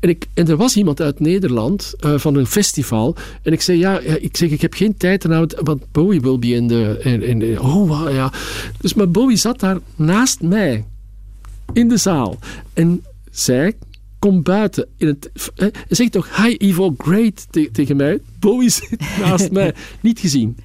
[0.00, 3.16] En, ik, en er was iemand uit Nederland uh, van een festival.
[3.42, 6.48] En ik zei, ja, ik zeg, ik heb geen tijd ernaar, want Bowie wil be
[6.48, 6.98] in de...
[7.02, 8.32] In, in, oh, ja.
[8.80, 10.84] Dus maar Bowie zat daar naast mij.
[11.72, 12.38] In de zaal.
[12.72, 13.02] En
[13.38, 13.76] zij
[14.18, 14.88] komt buiten.
[14.96, 18.20] In het, hij zegt toch, hi Ivo, great te, tegen mij.
[18.38, 19.74] Bowie zit naast mij.
[20.00, 20.56] Niet gezien.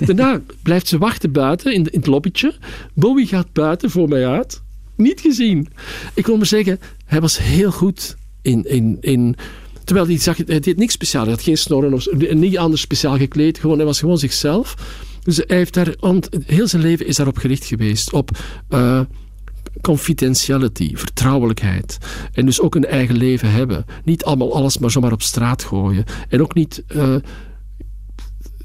[0.00, 2.54] Daarna blijft ze wachten buiten in, de, in het lobbytje.
[2.94, 4.62] Bowie gaat buiten voor mij uit.
[4.96, 5.68] Niet gezien.
[6.14, 8.64] Ik wil maar zeggen, hij was heel goed in...
[8.64, 9.36] in, in
[9.84, 11.26] terwijl hij, zag, hij deed niks speciaals.
[11.26, 13.58] Hij had geen snorren of niet anders speciaal gekleed.
[13.58, 14.74] Gewoon, hij was gewoon zichzelf.
[15.22, 15.94] Dus hij heeft daar,
[16.46, 18.12] heel zijn leven is daarop gericht geweest.
[18.12, 18.30] Op...
[18.70, 19.00] Uh,
[19.80, 21.98] confidentiality, vertrouwelijkheid.
[22.32, 23.84] En dus ook een eigen leven hebben.
[24.04, 26.04] Niet allemaal alles maar zomaar op straat gooien.
[26.28, 26.82] En ook niet...
[26.86, 27.14] eh,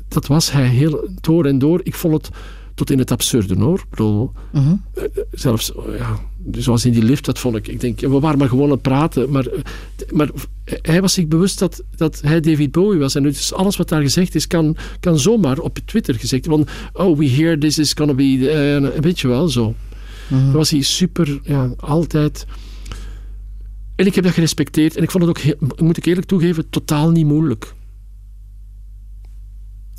[0.08, 1.80] dat was hij heel door en door.
[1.84, 2.30] Ik vond het
[2.76, 3.78] tot in het absurde hoor.
[3.80, 4.76] Ik bedoel, Mhm.
[4.94, 6.20] eh, zelfs, ja,
[6.52, 7.68] zoals in die lift, dat vond ik.
[7.68, 9.30] Ik denk, we waren maar gewoon aan het praten.
[9.30, 9.60] Maar, eh,
[10.12, 10.30] maar
[10.66, 13.16] hij was zich bewust dat, dat hij David Bowie was.
[13.16, 16.68] En dus alles wat daar gezegd is, kan, kan zomaar op Twitter gezegd worden.
[16.94, 18.50] Oh, we hear this is gonna be.
[18.94, 19.76] eh, weet je wel, zo.
[20.42, 22.46] Dan was hij super, ja, altijd.
[23.96, 24.98] En ik heb dat gerespecteerd.
[24.98, 27.74] En ik vond het ook, heel- moet ik eerlijk toegeven, totaal niet moeilijk.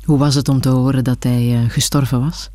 [0.03, 2.49] Hoe was het om te horen dat hij eh, gestorven was?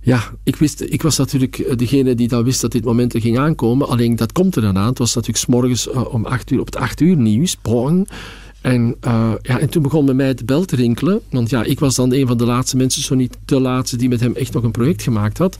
[0.00, 3.20] Ja, ik, wist, ik was natuurlijk eh, degene die dan wist dat dit moment er
[3.20, 3.88] ging aankomen.
[3.88, 4.88] Alleen dat komt er dan aan.
[4.88, 7.56] Het was natuurlijk 's morgens eh, om acht uur op het acht uur nieuws.
[7.62, 8.08] Bong.
[8.60, 8.96] En,
[9.42, 11.20] ja, en toen begon bij mij de bel te rinkelen.
[11.30, 14.08] Want ja, ik was dan een van de laatste mensen, zo niet de laatste, die
[14.08, 15.58] met hem echt nog een project gemaakt had.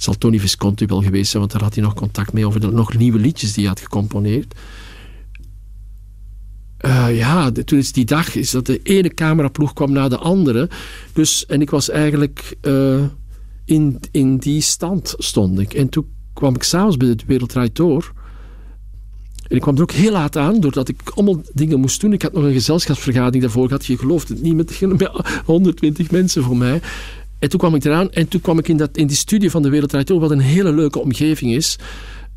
[0.00, 2.60] Het zal Tony Visconti wel geweest zijn, want daar had hij nog contact mee over
[2.60, 4.54] de nog nieuwe liedjes die hij had gecomponeerd.
[6.76, 10.68] Eh, ja, toen is die dag is dat de ene cameraploeg kwam na de andere.
[11.12, 13.04] Dus, en ik was eigenlijk eh,
[13.64, 15.74] in, in die stand stond ik.
[15.74, 18.12] En toen kwam ik s'avonds bij het Wereldrijd Door.
[19.48, 22.12] En ik kwam er ook heel laat aan, doordat ik allemaal dingen moest doen.
[22.12, 23.86] Ik had nog een gezelschapsvergadering daarvoor gehad.
[23.86, 24.80] Je gelooft het niet, met
[25.44, 26.80] 120 mensen voor mij.
[27.40, 29.62] En toen kwam ik eraan en toen kwam ik in, dat, in die studie van
[29.62, 31.78] de Wereldrijd Door, wat een hele leuke omgeving is.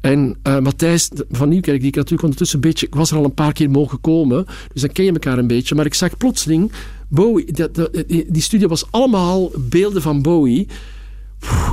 [0.02, 2.86] En eh, Matthijs van Nieuwkerk, die ik natuurlijk ondertussen een beetje...
[2.88, 5.48] Ik was er al een paar keer mogen komen, dus dan ken je elkaar een
[5.48, 5.76] beetje.
[5.76, 6.72] Maar ik zag plotseling
[7.08, 7.52] Bowie...
[7.54, 10.68] Dat- die, die studie was allemaal beelden van Bowie.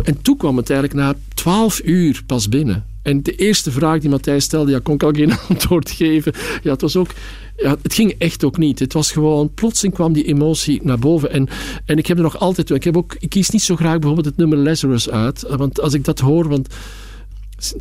[0.02, 2.84] En toen kwam het eigenlijk na twaalf uur pas binnen.
[3.02, 6.32] En de eerste vraag die Matthijs stelde, ja, kon ik al geen antwoord geven.
[6.62, 7.10] Ja, het was ook...
[7.56, 8.78] Ja, het ging echt ook niet.
[8.78, 9.54] Het was gewoon...
[9.54, 11.30] Plotseling kwam die emotie naar boven.
[11.30, 11.48] En,
[11.84, 12.70] en ik heb er nog altijd...
[12.70, 15.44] Ik, heb ook, ik kies niet zo graag bijvoorbeeld het nummer Lazarus uit.
[15.48, 16.48] Want als ik dat hoor...
[16.48, 16.68] Want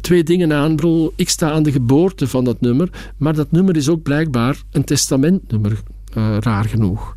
[0.02, 0.76] twee dingen aan.
[0.76, 4.61] Bedoel, ik sta aan de geboorte van dat nummer, maar dat nummer is ook blijkbaar
[4.72, 5.80] een testamentnummer,
[6.14, 7.16] eh, raar genoeg.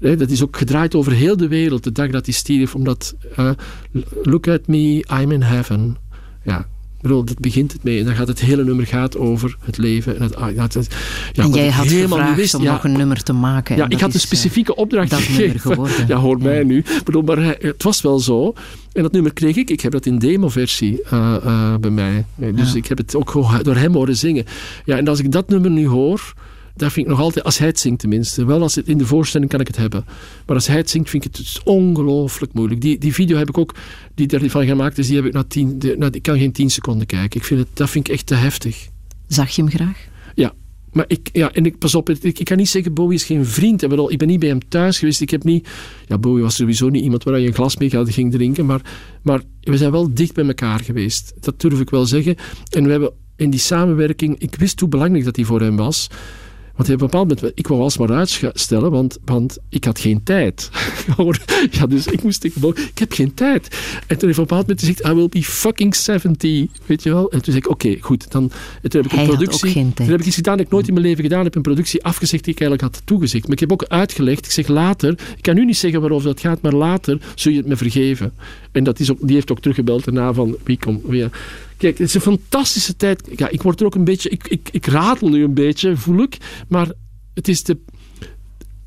[0.00, 3.14] Hè, dat is ook gedraaid over heel de wereld, de dag dat hij stierf, omdat
[3.36, 3.50] eh,
[4.22, 5.96] Look at me, I'm in heaven.
[6.44, 6.58] Ja,
[6.96, 7.98] ik bedoel, dat begint het mee.
[7.98, 10.16] En dan gaat het hele nummer gaat over het leven.
[10.16, 10.74] En, het, ah, ja, het-
[11.32, 13.76] ja, en wat jij had helemaal wist, om ja, nog een nummer te maken.
[13.76, 15.60] ja, ik had een eh, specifieke opdracht dat nummer gegeven.
[15.60, 16.06] geworden.
[16.08, 16.84] Ja, hoor mij nu.
[17.04, 18.52] Bedoel, maar hij- het was wel zo.
[18.92, 19.70] En dat nummer kreeg ik.
[19.70, 22.24] Ik heb dat in demo-versie eh, eh, bij mij.
[22.38, 24.44] Eh, Dus ik heb het ook door hem horen zingen.
[24.84, 26.34] Ja, en als ik dat nummer nu hoor,
[26.78, 28.44] dat vind ik nog altijd, als hij het zingt tenminste.
[28.44, 30.04] Wel als het in de voorstelling kan ik het hebben.
[30.46, 32.80] Maar als hij het zingt, vind ik het dus ongelooflijk moeilijk.
[32.80, 33.74] Die, die video heb ik ook,
[34.14, 36.70] die ervan gemaakt is, die heb ik na tien, de, na, ik kan geen tien
[36.70, 37.40] seconden kijken.
[37.40, 38.88] Ik vind het, dat vind ik echt te heftig.
[39.26, 40.06] Zag je hem graag?
[40.34, 40.52] Ja,
[40.92, 43.46] maar ik, ja, en ik, pas op, ik, ik kan niet zeggen, Bowie is geen
[43.46, 43.82] vriend.
[43.82, 45.20] Ik, bedoel, ik ben niet bij hem thuis geweest.
[45.20, 45.68] Ik heb niet,
[46.06, 48.66] ja, Bowie was sowieso niet iemand waar je een glas mee gaat- ging drinken.
[48.66, 48.80] Maar,
[49.22, 51.34] maar we zijn wel dicht bij elkaar geweest.
[51.40, 52.36] Dat durf ik wel zeggen.
[52.70, 56.08] En we hebben in die samenwerking, ik wist hoe belangrijk dat die voor hem was.
[56.78, 60.22] Want op een bepaald moment, ik wou alles maar uitstellen, want, want ik had geen
[60.22, 60.70] tijd.
[61.70, 63.68] Ja, dus ik moest Bowie, ik heb geen tijd.
[64.06, 66.66] En toen heeft op een bepaald moment gezegd, I will be fucking 70.
[66.86, 67.30] Weet je wel?
[67.30, 68.30] En toen zei ik, oké, goed.
[68.30, 68.42] Dan,
[68.82, 69.72] en toen heb ik Hij een had productie...
[69.94, 71.54] Toen heb ik iets gedaan dat ik nooit in mijn leven gedaan heb.
[71.54, 73.42] Een productie afgezegd die ik eigenlijk had toegezegd.
[73.44, 74.44] Maar ik heb ook uitgelegd.
[74.44, 75.10] Ik zeg later.
[75.36, 76.60] Ik kan nu niet zeggen waarover dat gaat.
[76.60, 78.32] Maar later zul je het me vergeven.
[78.72, 81.00] En dat is ook, die heeft ook teruggebeld daarna van wie komt.
[81.06, 81.28] Wie,
[81.78, 83.28] Kijk, het is een fantastische tijd.
[83.36, 84.28] Ja, ik word er ook een beetje.
[84.28, 86.36] Ik, ik, ik ratel nu een beetje, voel ik.
[86.68, 86.92] Maar
[87.34, 87.78] het is de,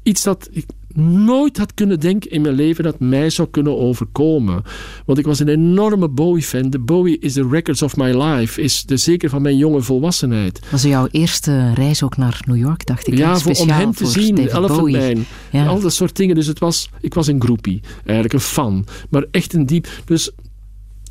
[0.04, 0.66] iets dat ik
[0.96, 4.64] nooit had kunnen denken in mijn leven dat mij zou kunnen overkomen.
[5.06, 6.70] Want ik was een enorme Bowie-fan.
[6.70, 8.62] De Bowie is the records of my life.
[8.62, 10.60] Is de zeker van mijn jonge volwassenheid.
[10.72, 13.18] Was jouw eerste reis ook naar New York, dacht ik?
[13.18, 15.26] Ja, voor, om hem te zien, Elephant.
[15.52, 15.66] Ja.
[15.66, 16.36] Al dat soort dingen.
[16.36, 17.82] Dus het was, ik was een groepie.
[18.06, 18.86] Eigenlijk een fan.
[19.10, 19.88] Maar echt een diep...
[20.06, 20.32] Dus,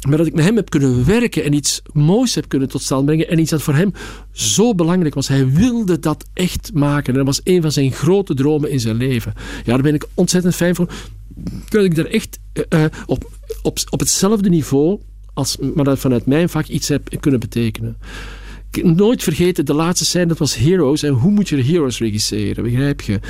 [0.08, 3.04] maar dat ik met hem heb kunnen werken en iets moois heb kunnen tot stand
[3.04, 3.28] brengen.
[3.28, 3.92] En iets dat voor hem
[4.32, 5.28] zo belangrijk was.
[5.28, 7.12] Hij wilde dat echt maken.
[7.12, 9.32] En dat was een van zijn grote dromen in zijn leven.
[9.64, 10.92] Ja, daar ben ik ontzettend fijn voor.
[11.68, 13.30] Dat ik daar echt eh, eh, op,
[13.62, 15.00] op, op hetzelfde niveau,
[15.34, 17.96] als, maar dat vanuit mijn vak iets heb kunnen betekenen.
[18.82, 21.02] Nooit vergeten, de laatste scène, dat was Heroes.
[21.02, 23.20] En hoe moet je Heroes regisseren, begrijp je?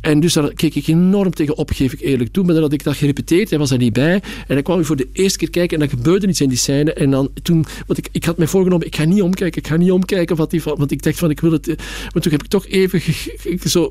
[0.00, 2.44] En dus daar keek ik enorm tegen op, geef ik eerlijk toe.
[2.44, 4.14] Maar dan had ik dat gerepeteerd, hij was er niet bij.
[4.46, 6.58] En dan kwam ik voor de eerste keer kijken en dan gebeurde iets in die
[6.58, 6.92] scène.
[6.92, 9.76] En dan toen, want ik, ik had mij voorgenomen, ik ga niet omkijken, ik ga
[9.76, 10.36] niet omkijken.
[10.36, 11.68] Wat die, want ik dacht van, ik wil het...
[11.68, 11.76] eh,
[12.12, 13.02] Maar toen heb ik toch even
[13.70, 13.90] zo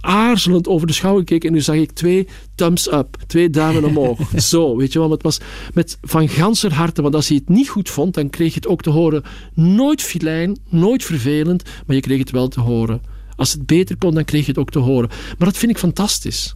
[0.00, 1.48] aarzelend over de schouder gekeken.
[1.48, 4.18] En nu zag ik twee thumbs up, twee duimen omhoog.
[4.50, 5.08] zo, weet je wel.
[5.08, 5.40] Maar het was
[5.74, 8.66] met van ganser harte, want als hij het niet goed vond, dan kreeg je het
[8.66, 9.22] ook te horen.
[9.54, 13.11] Nooit filijn, nooit vervelend, maar je kreeg het wel te horen.
[13.36, 15.08] Als het beter kon, dan kreeg je het ook te horen.
[15.38, 16.54] Maar dat vind ik fantastisch.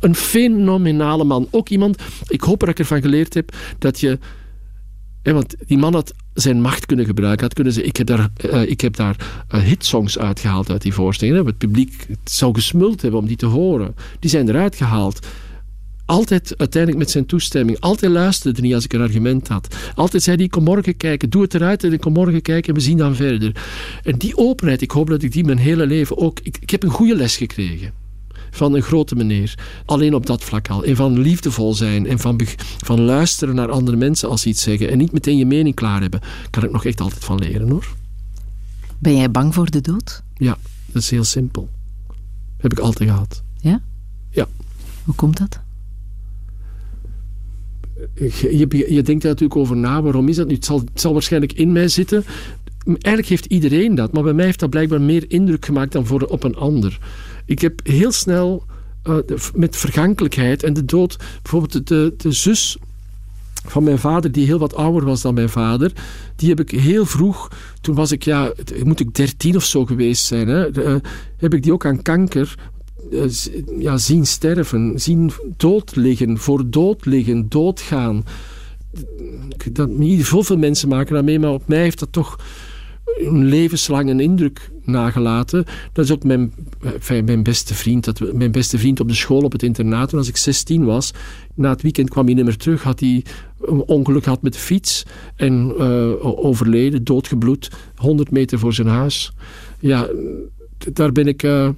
[0.00, 1.48] Een fenomenale man.
[1.50, 4.18] Ook iemand, ik hoop dat ik ervan geleerd heb, dat je
[5.22, 7.44] Hè, want die man had zijn macht kunnen gebruiken.
[7.44, 10.92] Had kunnen zeggen, ik heb daar, eh, ik heb daar eh, hitsongs uitgehaald uit die
[10.92, 11.46] voorstellingen.
[11.46, 13.94] Het publiek zou gesmuld hebben om die te horen.
[14.18, 15.26] Die zijn eruit gehaald.
[16.08, 17.80] Altijd uiteindelijk met zijn toestemming.
[17.80, 19.76] Altijd luisterde niet als ik een argument had.
[19.94, 21.30] Altijd zei hij, kom morgen kijken.
[21.30, 23.64] Doe het eruit en ik kom morgen kijken en we zien dan verder.
[24.02, 26.40] En die openheid, ik hoop dat ik die mijn hele leven ook...
[26.42, 27.92] Ik, ik heb een goede les gekregen
[28.50, 29.54] van een grote meneer.
[29.84, 30.84] Alleen op dat vlak al.
[30.84, 32.40] En van liefdevol zijn en van,
[32.78, 34.90] van luisteren naar andere mensen als ze iets zeggen.
[34.90, 36.20] En niet meteen je mening klaar hebben.
[36.50, 37.94] Kan ik nog echt altijd van leren hoor.
[38.98, 40.22] Ben jij bang voor de dood?
[40.34, 41.68] Ja, dat is heel simpel.
[42.56, 43.42] Heb ik altijd gehad.
[43.60, 43.80] Ja?
[44.30, 44.46] Ja.
[45.04, 45.66] Hoe komt dat?
[48.14, 50.02] Je, je, je denkt er natuurlijk over na.
[50.02, 50.54] Waarom is dat nu?
[50.54, 52.24] Het zal, zal waarschijnlijk in mij zitten.
[52.84, 54.12] Eigenlijk heeft iedereen dat.
[54.12, 56.98] Maar bij mij heeft dat blijkbaar meer indruk gemaakt dan voor, op een ander.
[57.44, 58.64] Ik heb heel snel
[59.02, 59.16] eh,
[59.54, 61.16] met vergankelijkheid en de dood...
[61.42, 62.78] Bijvoorbeeld de, de zus
[63.64, 65.92] van mijn vader, die heel wat ouder was dan mijn vader,
[66.36, 67.50] die heb ik heel vroeg,
[67.80, 68.52] toen was ik, ja,
[68.82, 70.94] moet ik dertien of zo geweest zijn, hè, eh,
[71.36, 72.54] heb ik die ook aan kanker
[73.78, 78.24] ja, zien sterven, zien dood liggen, voor dood liggen, doodgaan.
[79.72, 82.38] Dat, zoveel mensen maken dat mee, maar op mij heeft dat toch
[83.16, 85.64] een levenslang een indruk nagelaten.
[85.92, 86.52] Dat is ook mijn,
[87.24, 88.04] mijn beste vriend.
[88.04, 91.12] Dat, mijn beste vriend op de school, op het internaat, toen als ik 16 was.
[91.54, 92.82] Na het weekend kwam hij niet meer terug.
[92.82, 93.24] Had hij
[93.60, 95.06] een ongeluk gehad met de fiets.
[95.36, 97.70] En eh, overleden, doodgebloed.
[97.96, 99.32] 100 meter voor zijn huis.
[99.80, 100.08] Ja,
[100.92, 101.68] daar ben ik eh,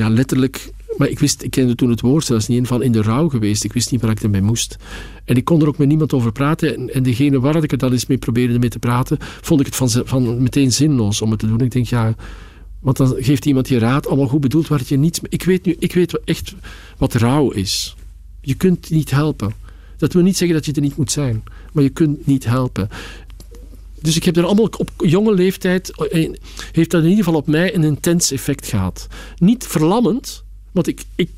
[0.00, 0.72] ja, letterlijk...
[0.96, 3.28] Maar ik wist, ik kende toen het woord zelfs niet in van in de rouw
[3.28, 3.64] geweest.
[3.64, 4.76] Ik wist niet waar ik ermee moest.
[5.24, 6.76] En ik kon er ook met niemand over praten.
[6.76, 9.66] En, en degene waar ik er dan eens mee probeerde mee te praten, vond ik
[9.66, 11.60] het van, van meteen zinloos om het te doen.
[11.60, 12.14] Ik denk, ja,
[12.80, 15.20] want dan geeft iemand je raad, allemaal goed bedoeld, waar je niets...
[15.28, 16.54] Ik weet nu, ik weet echt
[16.98, 17.96] wat rouw is.
[18.40, 19.52] Je kunt niet helpen.
[19.96, 21.42] Dat wil niet zeggen dat je er niet moet zijn.
[21.72, 22.88] Maar je kunt niet helpen.
[24.02, 25.96] Dus ik heb er allemaal op jonge leeftijd...
[25.96, 26.30] eh,
[26.72, 29.06] heeft dat in ieder geval op mij een intens effect gehad.
[29.38, 31.30] Niet verlammend, want ik, ik,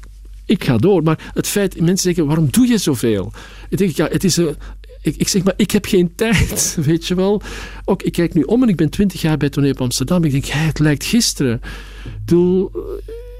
[0.45, 1.03] ik ga door.
[1.03, 3.33] Maar het feit, mensen zeggen, waarom doe je zoveel?
[3.69, 4.57] Ik denk, ja, het is een...
[5.03, 7.43] Ik, ik zeg maar, ik heb geen tijd, weet je wel.
[7.85, 10.25] Ook, ik kijk nu om en ik ben twintig jaar bij Toneel op Amsterdam.
[10.25, 11.61] Ik denk, ja, het lijkt gisteren.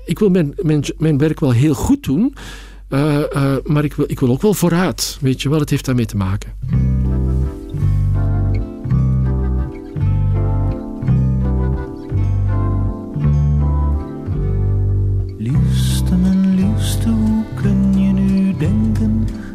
[0.05, 2.35] Ik eh, wil mijn, mijn, mijn werk wel heel goed doen...
[2.89, 5.61] eh, eh, maar ik wil, ik wil ook wel vooruit, weet je wel.
[5.61, 6.53] Het heeft daarmee te maken.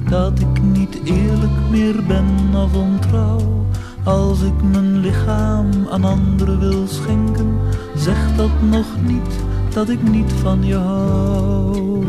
[0.09, 2.25] Dat ik niet eerlijk meer ben
[2.55, 3.65] of ontrouw?
[4.03, 7.59] Als ik mijn lichaam aan anderen wil schenken,
[7.95, 9.39] zeg dat nog niet
[9.73, 12.05] dat ik niet van je hou.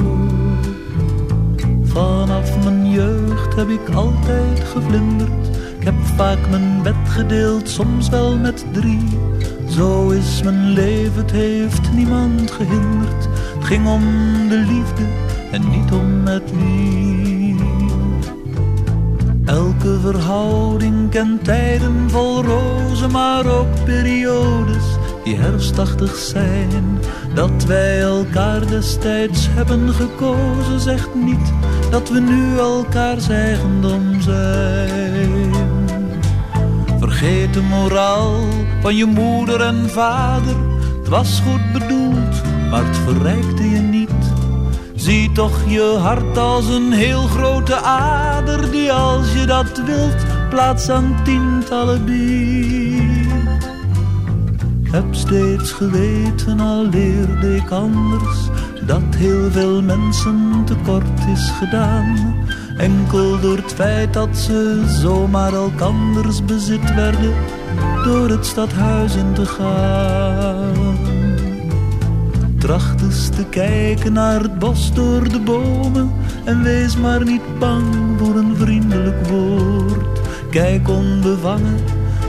[1.82, 5.56] Vanaf mijn jeugd heb ik altijd gevlinderd.
[5.78, 9.08] Ik heb vaak mijn bed gedeeld, soms wel met drie.
[9.68, 13.28] Zo is mijn leven, het heeft niemand gehinderd.
[13.54, 14.02] Het ging om
[14.48, 15.02] de liefde
[15.50, 17.67] en niet om met wie.
[19.58, 24.84] Elke verhouding kent tijden vol rozen, maar ook periodes
[25.24, 26.98] die herfstachtig zijn.
[27.34, 31.52] Dat wij elkaar destijds hebben gekozen, zegt niet
[31.90, 35.52] dat we nu elkaars eigendom zijn.
[36.98, 38.34] Vergeet de moraal
[38.80, 40.56] van je moeder en vader.
[40.98, 43.87] Het was goed bedoeld, maar het verrijkte je niet.
[44.98, 50.88] Zie toch je hart als een heel grote ader die als je dat wilt plaats
[50.90, 53.68] aan tientallen biedt.
[54.82, 58.48] Heb steeds geweten, al leerde ik anders,
[58.86, 62.34] dat heel veel mensen tekort is gedaan.
[62.76, 67.34] Enkel door het feit dat ze zomaar elkanders bezit werden,
[68.04, 70.97] door het stadhuis in te gaan.
[72.58, 76.10] Tracht eens te kijken naar het bos door de bomen
[76.44, 77.84] en wees maar niet bang
[78.18, 80.20] voor een vriendelijk woord.
[80.50, 81.76] Kijk onbevangen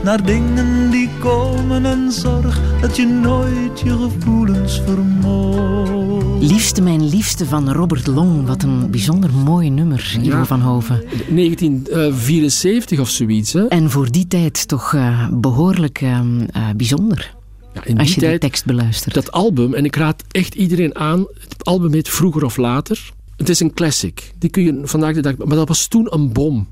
[0.04, 6.42] naar dingen die komen en zorg dat je nooit je gevoelens vermoord.
[6.42, 8.46] Liefste mijn liefste van Robert Long.
[8.46, 10.44] Wat een bijzonder mooi nummer, Ivo Ja.
[10.44, 11.02] van Hoven.
[11.28, 13.52] 1974 of zoiets.
[13.52, 13.66] Hè?
[13.66, 17.34] En voor die tijd toch eh, behoorlijk ehm, eh, bijzonder.
[17.74, 19.14] Ja, in Als die je de tekst beluistert.
[19.14, 23.12] dat album, en ik raad echt iedereen aan, het album heet Vroeger of Later.
[23.36, 24.32] Het is een classic.
[24.38, 25.36] Die kun je vandaag de dag...
[25.36, 26.68] Maar dat was toen een bom.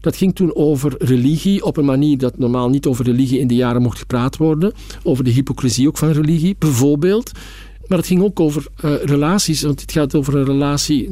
[0.00, 3.54] Dat ging toen over religie op een manier dat normaal niet over religie in de
[3.54, 4.72] jaren mocht gepraat worden.
[5.02, 6.56] Over de hypocrisie ook van religie.
[6.58, 7.32] Bijvoorbeeld,
[7.90, 11.04] Maar het ging ook over uh, relaties, want het gaat over een relatie,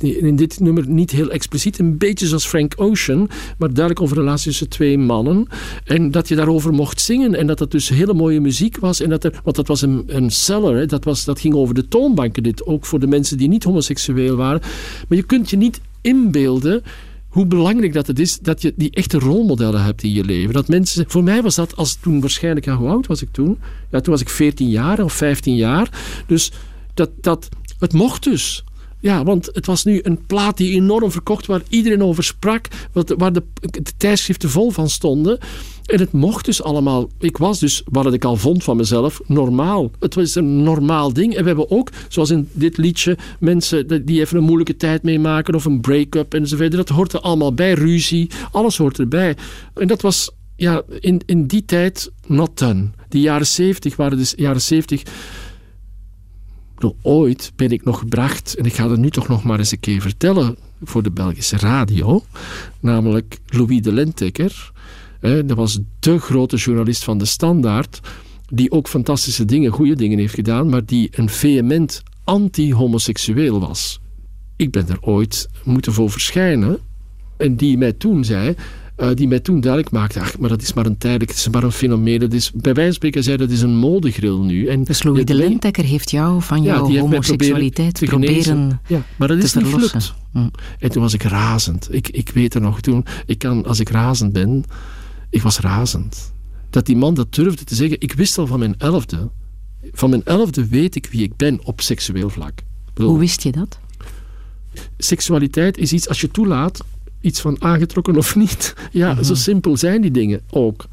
[0.00, 3.28] in dit nummer niet heel expliciet, een beetje zoals Frank Ocean,
[3.58, 5.46] maar duidelijk over relaties tussen twee mannen.
[5.84, 9.00] En dat je daarover mocht zingen en dat dat dus hele mooie muziek was.
[9.00, 11.74] En dat er, want dat was een, een seller, hè, dat, was, dat ging over
[11.74, 14.60] de toonbanken, dit ook voor de mensen die niet homoseksueel waren.
[15.08, 16.82] Maar je kunt je niet inbeelden
[17.32, 20.54] hoe belangrijk dat het is dat je die echte rolmodellen hebt in je leven.
[20.54, 23.58] Dat mensen, voor mij was dat, als toen waarschijnlijk, hoe oud was ik toen?
[23.90, 25.90] Ja, toen was ik 14 jaar of 15 jaar.
[26.26, 26.52] Dus
[26.94, 27.48] dat, dat,
[27.78, 28.64] het mocht dus.
[29.02, 33.32] Ja, want het was nu een plaat die enorm verkocht, waar iedereen over sprak, waar
[33.32, 35.38] de, de tijdschriften vol van stonden.
[35.86, 37.08] En het mocht dus allemaal.
[37.18, 39.90] Ik was dus, wat ik al vond van mezelf, normaal.
[39.98, 41.34] Het was een normaal ding.
[41.34, 45.54] En we hebben ook, zoals in dit liedje, mensen die even een moeilijke tijd meemaken
[45.54, 46.72] of een break-up enzovoort.
[46.72, 47.72] Dat hoort er allemaal bij.
[47.72, 49.36] Ruzie, alles hoort erbij.
[49.74, 52.90] En dat was ja, in, in die tijd not done.
[53.08, 55.02] Die jaren zeventig waren dus jaren zeventig.
[57.02, 59.80] Ooit ben ik nog gebracht, en ik ga dat nu toch nog maar eens een
[59.80, 62.24] keer vertellen voor de Belgische radio,
[62.80, 64.72] namelijk Louis de Lentekker
[65.22, 68.00] dat was de grote journalist van de Standaard,
[68.48, 74.00] die ook fantastische dingen, goede dingen heeft gedaan, maar die een vehement anti-homoseksueel was.
[74.56, 76.78] Ik ben er ooit moeten voor verschijnen
[77.36, 78.54] en die mij toen zei,
[78.96, 81.48] uh, die mij toen duidelijk maakte, ach, maar dat is maar een tijdelijk, het is
[81.48, 82.18] maar een fenomeen.
[82.18, 84.66] Dat is, bij wijze van spreken zei dat is een modegril nu.
[84.66, 89.42] En dus Louis de Lentekker heeft jou van jouw homoseksualiteit proberen, proberen Ja, maar dat
[89.42, 90.14] is niet gelukt.
[90.32, 90.48] Hm.
[90.78, 91.94] En toen was ik razend.
[91.94, 94.64] Ik, ik weet er nog toen, ik kan, als ik razend ben,
[95.30, 96.32] ik was razend.
[96.70, 98.00] Dat die man dat durfde te zeggen.
[98.00, 99.30] Ik wist al van mijn elfde.
[99.92, 102.62] Van mijn elfde weet ik wie ik ben op seksueel vlak.
[102.94, 103.78] Hoe wist je dat?
[104.98, 106.84] Seksualiteit is iets als je toelaat,
[107.22, 108.74] iets van aangetrokken of niet.
[108.90, 109.22] Ja, mhm.
[109.22, 110.86] zo simpel zijn die dingen ook.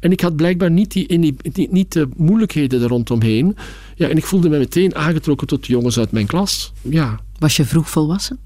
[0.00, 3.56] En ik had blijkbaar niet, die, die, niet de moeilijkheden er rondomheen.
[3.94, 6.72] Ja, en ik voelde me meteen aangetrokken tot de jongens uit mijn klas.
[6.82, 7.20] Ja.
[7.38, 8.38] Was je vroeg volwassen?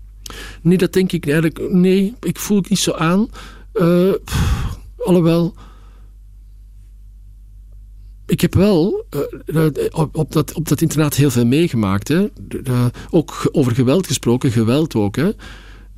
[0.61, 1.73] Nee, dat denk ik eigenlijk.
[1.73, 3.29] Nee, ik voel het niet zo aan.
[3.75, 4.13] Uh,
[4.97, 5.55] Alhoewel,
[8.27, 9.05] ik heb wel
[9.47, 12.09] uh, op, op, dat, op dat internaat heel veel meegemaakt.
[12.09, 12.27] Hè.
[13.11, 15.17] ook over geweld gesproken, geweld ook.
[15.17, 15.31] Hè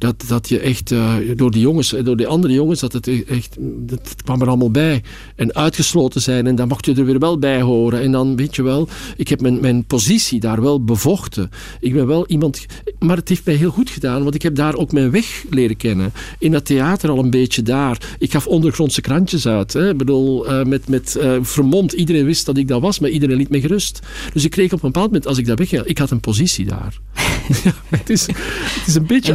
[0.03, 3.23] dat, dat je echt uh, door die jongens, door die andere jongens, dat het e-,
[3.29, 5.03] echt, dat kwam er allemaal bij.
[5.37, 8.01] En uitgesloten zijn en dan mocht je er weer wel bij horen.
[8.01, 11.51] En dan weet je wel, ik heb mijn, mijn positie daar wel bevochten.
[11.81, 12.67] Ik ben wel iemand,
[12.99, 15.77] maar het heeft mij heel goed gedaan, want ik heb daar ook mijn weg leren
[15.77, 16.13] kennen.
[16.39, 18.17] In dat theater al een beetje daar.
[18.19, 19.73] Ik gaf ondergrondse krantjes uit.
[19.73, 19.91] Hè.
[19.91, 21.93] Ik bedoel, uh, met, met uh, vermomd.
[21.93, 24.01] Iedereen wist dat ik dat was, maar iedereen liet me gerust.
[24.33, 26.67] Dus ik kreeg op een bepaald moment, als ik daar wegging, ik had een positie
[26.67, 27.01] daar.
[27.65, 29.35] ja, het, is, het is een beetje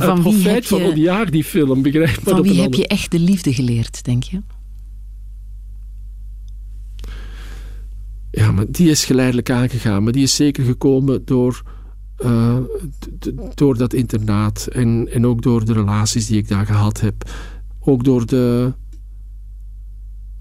[0.58, 4.04] uit van je, jaar, die film, begrijp Van wie heb je echt de liefde geleerd,
[4.04, 4.42] denk je?
[8.32, 10.04] Ja, maar die is geleidelijk aangegaan.
[10.04, 11.64] Maar die is zeker gekomen door,
[12.26, 12.58] uh,
[13.54, 14.68] door dat internaat.
[14.72, 17.30] En, en ook door de relaties die ik daar gehad heb.
[17.80, 18.74] Ook door de...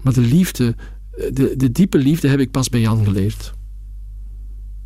[0.01, 0.75] Maar de liefde,
[1.33, 3.53] de, de diepe liefde heb ik pas bij Jan geleerd.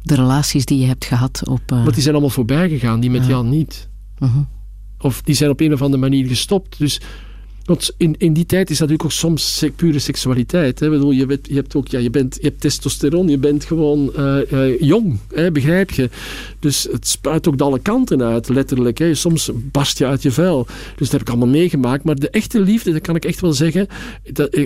[0.02, 1.72] De relaties die je hebt gehad op...
[1.72, 1.78] Uh...
[1.82, 3.90] Want die zijn allemaal voorbij gegaan, die met Jan niet.
[4.20, 4.46] Uh -huh.
[5.02, 6.78] Of die zijn op een of andere manier gestopt.
[6.78, 7.02] Dus
[7.66, 10.80] want in, in die tijd is natuurlijk ook soms pure seksualiteit.
[10.80, 10.90] Hè?
[10.90, 14.38] Bedoel, je, je, hebt ook, ja, je, bent, je hebt testosteron, je bent gewoon uh,
[14.52, 15.52] uh, jong, hè?
[15.52, 16.10] begrijp je?
[16.60, 18.98] Dus het spuit ook de alle kanten uit, letterlijk.
[18.98, 19.14] Hè?
[19.14, 20.66] Soms barst je uit je vuil.
[20.96, 22.04] Dus dat heb ik allemaal meegemaakt.
[22.04, 23.88] Maar de echte liefde, dat kan ik echt wel zeggen,
[24.34, 24.66] dat, eh,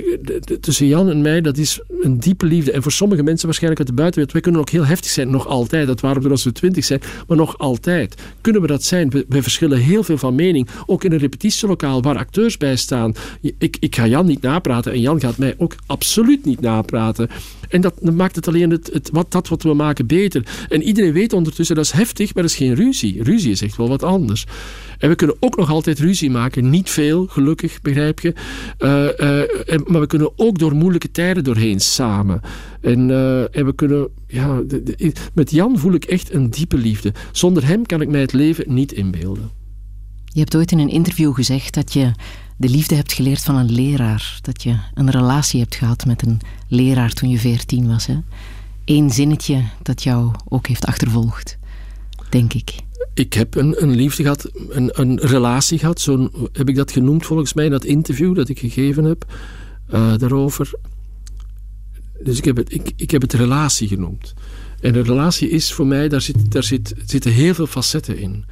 [0.59, 2.71] tussen Jan en mij, dat is een diepe liefde.
[2.71, 5.47] En voor sommige mensen waarschijnlijk uit de buitenwereld, wij kunnen ook heel heftig zijn, nog
[5.47, 5.87] altijd.
[5.87, 8.15] Dat waren we als we twintig zijn, maar nog altijd.
[8.41, 9.09] Kunnen we dat zijn?
[9.09, 10.67] We, we verschillen heel veel van mening.
[10.85, 12.84] Ook in een repetitielokaal waar acteurs bij staan
[13.57, 17.29] ik, ik ga Jan niet napraten en Jan gaat mij ook absoluut niet napraten.
[17.69, 20.43] En dat, maakt het alleen het, wat, dat wat we maken beter.
[20.69, 23.23] En iedereen weet ondertussen, dat is heftig, maar dat is geen ruzie.
[23.23, 24.45] Ruzie is echt wel wat anders.
[24.97, 26.69] En we kunnen ook nog altijd ruzie maken.
[26.69, 28.33] Niet veel, gelukkig, begrijp je.
[28.79, 29.03] Uh,
[29.77, 32.41] uh, maar we kunnen ook door moeilijke tijden doorheen samen.
[32.81, 34.07] En, uh, en we kunnen...
[34.27, 34.61] Ja,
[35.33, 37.13] met Jan voel ik echt een diepe liefde.
[37.31, 39.49] Zonder hem kan ik mij het leven niet inbeelden.
[40.25, 42.11] Je hebt ooit in een interview gezegd dat je
[42.57, 44.39] de liefde hebt geleerd van een leraar.
[44.41, 48.05] Dat je een relatie hebt gehad met een leraar toen je veertien was.
[48.05, 48.17] Hè?
[48.85, 51.57] Eén zinnetje dat jou ook heeft achtervolgd,
[52.29, 52.75] denk ik.
[53.13, 56.01] Ik heb een, een liefde gehad, een, een relatie gehad.
[56.01, 59.25] Zo heb ik dat genoemd volgens mij in dat interview dat ik gegeven heb
[59.93, 60.71] uh, daarover.
[62.23, 64.33] Dus ik heb, het, ik, ik heb het relatie genoemd.
[64.81, 68.45] En een relatie is voor mij, daar, zit, daar zit, zitten heel veel facetten in.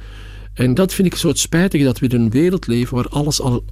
[0.54, 3.40] En dat vind ik zo het spijtige, dat we in een wereld leven waar alles
[3.40, 3.64] al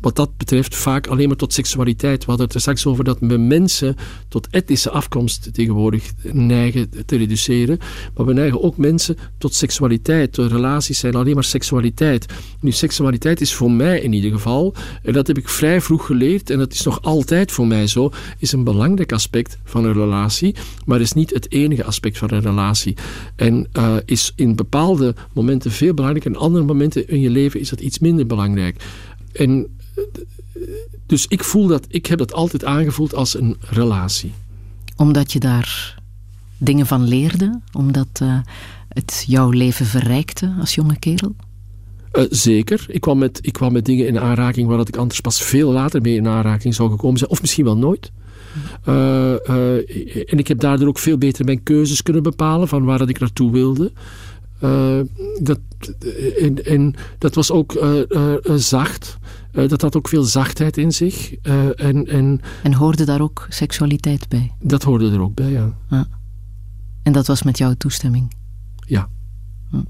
[0.00, 2.18] wat dat betreft vaak alleen maar tot seksualiteit.
[2.18, 3.96] We hadden het er straks over dat we mensen
[4.28, 7.78] tot etnische afkomst tegenwoordig neigen te reduceren.
[8.16, 10.36] Maar we neigen ook mensen tot seksualiteit.
[10.36, 12.26] Relaties zijn alleen maar seksualiteit.
[12.60, 16.50] Nu, seksualiteit is voor mij in ieder geval, en dat heb ik vrij vroeg geleerd,
[16.50, 20.54] en dat is nog altijd voor mij zo, is een belangrijk aspect van een relatie,
[20.84, 22.96] maar is niet het enige aspect van een relatie.
[23.36, 27.68] En uh, is in bepaalde momenten veel belangrijker, in andere momenten in je leven is
[27.68, 28.76] dat iets minder belangrijk.
[29.32, 29.66] En
[31.06, 34.32] dus ik voel dat, ik heb dat altijd aangevoeld als een relatie.
[34.96, 35.98] Omdat je daar
[36.58, 37.60] dingen van leerde?
[37.72, 38.38] Omdat uh,
[38.88, 41.34] het jouw leven verrijkte als jonge kerel?
[42.12, 42.86] Uh, zeker.
[42.88, 46.00] Ik kwam, met, ik kwam met dingen in aanraking waar ik anders pas veel later
[46.00, 47.30] mee in aanraking zou gekomen zijn.
[47.30, 48.10] Of misschien wel nooit.
[48.88, 49.32] Uh,
[50.32, 53.18] en ik heb daardoor ook veel beter mijn keuzes kunnen bepalen van waar dat ik
[53.18, 53.92] naartoe wilde.
[55.40, 55.60] dat,
[56.38, 57.78] en, en, dat was ook
[58.56, 59.18] zacht.
[59.52, 61.34] Dat had ook veel zachtheid in zich.
[61.34, 64.52] en, en, en hoorde daar ook seksualiteit bij?
[64.60, 65.76] Dat hoorde er ook bij, ja.
[65.88, 66.04] Ah.
[67.02, 68.32] En dat was met jouw toestemming?
[68.86, 69.08] Ja.
[69.70, 69.82] Hm.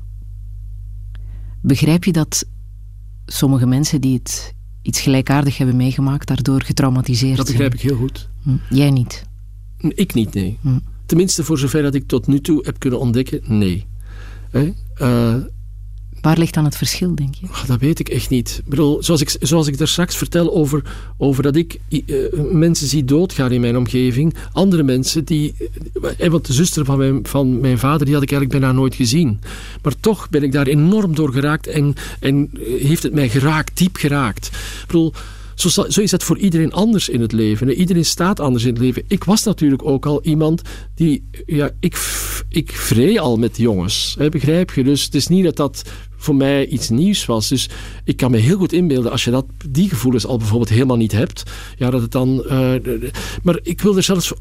[1.61, 2.47] Begrijp je dat
[3.27, 8.29] sommige mensen die het iets gelijkaardig hebben meegemaakt, daardoor getraumatiseerd Dat begrijp ik heel goed.
[8.43, 8.57] Hm.
[8.71, 9.27] Jij niet?
[9.79, 10.59] Ik niet, nee.
[10.61, 10.79] Hm.
[11.07, 13.87] Tenminste, voor zover dat ik tot nu toe heb kunnen ontdekken, nee.
[14.53, 15.35] Uh,
[16.21, 17.47] Waar ligt dan het verschil, denk je?
[17.67, 18.57] Dat weet ik echt niet.
[18.65, 20.83] Ik bedoel, zoals, ik, zoals ik daar straks vertel over,
[21.17, 22.17] over dat ik uh,
[22.53, 24.35] mensen zie doodgaan in mijn omgeving.
[24.53, 25.55] Andere mensen die...
[26.19, 28.95] Uh, want de zuster van mijn, van mijn vader, die had ik eigenlijk bijna nooit
[28.95, 29.41] gezien.
[29.83, 33.97] Maar toch ben ik daar enorm door geraakt en, en heeft het mij geraakt, diep
[33.97, 34.47] geraakt.
[34.47, 35.13] Ik bedoel...
[35.55, 37.73] Zo, zo, is het voor iedereen anders in het leven.
[37.73, 39.03] Iedereen staat anders in het leven.
[39.09, 40.63] Ik was natuurlijk ook al iemand
[40.95, 41.25] die...
[41.47, 41.99] Ja, ik,
[42.49, 44.17] ik vree al met jongens.
[44.31, 44.85] Begrijp je?
[44.85, 45.83] Dus het is niet dat dat
[46.19, 47.49] voor mij iets nieuws was.
[47.49, 47.69] Dus
[48.05, 51.13] ik kan me heel goed inbeelden als je dat, die gevoelens al bijvoorbeeld helemaal niet
[51.13, 51.43] hebt.
[51.77, 52.45] Ja, dat het dan...
[52.47, 52.75] Uh,
[53.43, 54.33] maar ik wil er zelfs...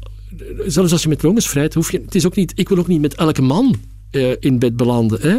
[0.66, 2.00] Zelfs als je met jongens vrijt, hoef je...
[2.04, 2.52] Het is ook niet...
[2.54, 3.74] Ik wil ook niet met elke man
[4.10, 5.20] uh, in bed belanden.
[5.20, 5.38] Hè?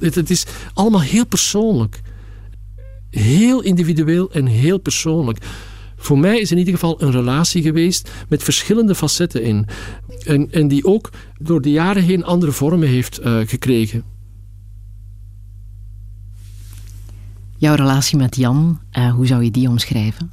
[0.00, 2.00] Het, is allemaal heel persoonlijk
[3.10, 5.38] heel individueel en heel persoonlijk.
[5.96, 9.66] Voor mij is in ieder geval een relatie geweest met verschillende facetten in.
[10.24, 14.13] En, en die ook door de jaren heen andere vormen heeft uh, gekregen.
[17.64, 20.32] Jouw relatie met Jan, uh, hoe zou je die omschrijven?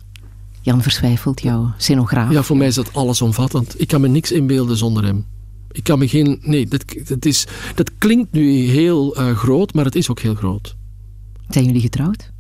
[0.62, 2.32] Jan Verswijfelt, jouw scenograaf.
[2.32, 3.82] Ja, voor mij is dat allesomvattend.
[3.82, 5.26] Ik kan me niks inbeelden zonder hem.
[5.72, 6.40] Ik kan me geen...
[6.42, 10.36] Nee, dat, dat, is, dat klinkt nu heel uh, groot, maar het is ook heel
[10.36, 10.76] groot.
[11.50, 12.32] Zijn jullie getrouwd?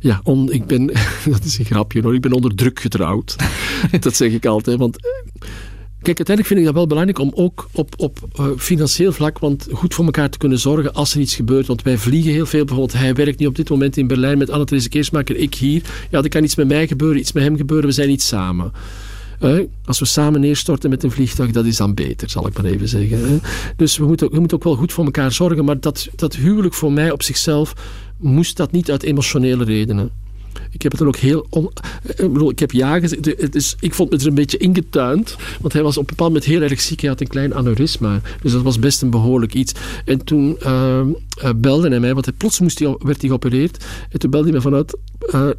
[0.00, 0.86] Ja, on, ik ben,
[1.30, 3.36] dat is een grapje hoor, ik ben onder druk getrouwd.
[4.00, 4.96] dat zeg ik altijd, want...
[6.06, 9.68] Kijk, uiteindelijk vind ik dat wel belangrijk om ook op, op uh, financieel vlak want
[9.72, 11.66] goed voor elkaar te kunnen zorgen als er iets gebeurt.
[11.66, 12.64] Want wij vliegen heel veel.
[12.64, 15.82] Bijvoorbeeld, hij werkt nu op dit moment in Berlijn met Anne-Therese Keersmaker, ik hier.
[16.10, 18.72] Ja, er kan iets met mij gebeuren, iets met hem gebeuren, we zijn niet samen.
[19.40, 22.64] Uh, als we samen neerstorten met een vliegtuig, dat is dan beter, zal ik maar
[22.64, 23.40] even zeggen.
[23.76, 25.64] Dus we moeten, we moeten ook wel goed voor elkaar zorgen.
[25.64, 27.72] Maar dat, dat huwelijk voor mij op zichzelf
[28.16, 30.10] moest dat niet uit emotionele redenen.
[30.70, 31.46] Ik heb het dan ook heel.
[31.50, 31.70] On,
[32.04, 33.52] ik, bedoel, ik heb ja gezegd.
[33.52, 35.36] Dus ik vond het er een beetje ingetuind.
[35.60, 37.00] Want hij was op een bepaald moment heel erg ziek.
[37.00, 38.20] Hij had een klein aneurysma.
[38.42, 39.72] Dus dat was best een behoorlijk iets.
[40.04, 41.00] En toen uh,
[41.44, 42.12] uh, belde hij mij.
[42.12, 43.84] Want hij, plots moest hij, werd hij geopereerd.
[44.10, 44.96] En toen belde hij me vanuit.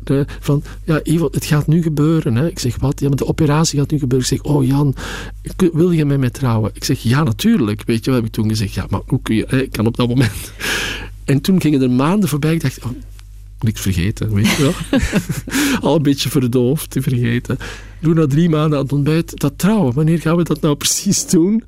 [0.04, 2.36] De, van ja, Ivo, het gaat nu gebeuren.
[2.36, 2.48] Hè.
[2.48, 3.00] Ik zeg wat?
[3.00, 4.28] Ja, maar de operatie gaat nu gebeuren.
[4.32, 4.96] Ik zeg, oh Jan,
[5.74, 6.72] wil je met mij trouwen?
[6.74, 7.84] Ik zeg, ja, natuurlijk.
[7.86, 8.74] Weet je wat heb ik toen gezegd?
[8.74, 9.46] Ja, maar hoe kun je.
[9.46, 10.52] Ik kan op dat moment.
[11.26, 12.54] En toen gingen er maanden voorbij.
[12.54, 12.92] Ik dacht, oh,
[13.60, 15.00] niks vergeten, weet je wel.
[15.90, 17.58] Al een beetje verdoofd, te vergeten.
[18.02, 21.28] Toen na drie maanden aan het ontbijt, dat trouwen, wanneer gaan we dat nou precies
[21.28, 21.54] doen?
[21.54, 21.62] En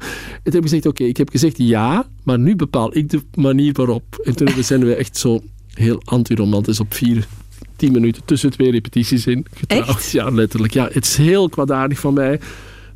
[0.43, 3.21] toen heb ik gezegd, oké, okay, ik heb gezegd ja, maar nu bepaal ik de
[3.35, 4.21] manier waarop.
[4.23, 5.41] En toen zijn we echt zo
[5.73, 7.27] heel antiromantisch op vier,
[7.75, 9.87] tien minuten tussen twee repetities in getrouwd.
[9.87, 10.11] Echt?
[10.11, 10.73] Ja, letterlijk.
[10.73, 12.39] Ja, het is heel kwaadaardig van mij,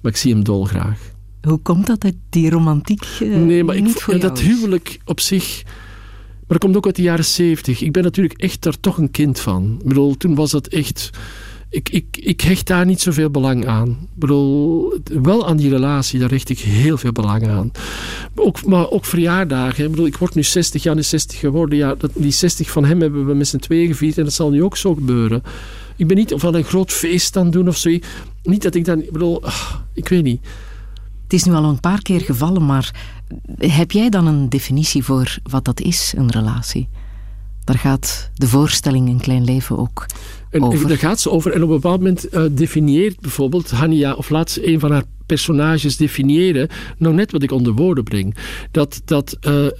[0.01, 1.11] maar ik zie hem dolgraag.
[1.41, 5.19] Hoe komt dat, uit die romantiek uh, Nee, maar niet ik, voor dat huwelijk op
[5.19, 5.63] zich...
[6.53, 7.81] Maar komt ook uit de jaren zeventig.
[7.81, 9.75] Ik ben natuurlijk echt daar toch een kind van.
[9.79, 11.09] Ik bedoel, toen was dat echt...
[11.69, 13.89] Ik, ik, ik hecht daar niet zoveel belang aan.
[13.89, 17.71] Ik bedoel, wel aan die relatie, daar hecht ik heel veel belang aan.
[18.35, 19.83] Maar ook, maar ook verjaardagen.
[19.83, 21.77] Ik bedoel, ik word nu 60, Jan is 60 geworden.
[21.77, 24.63] Ja, die 60 van hem hebben we met z'n tweeën gevierd en dat zal nu
[24.63, 25.43] ook zo gebeuren.
[25.95, 27.97] Ik ben niet van een groot feest aan doen of zo.
[28.43, 29.01] Niet dat ik dan...
[29.01, 30.41] Ik bedoel, ach, ik weet niet.
[31.33, 32.93] Het is nu al een paar keer gevallen, maar
[33.57, 36.89] heb jij dan een definitie voor wat dat is, een relatie?
[37.63, 40.05] Daar gaat de voorstelling Een Klein Leven ook
[40.49, 40.81] en, over.
[40.81, 41.51] En daar gaat ze over.
[41.51, 45.03] En op een bepaald moment uh, definieert bijvoorbeeld Hania, of laat ze een van haar
[45.25, 48.35] personages definiëren, nou net wat ik onder woorden breng.
[48.71, 49.71] Dat, dat uh, uh,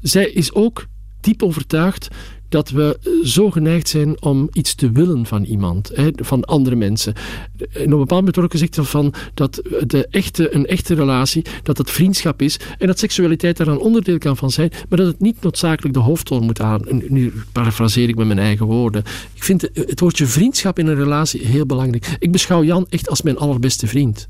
[0.00, 0.86] zij is ook
[1.20, 2.08] diep overtuigd
[2.52, 7.14] dat we zo geneigd zijn om iets te willen van iemand, hè, van andere mensen.
[7.58, 11.44] En op een bepaald moment wordt ook gezegd van dat de echte, een echte relatie,
[11.62, 15.06] dat het vriendschap is en dat seksualiteit daar een onderdeel kan van zijn, maar dat
[15.06, 16.82] het niet noodzakelijk de hoofdrol moet aan.
[17.08, 19.02] Nu parafraseer ik met mijn eigen woorden.
[19.34, 22.16] Ik vind het woordje vriendschap in een relatie heel belangrijk.
[22.18, 24.28] Ik beschouw Jan echt als mijn allerbeste vriend.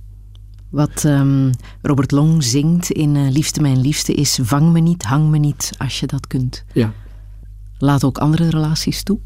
[0.70, 5.30] Wat ehm, Robert Long zingt in eh, Liefste mijn liefste is vang me niet, hang
[5.30, 6.64] me niet als je dat kunt.
[6.72, 6.92] Ja.
[7.82, 9.18] Laat ook andere relaties toe.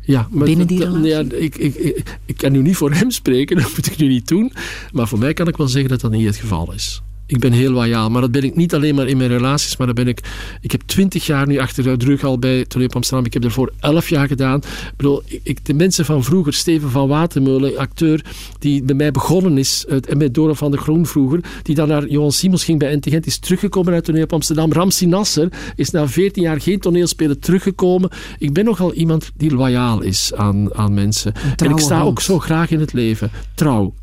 [0.00, 1.06] Ja, maar Binnen die relatie?
[1.06, 4.08] Ja, ik, ik, ik, ik kan nu niet voor hem spreken, dat moet ik nu
[4.08, 4.52] niet doen.
[4.92, 7.02] Maar voor mij kan ik wel zeggen dat dat niet het geval is.
[7.30, 9.86] Ik ben heel loyaal, maar dat ben ik niet alleen maar in mijn relaties, maar
[9.86, 10.20] dat ben ik...
[10.60, 13.26] Ik heb twintig jaar nu achter de rug al bij Toneel Amsterdam.
[13.26, 14.58] Ik heb ervoor elf jaar gedaan.
[14.58, 18.24] Ik bedoel, ik, de mensen van vroeger, Steven van Watermeulen, acteur,
[18.58, 22.08] die bij mij begonnen is, en met Dora van der Groen vroeger, die dan naar
[22.08, 24.72] Johan Simons ging bij Intelligent, is teruggekomen uit Toneel Amsterdam.
[24.72, 28.10] Ramsi Nasser is na veertien jaar geen toneelspeler teruggekomen.
[28.38, 31.32] Ik ben nogal iemand die loyaal is aan, aan mensen.
[31.56, 33.30] En ik sta ook zo graag in het leven.
[33.54, 33.94] Trouw.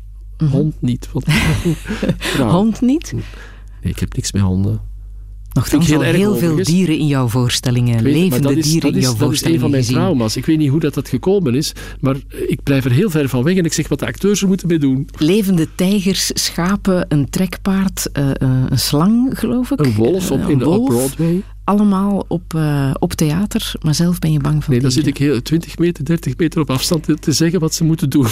[0.50, 1.08] Hond niet.
[2.38, 3.12] Hond niet?
[3.12, 4.80] Nee, ik heb niks met honden.
[5.52, 8.02] Nochtans heel heel veel dieren in jouw voorstellingen.
[8.02, 9.98] Weet levende is, dieren in jouw dat is een voorstellingen van mijn gezien.
[9.98, 10.36] trauma's.
[10.36, 12.16] Ik weet niet hoe dat, dat gekomen is, maar
[12.46, 14.68] ik blijf er heel ver van weg en ik zeg wat de acteurs er moeten
[14.68, 15.08] mee doen.
[15.18, 18.34] Levende tijgers, schapen, een trekpaard, eh, eh,
[18.68, 19.80] een slang, geloof ik.
[19.80, 20.84] Een wolf op, Eh, in de, op.
[20.86, 21.42] Broadway.
[21.64, 25.16] Allemaal op, eh, op theater, maar zelf ben je bang van Nee, dan zit ik
[25.16, 28.26] heel 20 meter, 30 meter op afstand te, te zeggen wat ze moeten doen.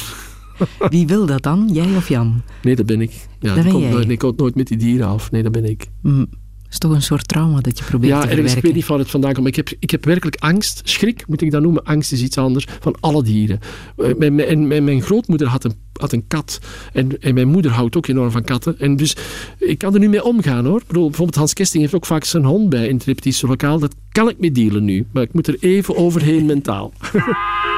[0.91, 1.69] Wie wil dat dan?
[1.73, 2.43] Jij of Jan?
[2.63, 3.11] Nee, dat ben ik.
[3.41, 5.31] Ja, Dat ik ben nooit, ik kom nooit met die dieren af.
[5.31, 5.87] Nee, dat ben ik.
[6.03, 6.25] Hm,
[6.71, 8.63] is toch een soort trauma dat je probeert Ja, te ergens, ik verwerken.
[8.69, 11.51] weet niet waar het vandaan komt, ik heb, ik heb werkelijk angst, schrik moet ik
[11.51, 13.59] dat noemen, angst is iets anders, van alle dieren.
[13.97, 16.59] Eh, Mijn, mijn, mijn, mijn grootmoeder had een, had een kat
[16.93, 18.79] en, en mijn moeder houdt ook enorm van katten.
[18.79, 19.17] En dus
[19.59, 20.81] ik kan er nu mee omgaan hoor.
[20.81, 23.79] Ik bedoel, bijvoorbeeld Hans Kesting heeft ook vaak zijn hond bij in het lokaal.
[23.79, 26.93] Dat kan ik mee dealen nu, maar ik moet er even overheen mentaal.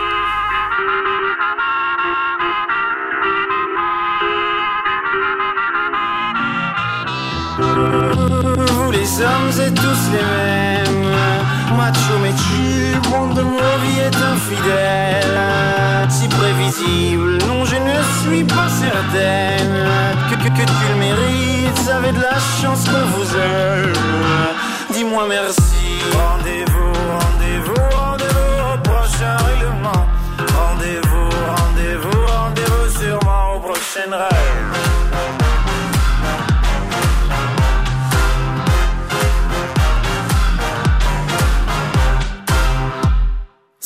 [7.78, 11.08] Vous les hommes êtes tous les mêmes.
[11.76, 12.32] Macho mais
[13.34, 15.38] de nos vies est infidèle
[16.08, 19.86] Si prévisible, non je ne suis pas certaine.
[20.28, 23.92] Que, que, que tu le mérites, avez de la chance qu'on vous aime.
[24.92, 26.00] Dis-moi merci.
[26.12, 30.06] Rendez-vous, rendez-vous, rendez-vous au prochain règlement.
[30.58, 34.97] Rendez-vous, rendez-vous, rendez-vous sûrement au prochain rêve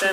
[0.00, 0.06] Tous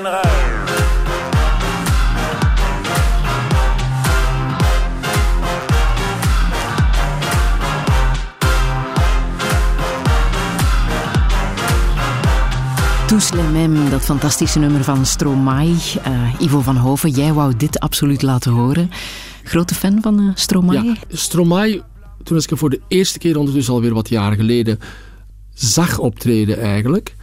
[13.34, 15.76] les mêmes, dat fantastische nummer van Stromae.
[16.04, 18.90] Eh, Ivo van Hoven, jij wou dit absoluut laten horen.
[19.44, 20.84] Grote fan van eh, Stromae?
[20.84, 21.84] Ja, Stromae,
[22.24, 24.80] toen ik hem voor de eerste keer ondertussen alweer wat jaren geleden
[25.54, 27.16] zag optreden eigenlijk,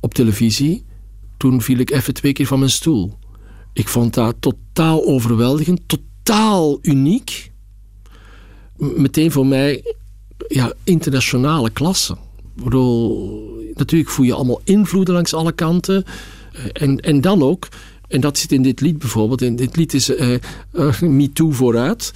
[0.00, 0.84] op televisie,
[1.42, 3.18] toen viel ik even twee keer van mijn stoel.
[3.72, 7.50] Ik vond dat totaal overweldigend, totaal uniek.
[8.76, 9.94] Meteen voor mij
[10.48, 12.16] ja, internationale klasse.
[12.54, 16.04] Bedoel, natuurlijk voel je allemaal invloeden langs alle kanten.
[16.52, 17.68] Eh, En, en dan ook,
[18.08, 19.42] en dat zit in dit lied bijvoorbeeld.
[19.42, 20.38] In dit lied is eh,
[21.00, 22.12] Me Too vooruit.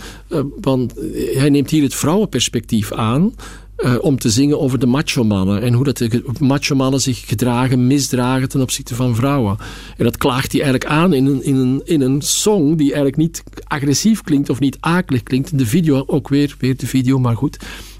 [0.60, 0.94] Want
[1.34, 3.34] hij neemt hier het vrouwenperspectief aan.
[3.76, 5.62] Eh, om te zingen over de macho-mannen.
[5.62, 9.56] En hoe dat de macho-mannen zich gedragen, misdragen ten opzichte van vrouwen.
[9.96, 13.16] En dat klaagt hij eigenlijk aan in een, in een, in een song die eigenlijk
[13.16, 15.50] niet agressief klinkt of niet akelig klinkt.
[15.50, 17.58] In de video ook weer, weer de video, maar goed.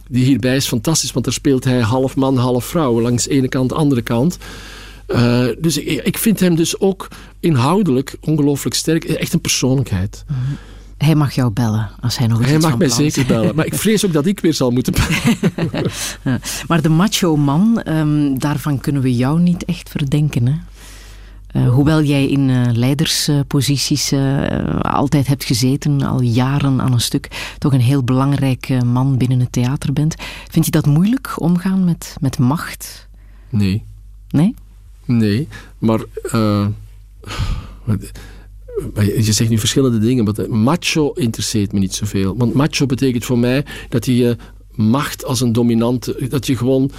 [0.08, 3.00] Die hierbij is fantastisch, want daar speelt hij half man, half vrouw.
[3.00, 4.38] Langs de ene kant, de andere kant.
[5.08, 7.08] Uh, dus ik, ik, vind hem dus ook
[7.40, 9.04] inhoudelijk ongelooflijk sterk.
[9.04, 10.24] Echt een persoonlijkheid.
[10.96, 13.54] Hij mag jou bellen als hij nog iets Hij mag van mij zeker bellen.
[13.54, 15.90] Maar ik vrees ook dat ik weer zal moeten bellen.
[16.24, 20.46] Ja, Maar de macho man, ehm, daarvan kunnen we jou niet echt verdenken.
[20.46, 20.54] Hè?
[21.56, 27.54] Uh, hoewel jij in uh, leidersposities uh, altijd hebt gezeten, al jaren aan een stuk,
[27.58, 30.14] toch een heel belangrijk man binnen het theater bent.
[30.50, 33.08] Vind je dat moeilijk, omgaan met, met macht?
[33.48, 33.84] Nee.
[34.28, 34.54] Nee?
[35.04, 35.48] Nee,
[35.78, 36.00] maar
[38.94, 42.36] je zegt nu verschillende dingen, maar macho interesseert me niet zoveel.
[42.36, 44.36] Want macho betekent voor mij dat je
[44.70, 46.90] macht als een dominante, dat je gewoon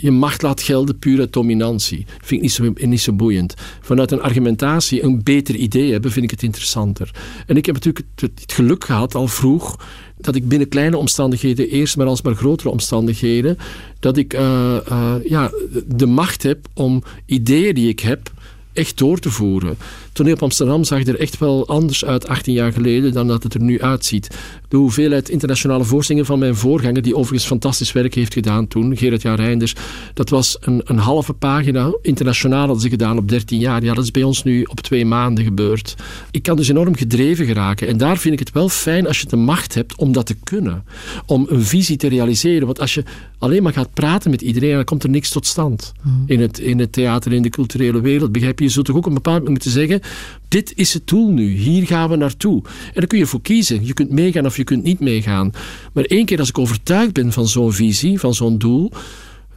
[0.00, 2.06] je macht laat gelden puur uit dominantie.
[2.18, 3.54] Vind ik niet zo, niet zo boeiend.
[3.80, 7.10] Vanuit een argumentatie een beter idee hebben, vind ik het interessanter.
[7.46, 9.76] En ik heb natuurlijk het, geluk gehad al vroeg
[10.16, 13.56] dat ik binnen kleine omstandigheden, eerst maar als maar grotere omstandigheden,
[13.98, 15.50] dat ik uh, uh, ja,
[15.86, 18.32] de macht heb om ideeën die ik heb
[18.72, 19.78] echt door te voeren.
[20.20, 23.54] Toneel op Amsterdam zag er echt wel anders uit 18 jaar geleden dan dat het
[23.54, 24.36] er nu uitziet.
[24.68, 29.22] De hoeveelheid internationale voorstellingen van mijn voorganger, die overigens fantastisch werk heeft gedaan toen, Gerard
[29.22, 29.74] Jan Reinders,
[30.14, 31.92] dat was een, een halve pagina.
[32.02, 33.82] Internationaal hadden ze gedaan op 13 jaar.
[33.82, 35.94] Ja, dat is bij ons nu op twee maanden gebeurd.
[36.30, 37.88] Ik kan dus enorm gedreven geraken.
[37.88, 40.36] En daar vind ik het wel fijn als je de macht hebt om dat te
[40.44, 40.84] kunnen.
[41.26, 42.66] Om een visie te realiseren.
[42.66, 43.02] Want als je
[43.38, 45.92] alleen maar gaat praten met iedereen, dan komt er niks tot stand.
[46.02, 46.22] Hmm.
[46.26, 48.32] In, het, in het theater, in de culturele wereld.
[48.32, 48.64] Begrijp je?
[48.64, 50.00] Je zult toch ook op een bepaald moment moeten zeggen
[50.48, 52.62] dit is het doel nu, hier gaan we naartoe.
[52.64, 53.86] En daar kun je voor kiezen.
[53.86, 55.52] Je kunt meegaan of je kunt niet meegaan.
[55.92, 58.90] Maar één keer als ik overtuigd ben van zo'n visie, van zo'n doel,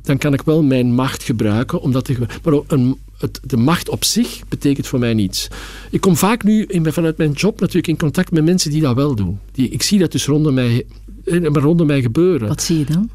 [0.02, 1.82] dan kan ik wel mijn macht gebruiken.
[1.82, 2.10] Omdat
[2.44, 5.48] maar een, het, de macht op zich betekent voor mij niets.
[5.90, 9.16] Ik kom vaak nu vanuit mijn job natuurlijk in contact met mensen die dat wel
[9.16, 9.40] doen.
[9.52, 10.86] Die, ik zie dat dus rondom mij,
[11.26, 12.48] eh, rondom mij gebeuren.
[12.48, 13.10] Wat zie je dan?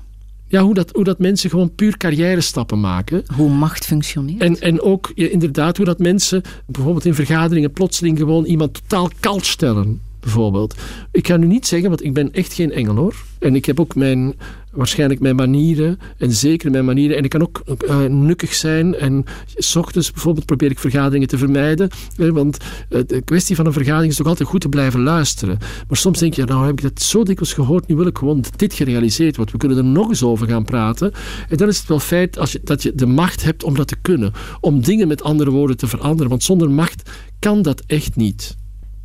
[0.49, 3.23] Ja, hoe, dat, hoe dat mensen gewoon puur carrière stappen maken.
[3.37, 4.41] Hoe macht functioneert.
[4.41, 9.11] En, en ook ja, inderdaad hoe dat mensen bijvoorbeeld in vergaderingen plotseling gewoon iemand totaal
[9.21, 10.75] koud stellen bijvoorbeeld.
[11.13, 13.15] Ik ga nu niet zeggen, want ik ben echt geen engel hoor.
[13.39, 14.35] En ik heb ook mijn,
[14.73, 17.17] waarschijnlijk mijn manieren, en zeker mijn manieren.
[17.17, 18.95] En ik kan ook uh, nukkig zijn.
[18.95, 19.25] En
[19.57, 21.89] s ochtends bijvoorbeeld probeer ik vergaderingen te vermijden.
[22.17, 22.57] want
[22.91, 25.59] uh, de kwestie van een vergadering is toch altijd goed te blijven luisteren.
[25.89, 28.41] Maar soms denk je, nou heb ik dat zo dikwijls gehoord, nu wil ik gewoon
[28.41, 29.53] dat dit gerealiseerd wordt.
[29.53, 31.13] We kunnen er nog eens over gaan praten.
[31.49, 33.89] En dan is het wel feit als je, dat je de macht hebt om dat
[33.89, 34.33] te kunnen.
[34.61, 36.29] Om dingen met andere woorden te veranderen.
[36.29, 38.57] Want zonder macht kan dat echt niet.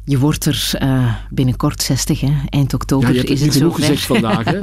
[0.06, 2.34] Je wordt er uh, binnenkort 60, hè?
[2.50, 4.46] eind oktober ja, je hebt is het het genoeg gezegd vandaag.
[4.46, 4.60] Hè?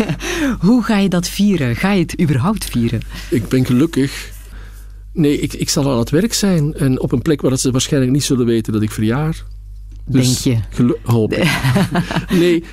[0.68, 1.76] Hoe ga je dat vieren?
[1.76, 3.00] Ga je het überhaupt vieren?
[3.30, 4.30] Ik ben gelukkig.
[5.12, 6.74] Nee, ik, ik zal aan het werk zijn.
[6.74, 9.44] En op een plek waar ze waarschijnlijk niet zullen weten dat ik verjaar.
[10.06, 10.92] Dus Denk je?
[11.02, 11.36] Hoop
[12.30, 12.64] nee,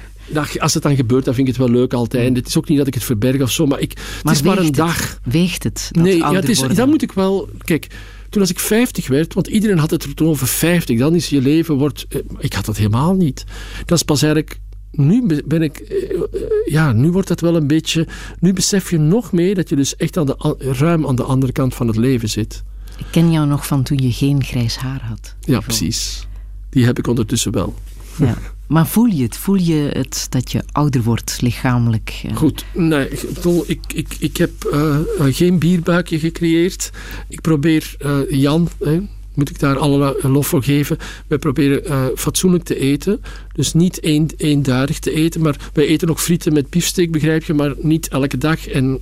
[0.57, 2.35] als het dan gebeurt, dan vind ik het wel leuk altijd.
[2.35, 4.41] Het is ook niet dat ik het verberg of zo, maar, ik, het maar is
[4.41, 4.75] maar een het?
[4.75, 5.19] dag.
[5.23, 5.89] Weegt het?
[5.91, 7.49] Dat nee, ja, het is, dan moet ik wel...
[7.57, 7.87] Kijk,
[8.29, 11.29] toen als ik 50 werd, want iedereen had het er toen over 50, dan is
[11.29, 12.05] je leven wordt.
[12.09, 13.43] eh, Ik had dat helemaal niet.
[13.85, 14.59] Dat is pas eigenlijk.
[14.91, 15.77] Nu be- ben ik.
[15.77, 16.21] eh, eh,
[16.65, 18.07] Ja, nu wordt het wel een beetje.
[18.39, 21.51] Nu besef je nog meer dat je dus echt aan de, ruim aan de andere
[21.51, 22.63] kant van het leven zit.
[22.97, 25.35] Ik ken jou nog van toen je geen grijs haar had.
[25.41, 26.27] Ja, precies.
[26.69, 27.73] Die heb ik ondertussen wel.
[28.19, 28.37] Ja.
[28.69, 29.37] Maar voel je het?
[29.37, 32.21] Voel je het dat je ouder wordt lichamelijk?
[32.25, 32.35] eh?
[32.35, 33.09] Goed, nee,
[33.41, 36.89] Tol, ik, ik, ik heb eh, eh, geen bierbuikje gecreëerd.
[37.27, 37.95] Ik probeer,
[38.29, 38.99] Jan, hè,
[39.33, 40.97] moet ik daar alle lof voor geven.
[41.27, 43.21] Wij proberen fatsoenlijk te eten.
[43.59, 45.41] Dus niet een, eenduidig te eten.
[45.41, 47.53] Maar wij eten ook frieten met biefstuk, begrijp je.
[47.53, 48.99] Maar niet elke dag en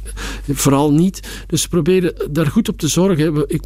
[0.52, 1.44] vooral niet.
[1.48, 3.46] Dus we proberen daar goed op te zorgen.
[3.48, 3.62] Ik,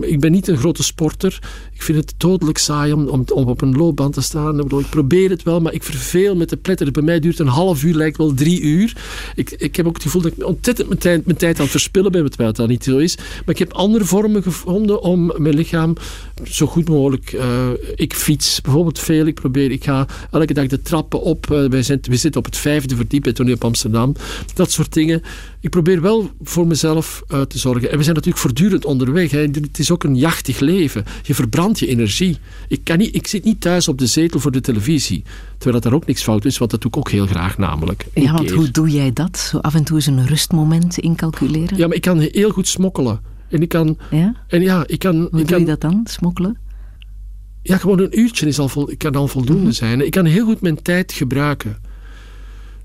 [0.00, 1.38] ik ben niet een grote sporter.
[1.74, 4.56] Ik vind het dodelijk saai om, op een loopband te staan.
[4.56, 6.90] Ik, bedoel, ik probeer het wel, maar ik verveel met de pletter.
[6.90, 8.96] Bij mij duurt een half uur, lijkt wel drie uur.
[9.34, 12.12] Ik, ik heb ook het gevoel dat ik ontzettend mijn tijd, tijd aan het verspillen
[12.12, 13.16] ben, terwijl dat niet zo is.
[13.16, 15.96] Maar ik heb andere vormen gevonden om mijn lichaam
[16.44, 17.32] zo goed mogelijk...
[17.32, 19.26] eh, ik fiets bijvoorbeeld veel.
[19.26, 21.50] Ik probeer, ik ga elke dag de trappen op.
[21.50, 24.14] Eh, wij, zijn, we zitten op het vijfde verdiep bij Toneel op Amsterdam.
[24.54, 25.22] Dat soort dingen.
[25.60, 27.90] Ik probeer wel voor mezelf eh, te zorgen.
[27.90, 29.30] En we zijn natuurlijk voortdurend onderweg.
[29.30, 29.38] Hè.
[29.40, 31.04] Het is ook een jachtig leven.
[31.22, 32.38] Je verbrandt je energie.
[32.68, 35.22] Ik, kan niet, ik zit niet thuis op de zetel voor de televisie.
[35.50, 38.06] Terwijl dat daar ook niks fout is, want dat doe ik ook heel graag namelijk.
[38.14, 38.56] Een Ja, want keer.
[38.56, 39.38] hoe doe jij dat?
[39.38, 41.76] Zo af en toe eens een rustmoment incalculeren?
[41.78, 43.20] Ja, maar ik kan heel goed smokkelen.
[43.48, 43.98] En ik kan...
[44.10, 44.34] Ja?
[44.48, 45.14] En ja, ik kan...
[45.16, 46.00] Hoe ik doe kan je dat dan?
[46.04, 46.56] Smokkelen?
[47.68, 49.72] Ja, gewoon een uurtje is al vol, kan al voldoende Mhm.
[49.72, 50.04] zijn.
[50.04, 51.76] Ik kan heel goed mijn tijd gebruiken.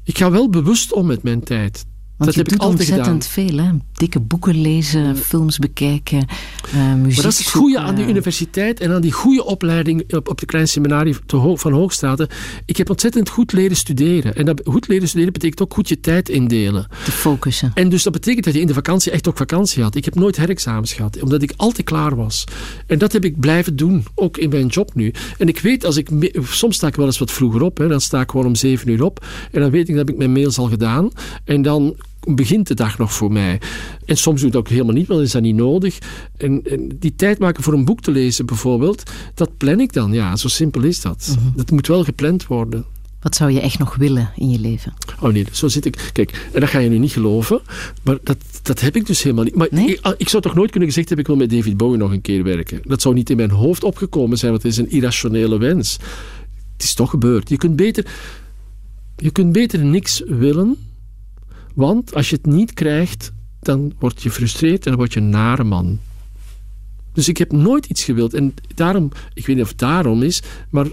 [0.03, 1.85] Ik ga wel bewust om met mijn tijd.
[2.26, 3.12] Dat heb ik altijd gedaan.
[3.12, 3.72] ontzettend veel, hè?
[3.94, 6.28] Dikke boeken lezen, films bekijken,
[6.74, 10.14] eh, muziek Maar dat is het goede aan die universiteit en aan die goede opleiding
[10.14, 11.16] op, op de kleine seminarie
[11.56, 12.28] van Hoogstraten.
[12.66, 14.36] Ik heb ontzettend goed leren studeren.
[14.36, 16.88] En dat, goed leren studeren betekent ook goed je tijd indelen.
[17.04, 17.72] Te focussen.
[17.74, 19.95] En dus dat betekent dat je in de vakantie echt ook vakantie had.
[19.95, 22.44] Ik heb nooit herexamens gehad, omdat ik altijd klaar was.
[22.88, 25.14] En dat heb ik blijven doen, ook in mijn job nu.
[25.38, 26.10] En ik weet, als ik
[26.44, 28.90] soms sta ik wel eens wat vroeger op, hè, dan sta ik gewoon om zeven
[28.90, 29.26] uur op.
[29.52, 31.10] En dan weet ik dat ik mijn mails al gedaan.
[31.45, 31.95] En dan
[32.26, 33.62] begint de dag nog voor mij.
[34.06, 35.98] En soms doe ik dat ook helemaal niet, want is dat niet nodig.
[36.38, 40.14] En, en, die tijd maken voor een boek te lezen bijvoorbeeld, dat plan ik dan.
[40.14, 41.36] Ja, zo simpel is dat.
[41.40, 41.58] Mhm.
[41.58, 42.86] Dat moet wel gepland worden.
[43.22, 44.94] Wat zou je echt nog willen in je leven?
[45.20, 46.10] Oh nee, zo zit ik.
[46.14, 47.62] Kijk, en dat ga je nu niet geloven,
[48.02, 49.56] maar dat, dat heb ik dus helemaal niet.
[49.56, 49.88] Maar Nee?
[49.88, 52.22] ik, ik zou toch nooit kunnen gezegd hebben, ik wil met David Bowie nog een
[52.22, 52.80] keer werken.
[52.84, 55.98] Dat zou niet in mijn hoofd opgekomen zijn, want het is een irrationele wens.
[56.74, 57.50] Het is toch gebeurd.
[57.50, 58.06] Je kunt beter,
[59.18, 60.78] je kunt beter niks willen,
[61.74, 65.30] want als je het niet krijgt, dan word je gefrustreerd en dan word je een
[65.30, 66.00] nare man.
[67.14, 68.34] Dus ik heb nooit iets gewild.
[68.34, 70.88] En daarom, ik weet niet of het daarom is, maar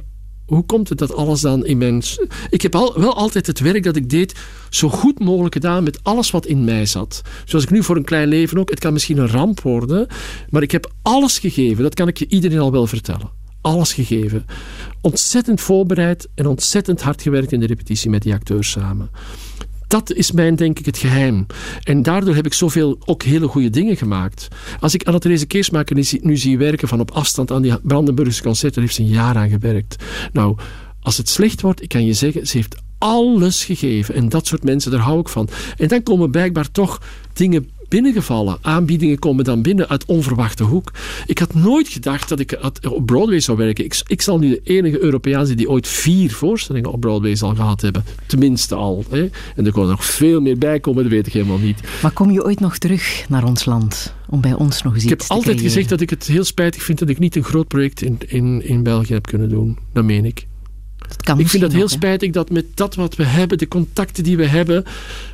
[0.50, 2.02] hoe komt het dat alles dan in mijn.
[2.50, 4.34] Ik heb al, wel altijd het werk dat ik deed
[4.70, 7.22] zo goed mogelijk gedaan met alles wat in mij zat.
[7.44, 8.70] Zoals ik nu voor een klein leven ook.
[8.70, 10.06] Het kan misschien een ramp worden,
[10.48, 11.82] maar ik heb alles gegeven.
[11.82, 13.30] Dat kan ik je iedereen al wel vertellen.
[13.60, 14.46] Alles gegeven.
[15.00, 19.10] Ontzettend voorbereid en ontzettend hard gewerkt in de repetitie met die acteurs samen.
[19.90, 21.46] Dat is mijn, denk ik, het geheim.
[21.82, 24.48] En daardoor heb ik zoveel ook hele goede dingen gemaakt.
[24.80, 28.94] Als ik Anna-Therese Keersmaker nu, zie- werken van op afstand aan die Brandenburgse concerten, heeft
[28.94, 30.04] ze een jaar aan gewerkt.
[30.32, 30.56] Nou,
[31.00, 34.14] als het slecht wordt, ik kan je zeggen, ze heeft alles gegeven.
[34.14, 35.48] En dat soort mensen, daar hou ik van.
[35.76, 37.02] En dan komen blijkbaar toch
[37.32, 38.58] dingen binnengevallen.
[38.60, 40.92] Aanbiedingen komen dan binnen uit onverwachte hoek.
[41.26, 42.58] Ik had nooit gedacht dat ik
[42.88, 43.84] op Broadway zou werken.
[43.84, 47.54] Ik, ik zal nu de enige Europeaan zijn die ooit vier voorstellingen op Broadway zal
[47.54, 48.04] gehad hebben.
[48.26, 49.04] Tenminste al.
[49.10, 49.28] Hè.
[49.56, 51.80] En er kon nog veel meer bij komen, dat weet ik helemaal niet.
[52.02, 54.14] Maar kom je ooit nog terug naar ons land?
[54.28, 55.62] Om bij ons nog eens Ik heb altijd creëren?
[55.62, 58.64] gezegd dat ik het heel spijtig vind dat ik niet een groot project in, in,
[58.64, 59.78] in België heb kunnen doen.
[59.92, 60.46] Dat meen ik.
[61.08, 63.68] Dat kan Ik vind dat heel nog, spijtig dat met dat wat we hebben, de
[63.68, 64.84] contacten die we hebben.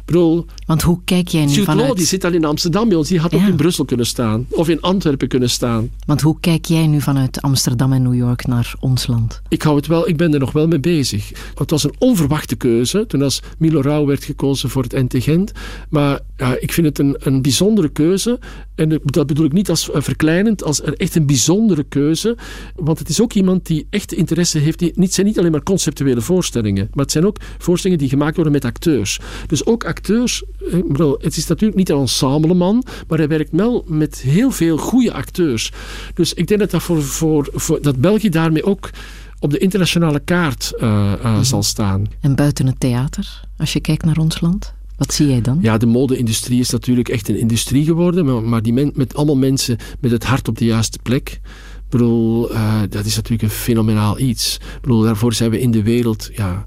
[0.06, 1.96] Bedoel, Want hoe kijk jij nu Jude Law, vanuit...
[1.96, 3.08] die zit al in Amsterdam bij ons.
[3.08, 4.46] Die had ook in Brussel kunnen staan.
[4.50, 5.90] Of in Antwerpen kunnen staan.
[6.06, 9.42] Want hoe kijk jij nu vanuit Amsterdam en New York naar ons land?
[9.48, 11.32] Ik, hou het wel, ik ben er nog wel mee bezig.
[11.54, 15.52] Het was een onverwachte keuze toen als Milo Rauw werd gekozen voor het NT Gent.
[15.88, 18.38] Maar ja, ik vind het een, een bijzondere keuze.
[18.74, 22.36] En dat bedoel ik niet als eh, verkleinend, als echt een bijzondere keuze.
[22.74, 24.78] Want het is ook iemand die echt interesse heeft.
[24.78, 28.34] Die, niet, zijn niet alleen maar conceptuele voorstellingen, maar het zijn ook voorstellingen die gemaakt
[28.34, 29.20] worden met acteurs.
[29.46, 29.94] Dus ook acteurs.
[30.00, 34.50] Eh, ik bedoel, het is natuurlijk niet een ensembleman, maar hij werkt wel met heel
[34.50, 35.72] veel goede acteurs.
[36.14, 38.90] Dus ik denk dat, dat, voor, voor, voor, dat België daarmee ook
[39.38, 42.04] op de internationale kaart eh, eh, zal staan.
[42.20, 44.74] En buiten het theater, als je kijkt naar ons land?
[44.96, 45.58] Wat zie jij dan?
[45.60, 49.36] Ja, de mode-industrie is natuurlijk echt een industrie geworden, maar, maar die men, met allemaal
[49.36, 51.40] mensen met het hart op de juiste plek.
[51.76, 54.56] Ik bedoel, eh, dat is natuurlijk een fenomenaal iets.
[54.56, 56.66] Ik bedoel, daarvoor zijn we in de wereld, ja,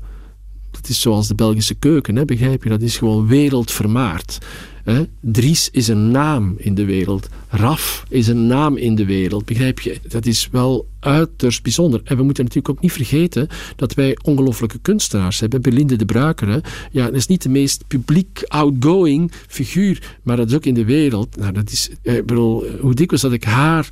[0.82, 2.70] dat is zoals de Belgische keuken, hè, begrijp je?
[2.70, 4.38] Dat is gewoon wereldvermaard.
[4.84, 5.04] Hè?
[5.22, 7.30] Dries is een naam in de wereld.
[7.50, 9.46] Raf is een naam in de wereld.
[9.46, 9.98] Begrijp je?
[10.08, 12.02] Dat is wel uiterst bijzonder.
[12.04, 15.62] En we moeten natuurlijk ook niet vergeten dat wij ongelooflijke kunstenaars hebben.
[15.62, 16.60] Belinda de Bruiker, hè?
[16.92, 20.86] ja, dat is niet de meest publiek outgoing figuur, maar dat is ook in de
[20.86, 21.38] wereld.
[21.38, 23.90] Nou, dat is, eh, ik bedoel, hoe dikwijls dat ik haar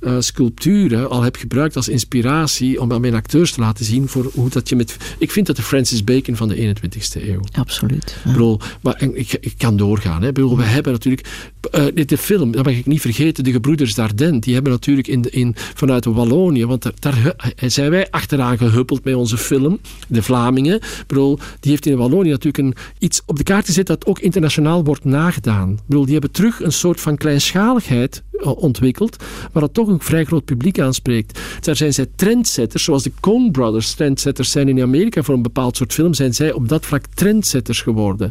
[0.00, 4.30] eh, sculpturen al heb gebruikt als inspiratie om aan mijn acteurs te laten zien voor
[4.34, 4.96] hoe dat je met...
[5.18, 7.40] Ik vind dat de Francis Bacon van de 21ste eeuw.
[7.52, 8.16] Absoluut.
[8.24, 10.22] Ik bedoel, maar ik, ik kan doorgaan.
[10.22, 10.32] Hè.
[10.32, 11.28] Bedoel, we hebben natuurlijk
[11.70, 15.22] eh, de, film, dat mag ik niet vergeten, de gebroeders Dardenne, die hebben natuurlijk in,
[15.22, 19.78] de- in, vanuit Wallonië, want daar, daar hu- zijn wij achteraan gehuppeld met onze film,
[20.08, 20.80] de Vlamingen.
[21.06, 24.84] Bedoel, die heeft in Wallonië natuurlijk een, iets op de kaart gezet dat ook internationaal
[24.84, 25.78] wordt nagedaan.
[25.86, 29.16] Bedoel, die hebben terug een soort van kleinschaligheid eh, ontwikkeld,
[29.52, 31.40] waar dat toch een vrij groot publiek aanspreekt.
[31.60, 35.76] Daar zijn zij trendsetters, zoals de Coen Brothers trendsetters zijn in Amerika voor een bepaald
[35.76, 38.30] soort film, zijn zij op dat vlak trendsetters geworden.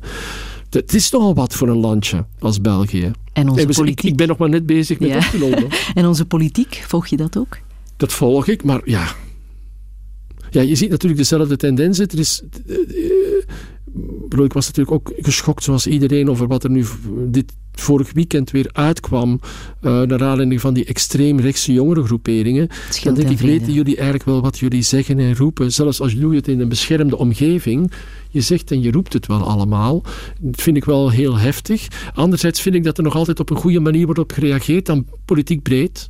[0.69, 3.11] Het is nogal wat voor een landje als België.
[3.33, 4.11] En onze En politiek.
[4.11, 5.21] ik ben nog maar net bezig met Ja.
[5.93, 7.57] En onze politiek, volg je dat ook?
[7.97, 9.07] Dat volg ik, maar ja.
[10.49, 12.07] Ja, je ziet natuurlijk dezelfde tendensen.
[12.09, 12.83] Er is, eh, eh,
[14.29, 16.85] bedoel, ik was natuurlijk ook geschokt, zoals iedereen, over wat er nu
[17.27, 19.39] dit vorig weekend weer uitkwam.
[19.81, 22.67] eh naar aanleiding van die extreem rechtse jongerengroeperingen.
[23.03, 25.71] Dan denk ik, weten jullie eigenlijk wel wat jullie zeggen en roepen?
[25.71, 27.91] Zelfs als jullie het in een beschermde omgeving.
[28.29, 30.03] Je zegt en je roept het wel allemaal.
[30.39, 31.87] Dat vind ik wel heel heftig.
[32.13, 35.05] Anderzijds vind ik dat er nog altijd op een goede manier wordt op gereageerd, dan
[35.25, 36.09] politiek breed.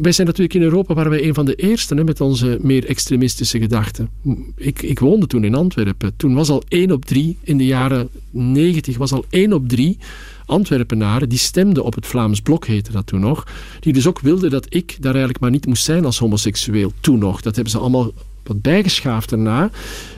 [0.00, 2.86] Wij zijn natuurlijk in Europa waren wij een van de eerste hè, met onze meer
[2.86, 4.10] extremistische gedachten.
[4.56, 6.16] Ik, ik woonde toen in Antwerpen.
[6.16, 9.98] Toen was al één op drie, in de jaren negentig, was al één op drie
[10.46, 13.46] Antwerpenaren die stemden op het Vlaams Blok, heette dat toen nog.
[13.80, 16.92] Die dus ook wilden dat ik daar eigenlijk maar niet moest zijn als homoseksueel.
[17.00, 17.40] Toen nog.
[17.40, 18.12] Dat hebben ze allemaal
[18.42, 19.70] wat bijgeschaafd daarna.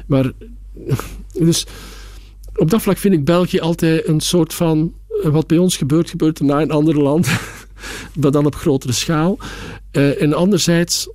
[0.06, 0.32] Maar,
[1.32, 1.66] dus
[2.54, 4.92] op dat vlak vind ik België altijd een soort van.
[5.24, 7.28] Eh, Wat bij ons gebeurt, gebeurt er na in een ander land.
[8.20, 9.38] maar dan op grotere schaal.
[9.90, 11.08] Eh, en anderzijds.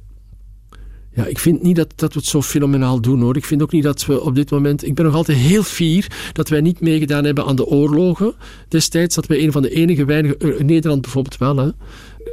[1.14, 3.36] Ja, ik vind niet dat, dat we het zo fenomenaal doen hoor.
[3.36, 4.86] Ik vind ook niet dat we op dit moment.
[4.86, 8.34] Ik ben nog altijd heel fier dat wij niet meegedaan hebben aan de oorlogen.
[8.68, 10.38] Destijds dat wij een van de enige weinige.
[10.38, 11.70] eh, Nederland bijvoorbeeld wel, hè.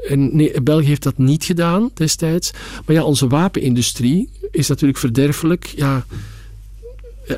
[0.09, 2.51] En België heeft dat niet gedaan destijds.
[2.87, 5.65] Maar ja, onze wapenindustrie is natuurlijk verderfelijk.
[5.77, 6.05] Ja,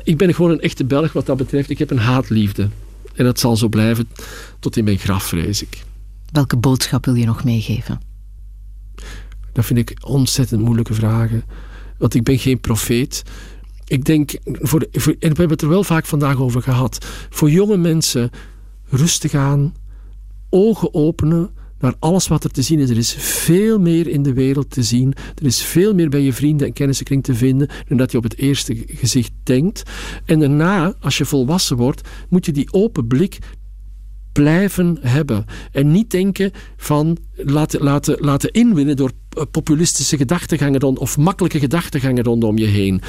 [0.03, 1.69] ik ben gewoon een echte Belg wat dat betreft.
[1.69, 2.69] Ik heb een haatliefde.
[3.15, 4.09] En dat zal zo blijven
[4.59, 5.83] tot in mijn graf, vrees ik.
[6.31, 7.99] Welke boodschap wil je nog meegeven?
[9.53, 11.43] Dat vind ik ontzettend moeilijke vragen.
[11.97, 13.23] Want ik ben geen profeet.
[13.85, 17.05] Ik denk, voor, voor, en we hebben het er wel vaak vandaag over gehad.
[17.29, 18.29] Voor jonge mensen
[18.89, 19.73] rustig aan,
[20.49, 22.89] ogen openen naar alles wat er te zien is.
[22.89, 25.13] Er is veel meer in de wereld te zien.
[25.35, 28.23] Er is veel meer bij je vrienden en kennissenkring te vinden dan dat je op
[28.23, 29.83] het eerste gezicht denkt.
[30.25, 33.37] En daarna, als je volwassen wordt, moet je die open blik
[34.43, 35.45] blijven hebben.
[35.71, 41.59] En niet denken van laten, laten, laten inwinnen door eh, populistische gedachtegangen rond, of makkelijke
[41.59, 43.01] gedachtegangen rondom je heen.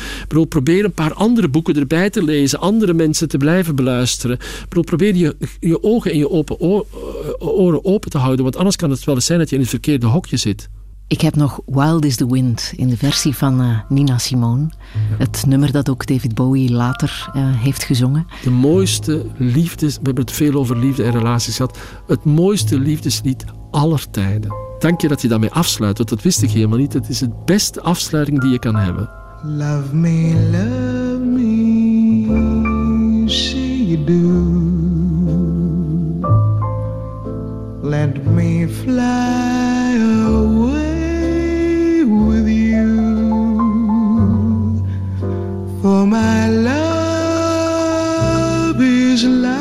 [0.48, 4.38] Probeer een paar andere boeken erbij te lezen, andere mensen te blijven beluisteren.
[4.68, 6.80] Probeer je, je ogen en je open eh,
[7.38, 9.70] oren open te houden, want anders kan het wel eens zijn dat je in het
[9.70, 10.68] verkeerde hokje zit.
[11.08, 14.68] Ik heb nog Wild is the Wind in de versie van eh, Nina Simone.
[15.18, 18.26] Het nummer dat ook David Bowie later eh, heeft gezongen.
[18.42, 23.44] De mooiste liefdes, we hebben het veel over liefde en relaties gehad, het mooiste liefdeslied
[23.70, 24.54] aller tijden.
[24.78, 26.92] Dank je dat je daarmee afsluit, want dat wist ik helemaal niet.
[26.92, 29.10] Het is de beste afsluiting die je kan hebben.
[29.42, 31.46] Love me, love me,
[33.86, 34.54] you do.
[37.88, 39.75] Let me fly
[45.86, 47.60] For my love
[48.80, 49.55] is like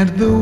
[0.00, 0.39] Let the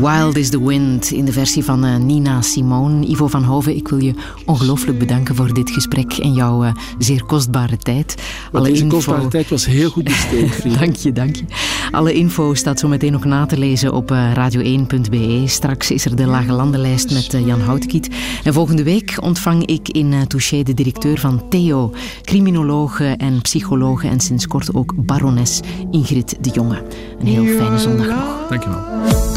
[0.00, 3.06] Wild is the Wind in de versie van eh, Nina Simone.
[3.06, 4.14] Ivo van Hoven, ik wil je
[4.44, 8.14] ongelooflijk bedanken voor dit gesprek en jouw eh, zeer kostbare tijd.
[8.52, 10.78] Want deze kostbare tijd was heel goed besteed, vriend.
[10.78, 11.44] dank je, dank je.
[11.90, 15.42] Alle info staat zo meteen nog na te lezen op eh, radio1.be.
[15.46, 18.08] Straks is er de Lage Landenlijst met Jan Houtkiet.
[18.44, 21.92] En volgende week ontvang ik in Touché de directeur van Theo,
[22.22, 25.60] criminologe en psychologe en sinds kort ook barones
[25.90, 26.82] Ingrid de Jonge.
[27.20, 28.48] Een heel fijne zondag nog.
[28.48, 29.27] Dankjewel.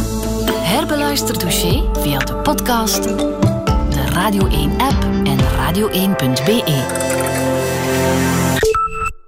[0.72, 7.11] Herbeluister Touché via de podcast, de Radio 1-app en radio1.be.